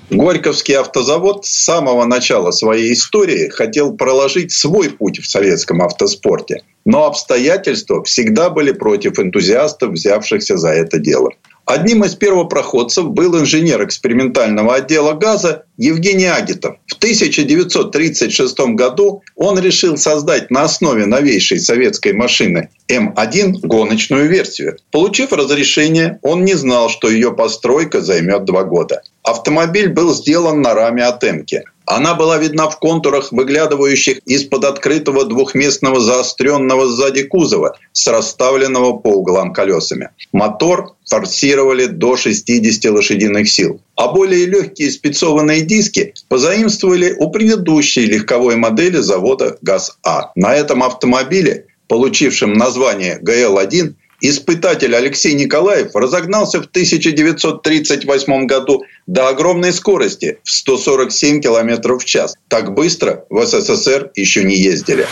Горьковский 0.10 0.78
автозавод 0.78 1.46
с 1.46 1.50
самого 1.50 2.06
начала 2.06 2.52
своей 2.52 2.94
истории 2.94 3.50
хотел 3.50 3.94
проложить 3.98 4.54
свой 4.54 4.90
путь 4.90 5.20
в 5.20 5.30
советском 5.30 5.82
автоспорте. 5.82 6.64
Но 6.90 7.06
обстоятельства 7.06 8.04
всегда 8.04 8.50
были 8.50 8.72
против 8.72 9.20
энтузиастов, 9.20 9.92
взявшихся 9.92 10.58
за 10.58 10.70
это 10.70 10.98
дело. 10.98 11.30
Одним 11.66 12.04
из 12.04 12.16
первопроходцев 12.16 13.12
был 13.12 13.40
инженер 13.40 13.86
экспериментального 13.86 14.74
отдела 14.74 15.14
газа 15.14 15.66
Евгений 15.78 16.26
Агитов. 16.26 16.78
В 16.88 16.96
1936 16.96 18.60
году 18.74 19.22
он 19.36 19.60
решил 19.60 19.98
создать 19.98 20.50
на 20.50 20.64
основе 20.64 21.06
новейшей 21.06 21.60
советской 21.60 22.14
машины 22.14 22.70
М1 22.88 23.60
гоночную 23.62 24.28
версию. 24.28 24.78
Получив 24.90 25.32
разрешение, 25.32 26.18
он 26.24 26.44
не 26.44 26.56
знал, 26.56 26.90
что 26.90 27.08
ее 27.08 27.34
постройка 27.34 28.02
займет 28.02 28.46
два 28.46 28.64
года. 28.64 29.04
Автомобиль 29.22 29.90
был 29.90 30.16
сделан 30.16 30.64
на 30.64 30.74
раме 30.74 31.04
от 31.04 31.24
Эмки. 31.24 31.66
Она 31.90 32.14
была 32.14 32.38
видна 32.38 32.70
в 32.70 32.78
контурах, 32.78 33.32
выглядывающих 33.32 34.20
из-под 34.20 34.64
открытого 34.66 35.26
двухместного 35.26 36.00
заостренного 36.00 36.88
сзади 36.88 37.24
кузова 37.24 37.76
с 37.94 38.06
расставленного 38.06 38.94
по 38.94 39.08
углам 39.08 39.54
колесами. 39.54 40.12
Мотор 40.32 40.94
форсировали 41.10 41.88
до 41.88 42.16
60 42.16 42.94
лошадиных 42.94 43.50
сил. 43.50 43.82
А 43.96 44.10
более 44.10 44.46
легкие 44.46 44.92
спецованные 44.92 45.62
диски 45.62 46.14
позаимствовали 46.28 47.16
у 47.18 47.32
предыдущей 47.32 48.06
легковой 48.06 48.56
модели 48.56 48.98
завода 48.98 49.58
ГАЗ-А. 49.64 50.32
На 50.36 50.54
этом 50.54 50.84
автомобиле, 50.84 51.66
получившем 51.88 52.54
название 52.54 53.18
ГЛ-1, 53.20 53.96
Испытатель 54.22 54.96
Алексей 54.96 55.34
Николаев 55.34 55.96
разогнался 55.96 56.62
в 56.62 56.66
1938 56.66 58.46
году 58.48 58.84
до 59.08 59.30
огромной 59.30 59.72
скорости 59.72 60.40
в 60.44 60.52
147 60.52 61.42
км 61.42 61.98
в 61.98 62.06
час. 62.06 62.36
Так 62.50 62.74
быстро 62.74 63.26
в 63.30 63.46
СССР 63.46 64.12
еще 64.16 64.44
не 64.44 64.58
ездили. 64.58 65.08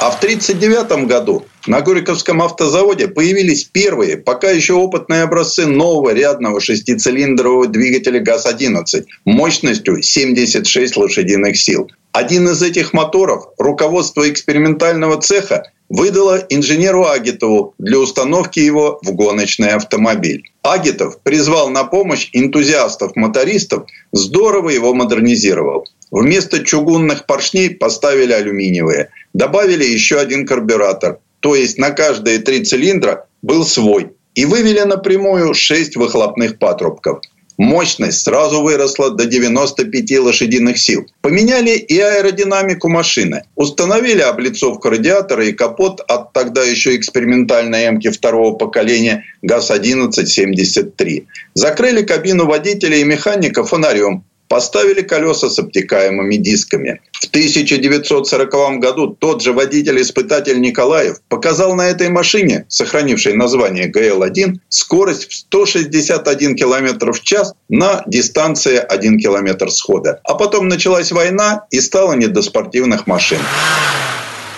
А 0.00 0.10
в 0.10 0.16
1939 0.16 1.06
году 1.06 1.44
на 1.66 1.82
Горьковском 1.82 2.40
автозаводе 2.40 3.06
появились 3.06 3.64
первые, 3.64 4.16
пока 4.16 4.50
еще 4.50 4.72
опытные 4.72 5.22
образцы 5.22 5.66
нового 5.66 6.14
рядного 6.14 6.58
шестицилиндрового 6.58 7.66
двигателя 7.66 8.18
ГАЗ-11 8.18 9.04
мощностью 9.26 10.02
76 10.02 10.96
лошадиных 10.96 11.58
сил. 11.58 11.90
Один 12.12 12.48
из 12.48 12.62
этих 12.62 12.94
моторов 12.94 13.48
руководство 13.58 14.28
экспериментального 14.28 15.20
цеха 15.20 15.70
выдала 15.90 16.46
инженеру 16.48 17.06
Агитову 17.06 17.74
для 17.78 17.98
установки 17.98 18.60
его 18.60 19.00
в 19.02 19.12
гоночный 19.12 19.72
автомобиль. 19.72 20.50
Агитов 20.62 21.20
призвал 21.20 21.68
на 21.68 21.84
помощь 21.84 22.30
энтузиастов-мотористов, 22.32 23.84
здорово 24.12 24.70
его 24.70 24.94
модернизировал. 24.94 25.86
Вместо 26.10 26.64
чугунных 26.64 27.26
поршней 27.26 27.70
поставили 27.70 28.32
алюминиевые. 28.32 29.10
Добавили 29.34 29.84
еще 29.84 30.18
один 30.18 30.46
карбюратор. 30.46 31.18
То 31.40 31.54
есть 31.54 31.78
на 31.78 31.90
каждые 31.90 32.38
три 32.38 32.64
цилиндра 32.64 33.26
был 33.42 33.64
свой. 33.64 34.12
И 34.34 34.44
вывели 34.44 34.80
напрямую 34.80 35.54
шесть 35.54 35.96
выхлопных 35.96 36.58
патрубков. 36.58 37.20
Мощность 37.60 38.22
сразу 38.22 38.62
выросла 38.62 39.10
до 39.10 39.26
95 39.26 40.18
лошадиных 40.20 40.78
сил. 40.78 41.06
Поменяли 41.20 41.72
и 41.72 42.00
аэродинамику 42.00 42.88
машины. 42.88 43.42
Установили 43.54 44.22
облицовку 44.22 44.88
радиатора 44.88 45.44
и 45.44 45.52
капот 45.52 46.00
от 46.08 46.32
тогда 46.32 46.64
еще 46.64 46.96
экспериментальной 46.96 47.82
М-ки 47.82 48.08
второго 48.08 48.54
поколения 48.56 49.24
ГАЗ-1173. 49.42 51.26
Закрыли 51.52 52.00
кабину 52.00 52.46
водителя 52.46 52.96
и 52.96 53.04
механика 53.04 53.62
фонарем 53.62 54.24
поставили 54.50 55.02
колеса 55.02 55.48
с 55.48 55.60
обтекаемыми 55.60 56.34
дисками. 56.34 57.00
В 57.12 57.28
1940 57.28 58.80
году 58.80 59.16
тот 59.16 59.42
же 59.42 59.52
водитель-испытатель 59.52 60.60
Николаев 60.60 61.18
показал 61.28 61.76
на 61.76 61.88
этой 61.88 62.08
машине, 62.08 62.66
сохранившей 62.68 63.34
название 63.34 63.88
ГЛ-1, 63.88 64.56
скорость 64.68 65.28
в 65.28 65.34
161 65.34 66.56
км 66.56 67.12
в 67.12 67.22
час 67.22 67.54
на 67.68 68.02
дистанции 68.08 68.76
1 68.76 69.20
км 69.20 69.70
схода. 69.70 70.20
А 70.24 70.34
потом 70.34 70.66
началась 70.66 71.12
война 71.12 71.66
и 71.70 71.80
стало 71.80 72.14
не 72.14 72.26
до 72.26 72.42
спортивных 72.42 73.06
машин. 73.06 73.38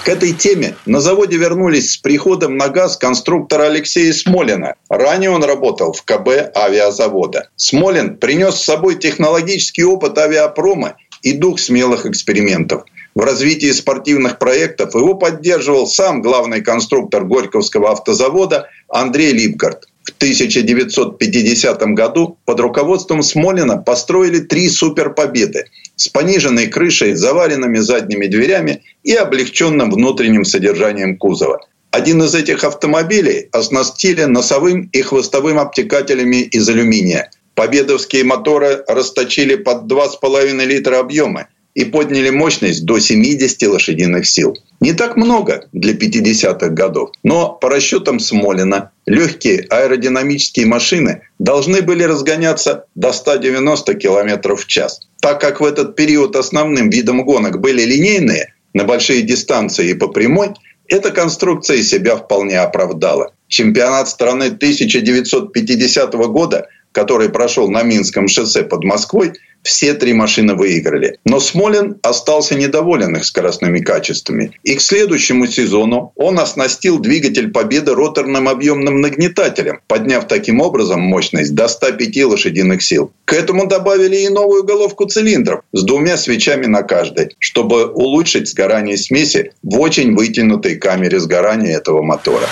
К 0.04 0.08
этой 0.08 0.32
теме 0.32 0.74
на 0.84 1.00
заводе 1.00 1.36
вернулись 1.36 1.92
с 1.92 1.96
приходом 1.96 2.56
на 2.56 2.68
газ 2.68 2.96
конструктора 2.96 3.66
Алексея 3.66 4.12
Смолина. 4.12 4.74
Ранее 4.88 5.30
он 5.30 5.44
работал 5.44 5.92
в 5.92 6.02
КБ 6.02 6.56
авиазавода. 6.56 7.50
Смолин 7.54 8.16
принес 8.16 8.56
с 8.56 8.64
собой 8.64 8.96
технологический 8.96 9.84
опыт 9.84 10.18
авиапрома 10.18 10.96
и 11.22 11.32
дух 11.32 11.60
смелых 11.60 12.04
экспериментов. 12.04 12.82
В 13.14 13.20
развитии 13.20 13.70
спортивных 13.70 14.40
проектов 14.40 14.96
его 14.96 15.14
поддерживал 15.14 15.86
сам 15.86 16.20
главный 16.20 16.62
конструктор 16.62 17.24
Горьковского 17.24 17.92
автозавода 17.92 18.68
Андрей 18.88 19.32
Липгард. 19.32 19.86
В 20.02 20.10
1950 20.16 21.80
году 21.94 22.38
под 22.44 22.58
руководством 22.58 23.22
Смолина 23.22 23.76
построили 23.76 24.40
три 24.40 24.68
суперпобеды 24.68 25.66
с 25.96 26.08
пониженной 26.08 26.66
крышей, 26.68 27.14
заваренными 27.14 27.78
задними 27.78 28.26
дверями 28.26 28.82
и 29.04 29.14
облегченным 29.14 29.90
внутренним 29.90 30.44
содержанием 30.44 31.16
кузова. 31.16 31.60
Один 31.90 32.22
из 32.22 32.34
этих 32.34 32.64
автомобилей 32.64 33.48
оснастили 33.52 34.24
носовым 34.24 34.88
и 34.92 35.02
хвостовым 35.02 35.58
обтекателями 35.58 36.42
из 36.42 36.68
алюминия. 36.68 37.30
Победовские 37.54 38.24
моторы 38.24 38.82
расточили 38.88 39.56
под 39.56 39.92
2,5 39.92 40.64
литра 40.64 41.00
объема 41.00 41.48
и 41.74 41.84
подняли 41.84 42.30
мощность 42.30 42.84
до 42.84 42.98
70 42.98 43.62
лошадиных 43.68 44.26
сил. 44.26 44.56
Не 44.80 44.94
так 44.94 45.16
много 45.16 45.68
для 45.72 45.92
50-х 45.92 46.68
годов, 46.70 47.10
но 47.22 47.52
по 47.52 47.68
расчетам 47.68 48.20
Смолина 48.20 48.90
легкие 49.06 49.66
аэродинамические 49.70 50.66
машины 50.66 51.22
должны 51.38 51.82
были 51.82 52.02
разгоняться 52.04 52.86
до 52.94 53.12
190 53.12 53.94
км 53.94 54.56
в 54.56 54.66
час. 54.66 55.08
Так 55.22 55.40
как 55.40 55.60
в 55.60 55.64
этот 55.64 55.94
период 55.94 56.34
основным 56.34 56.90
видом 56.90 57.24
гонок 57.24 57.60
были 57.60 57.82
линейные, 57.84 58.54
на 58.74 58.82
большие 58.82 59.22
дистанции 59.22 59.90
и 59.90 59.94
по 59.94 60.08
прямой, 60.08 60.48
эта 60.88 61.12
конструкция 61.12 61.80
себя 61.84 62.16
вполне 62.16 62.58
оправдала. 62.58 63.32
Чемпионат 63.46 64.08
страны 64.08 64.46
1950 64.46 66.12
года, 66.14 66.66
который 66.92 67.28
прошел 67.28 67.70
на 67.70 67.82
Минском 67.82 68.28
шоссе 68.28 68.62
под 68.62 68.84
Москвой, 68.84 69.32
все 69.62 69.94
три 69.94 70.12
машины 70.12 70.54
выиграли. 70.54 71.18
Но 71.24 71.40
Смолин 71.40 71.98
остался 72.02 72.54
недоволен 72.54 73.16
их 73.16 73.24
скоростными 73.24 73.78
качествами. 73.78 74.52
И 74.64 74.74
к 74.74 74.80
следующему 74.80 75.46
сезону 75.46 76.12
он 76.16 76.38
оснастил 76.38 76.98
двигатель 76.98 77.50
«Победы» 77.50 77.94
роторным 77.94 78.48
объемным 78.48 79.00
нагнетателем, 79.00 79.80
подняв 79.86 80.26
таким 80.26 80.60
образом 80.60 81.00
мощность 81.00 81.54
до 81.54 81.68
105 81.68 82.24
лошадиных 82.24 82.82
сил. 82.82 83.12
К 83.24 83.34
этому 83.34 83.66
добавили 83.66 84.16
и 84.16 84.28
новую 84.28 84.64
головку 84.64 85.06
цилиндров 85.06 85.60
с 85.72 85.82
двумя 85.84 86.16
свечами 86.16 86.66
на 86.66 86.82
каждой, 86.82 87.34
чтобы 87.38 87.86
улучшить 87.86 88.48
сгорание 88.48 88.96
смеси 88.96 89.52
в 89.62 89.80
очень 89.80 90.14
вытянутой 90.14 90.76
камере 90.76 91.20
сгорания 91.20 91.76
этого 91.76 92.02
мотора. 92.02 92.48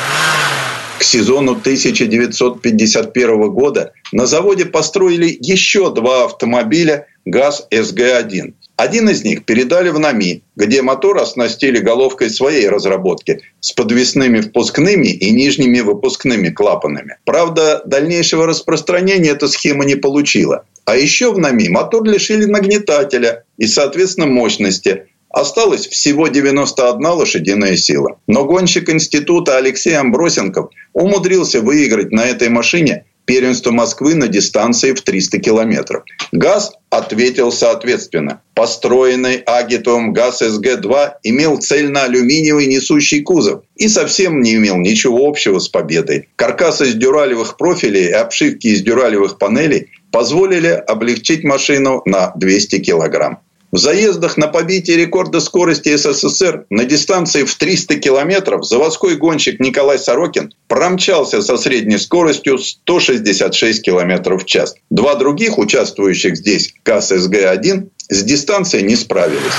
К 1.00 1.02
сезону 1.02 1.52
1951 1.52 3.50
года 3.52 3.94
на 4.12 4.26
заводе 4.26 4.66
построили 4.66 5.34
еще 5.40 5.94
два 5.94 6.26
автомобиля 6.26 7.06
ГАЗ-СГ-1. 7.24 8.52
Один 8.76 9.08
из 9.08 9.24
них 9.24 9.46
передали 9.46 9.88
в 9.88 9.98
НАМИ, 9.98 10.42
где 10.56 10.82
мотор 10.82 11.16
оснастили 11.16 11.78
головкой 11.78 12.28
своей 12.28 12.68
разработки 12.68 13.40
с 13.60 13.72
подвесными 13.72 14.42
впускными 14.42 15.06
и 15.06 15.30
нижними 15.30 15.80
выпускными 15.80 16.50
клапанами. 16.50 17.16
Правда, 17.24 17.80
дальнейшего 17.86 18.46
распространения 18.46 19.30
эта 19.30 19.48
схема 19.48 19.86
не 19.86 19.94
получила. 19.94 20.66
А 20.84 20.96
еще 20.96 21.32
в 21.32 21.38
НАМИ 21.38 21.70
мотор 21.70 22.04
лишили 22.04 22.44
нагнетателя 22.44 23.44
и, 23.56 23.66
соответственно, 23.66 24.26
мощности, 24.26 25.06
Осталось 25.30 25.86
всего 25.86 26.26
91 26.28 27.06
лошадиная 27.06 27.76
сила. 27.76 28.18
Но 28.26 28.44
гонщик 28.44 28.90
института 28.90 29.56
Алексей 29.56 29.96
Амбросенков 29.96 30.70
умудрился 30.92 31.60
выиграть 31.60 32.10
на 32.10 32.26
этой 32.26 32.48
машине 32.48 33.04
первенство 33.30 33.70
Москвы 33.70 34.16
на 34.16 34.26
дистанции 34.26 34.92
в 34.92 35.02
300 35.02 35.38
километров. 35.38 36.02
ГАЗ 36.32 36.72
ответил 36.90 37.52
соответственно. 37.52 38.42
Построенный 38.54 39.36
Агитовым 39.36 40.12
ГАЗ 40.12 40.42
СГ-2 40.42 41.12
имел 41.22 41.58
цельно-алюминиевый 41.58 42.66
несущий 42.66 43.22
кузов 43.22 43.62
и 43.76 43.86
совсем 43.86 44.40
не 44.40 44.56
имел 44.56 44.78
ничего 44.78 45.28
общего 45.28 45.60
с 45.60 45.68
победой. 45.68 46.28
Каркас 46.34 46.80
из 46.80 46.94
дюралевых 46.94 47.56
профилей 47.56 48.08
и 48.08 48.12
обшивки 48.12 48.66
из 48.66 48.82
дюралевых 48.82 49.38
панелей 49.38 49.92
позволили 50.10 50.82
облегчить 50.88 51.44
машину 51.44 52.02
на 52.04 52.32
200 52.34 52.80
килограмм. 52.80 53.38
В 53.72 53.78
заездах 53.78 54.36
на 54.36 54.48
побитие 54.48 54.96
рекорда 54.96 55.38
скорости 55.38 55.94
СССР 55.96 56.64
на 56.70 56.84
дистанции 56.84 57.44
в 57.44 57.54
300 57.54 57.96
километров 58.00 58.64
заводской 58.64 59.14
гонщик 59.14 59.60
Николай 59.60 59.96
Сорокин 59.96 60.52
промчался 60.66 61.40
со 61.40 61.56
средней 61.56 61.98
скоростью 61.98 62.58
166 62.58 63.82
километров 63.82 64.42
в 64.42 64.46
час. 64.46 64.74
Два 64.90 65.14
других 65.14 65.56
участвующих 65.56 66.36
здесь 66.36 66.74
КССГ-1 66.84 67.90
с 68.08 68.22
дистанцией 68.24 68.84
не 68.84 68.96
справились. 68.96 69.52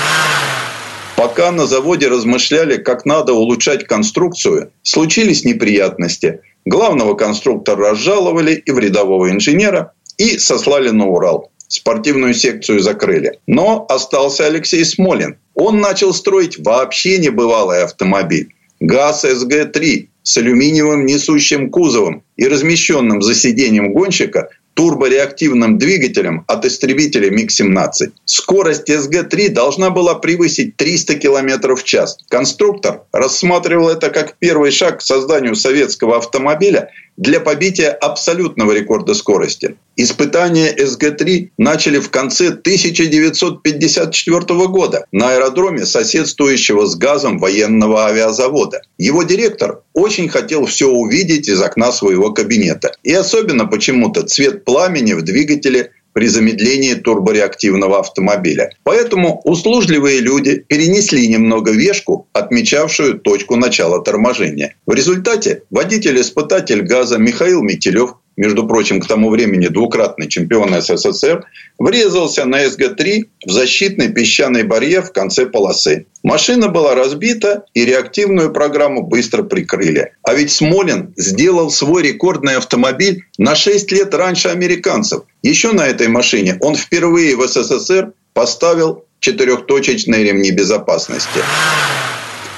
Пока 1.16 1.50
на 1.50 1.66
заводе 1.66 2.08
размышляли, 2.08 2.76
как 2.76 3.06
надо 3.06 3.32
улучшать 3.32 3.86
конструкцию, 3.86 4.72
случились 4.82 5.46
неприятности. 5.46 6.40
Главного 6.66 7.14
конструктора 7.14 7.90
разжаловали 7.90 8.54
и 8.54 8.70
в 8.72 8.78
рядового 8.78 9.30
инженера 9.30 9.92
и 10.18 10.38
сослали 10.38 10.90
на 10.90 11.06
Урал 11.06 11.51
спортивную 11.72 12.34
секцию 12.34 12.80
закрыли. 12.80 13.38
Но 13.46 13.86
остался 13.88 14.46
Алексей 14.46 14.84
Смолин. 14.84 15.36
Он 15.54 15.80
начал 15.80 16.12
строить 16.12 16.58
вообще 16.58 17.18
небывалый 17.18 17.82
автомобиль. 17.82 18.54
ГАЗ 18.80 19.24
СГ-3 19.24 20.08
с 20.22 20.36
алюминиевым 20.36 21.06
несущим 21.06 21.70
кузовом 21.70 22.22
и 22.36 22.46
размещенным 22.46 23.22
за 23.22 23.34
сиденьем 23.34 23.92
гонщика 23.92 24.50
турбореактивным 24.74 25.78
двигателем 25.78 26.44
от 26.46 26.64
истребителя 26.64 27.30
МиГ-17. 27.30 28.12
Скорость 28.24 28.88
СГ-3 28.88 29.50
должна 29.50 29.90
была 29.90 30.14
превысить 30.14 30.76
300 30.76 31.16
км 31.16 31.74
в 31.74 31.84
час. 31.84 32.18
Конструктор 32.28 33.02
рассматривал 33.12 33.90
это 33.90 34.10
как 34.10 34.36
первый 34.38 34.70
шаг 34.70 34.98
к 34.98 35.02
созданию 35.02 35.54
советского 35.56 36.16
автомобиля 36.16 36.90
для 37.16 37.40
побития 37.40 37.90
абсолютного 37.90 38.72
рекорда 38.72 39.14
скорости. 39.14 39.76
Испытания 39.96 40.74
СГ-3 40.74 41.50
начали 41.58 41.98
в 41.98 42.10
конце 42.10 42.48
1954 42.48 44.40
года 44.68 45.04
на 45.12 45.32
аэродроме, 45.32 45.84
соседствующего 45.84 46.86
с 46.86 46.96
газом 46.96 47.38
военного 47.38 48.06
авиазавода. 48.06 48.80
Его 48.96 49.22
директор 49.22 49.82
очень 49.92 50.28
хотел 50.28 50.64
все 50.64 50.88
увидеть 50.88 51.48
из 51.48 51.60
окна 51.60 51.92
своего 51.92 52.32
кабинета. 52.32 52.96
И 53.02 53.12
особенно 53.12 53.66
почему-то 53.66 54.22
цвет 54.22 54.64
пламени 54.64 55.12
в 55.12 55.20
двигателе 55.22 55.90
при 56.12 56.26
замедлении 56.26 56.94
турбореактивного 56.94 58.00
автомобиля. 58.00 58.70
Поэтому 58.84 59.40
услужливые 59.44 60.20
люди 60.20 60.64
перенесли 60.66 61.26
немного 61.28 61.70
вешку, 61.70 62.28
отмечавшую 62.32 63.18
точку 63.18 63.56
начала 63.56 64.02
торможения. 64.02 64.76
В 64.86 64.92
результате 64.94 65.62
водитель-испытатель 65.70 66.82
газа 66.82 67.18
Михаил 67.18 67.62
Метелев 67.62 68.16
между 68.36 68.66
прочим, 68.66 69.00
к 69.00 69.06
тому 69.06 69.30
времени 69.30 69.68
двукратный 69.68 70.28
чемпион 70.28 70.80
СССР, 70.80 71.44
врезался 71.78 72.44
на 72.44 72.64
СГ-3 72.64 73.24
в 73.46 73.50
защитный 73.50 74.08
песчаный 74.08 74.62
барьер 74.62 75.02
в 75.02 75.12
конце 75.12 75.46
полосы. 75.46 76.06
Машина 76.22 76.68
была 76.68 76.94
разбита, 76.94 77.64
и 77.74 77.84
реактивную 77.84 78.52
программу 78.52 79.02
быстро 79.02 79.42
прикрыли. 79.42 80.12
А 80.22 80.34
ведь 80.34 80.52
Смолин 80.52 81.12
сделал 81.16 81.70
свой 81.70 82.02
рекордный 82.02 82.56
автомобиль 82.56 83.24
на 83.38 83.54
6 83.54 83.90
лет 83.92 84.14
раньше 84.14 84.48
американцев. 84.48 85.22
Еще 85.42 85.72
на 85.72 85.86
этой 85.86 86.08
машине 86.08 86.56
он 86.60 86.76
впервые 86.76 87.36
в 87.36 87.46
СССР 87.46 88.12
поставил 88.32 89.04
четырехточечные 89.20 90.24
ремни 90.24 90.50
безопасности. 90.50 91.40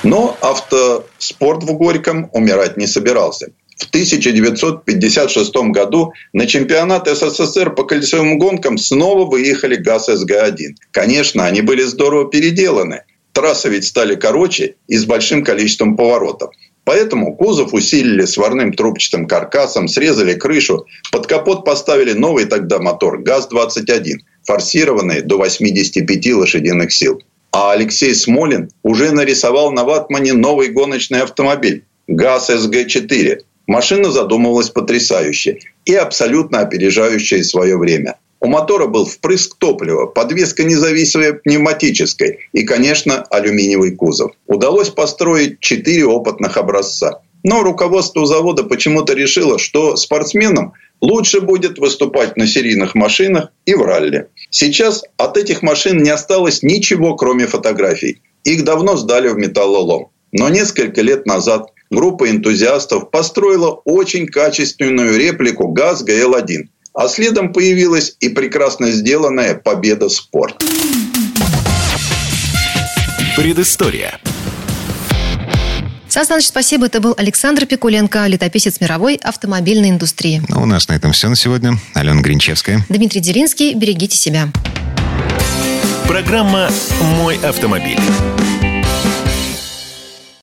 Но 0.03 0.37
автоспорт 0.43 1.63
в 1.63 1.73
Горьком 1.73 2.29
умирать 2.33 2.77
не 2.77 2.87
собирался. 2.87 3.53
В 3.77 3.89
1956 3.89 5.55
году 5.73 6.13
на 6.33 6.47
чемпионат 6.47 7.09
СССР 7.09 7.75
по 7.75 7.85
кольцевым 7.85 8.39
гонкам 8.39 8.79
снова 8.79 9.29
выехали 9.29 9.77
ГАЗ-СГ-1. 9.77 10.77
Конечно, 10.91 11.45
они 11.45 11.61
были 11.61 11.83
здорово 11.83 12.31
переделаны. 12.31 13.03
Трассы 13.33 13.69
ведь 13.69 13.85
стали 13.85 14.15
короче 14.15 14.77
и 14.87 14.97
с 14.97 15.05
большим 15.05 15.43
количеством 15.43 15.97
поворотов. 15.97 16.51
Поэтому 16.85 17.35
кузов 17.35 17.73
усилили 17.73 18.27
сварным 18.27 18.73
трубчатым 18.73 19.27
каркасом, 19.27 19.89
срезали 19.89 20.35
крышу, 20.35 20.87
под 21.11 21.27
капот 21.27 21.65
поставили 21.65 22.13
новый 22.13 22.45
тогда 22.45 22.79
мотор 22.79 23.23
ГАЗ-21, 23.23 24.19
форсированный 24.45 25.23
до 25.23 25.39
85 25.39 26.33
лошадиных 26.35 26.93
сил. 26.93 27.21
А 27.51 27.73
Алексей 27.73 28.15
Смолин 28.15 28.71
уже 28.83 29.13
нарисовал 29.13 29.73
на 29.73 29.85
ватмане 29.85 30.35
новый 30.35 30.69
гоночный 30.69 31.23
автомобиль 31.23 31.85
ГАЗ-СГ-4 32.07 33.41
Машина 33.67 34.11
задумывалась 34.11 34.71
потрясающе 34.71 35.59
и 35.85 35.95
абсолютно 35.95 36.61
опережающая 36.61 37.43
свое 37.43 37.79
время. 37.79 38.17
У 38.41 38.47
мотора 38.47 38.87
был 38.87 39.07
впрыск 39.07 39.57
топлива, 39.57 40.07
подвеска 40.07 40.65
независимая 40.65 41.33
пневматической 41.33 42.41
и, 42.53 42.65
конечно, 42.65 43.23
алюминиевый 43.31 43.93
кузов. 43.93 44.33
Удалось 44.47 44.91
построить 44.91 45.61
четыре 45.61 46.05
опытных 46.05 46.59
образца. 46.59 47.23
Но 47.43 47.63
руководство 47.63 48.27
завода 48.27 48.65
почему-то 48.65 49.15
решило, 49.15 49.59
что 49.59 49.97
спортсменам 49.97 50.75
лучше 51.01 51.41
будет 51.41 51.79
выступать 51.79 52.37
на 52.37 52.47
серийных 52.47 52.95
машинах 52.95 53.51
и 53.65 53.75
в 53.75 53.83
ралли. 53.83 54.29
Сейчас 54.51 55.05
от 55.17 55.37
этих 55.37 55.63
машин 55.63 56.03
не 56.03 56.11
осталось 56.11 56.63
ничего, 56.63 57.17
кроме 57.17 57.47
фотографий. 57.47 58.21
Их 58.45 58.65
давно 58.65 58.97
сдали 58.97 59.29
в 59.29 59.37
металлолом. 59.37 60.09
Но 60.33 60.49
несколько 60.49 61.01
лет 61.01 61.27
назад 61.27 61.74
группа 61.95 62.31
энтузиастов 62.31 63.11
построила 63.11 63.71
очень 63.85 64.27
качественную 64.27 65.19
реплику 65.19 65.69
ГАЗ 65.69 66.05
ГЛ-1. 66.05 66.69
А 66.93 67.09
следом 67.09 67.53
появилась 67.53 68.17
и 68.21 68.29
прекрасно 68.29 68.91
сделанная 68.91 69.55
победа 69.55 70.09
спорт. 70.09 70.63
Предыстория. 73.37 74.21
Сан 76.09 76.25
Саныч, 76.25 76.47
спасибо. 76.47 76.87
Это 76.87 77.01
был 77.01 77.15
Александр 77.17 77.67
Пикуленко, 77.67 78.25
летописец 78.29 78.81
мировой 78.81 79.17
автомобильной 79.17 79.91
индустрии. 79.91 80.41
Ну, 80.49 80.63
у 80.63 80.67
нас 80.67 80.87
на 80.87 80.95
этом 80.95 81.11
все 81.11 81.29
на 81.29 81.35
сегодня. 81.35 81.81
Алена 81.95 82.21
Гринчевская. 82.21 82.87
Дмитрий 82.89 83.21
Делинский. 83.21 83.75
Берегите 83.75 84.17
себя. 84.17 84.49
Программа 86.07 86.71
«Мой 87.19 87.37
автомобиль». 87.39 87.99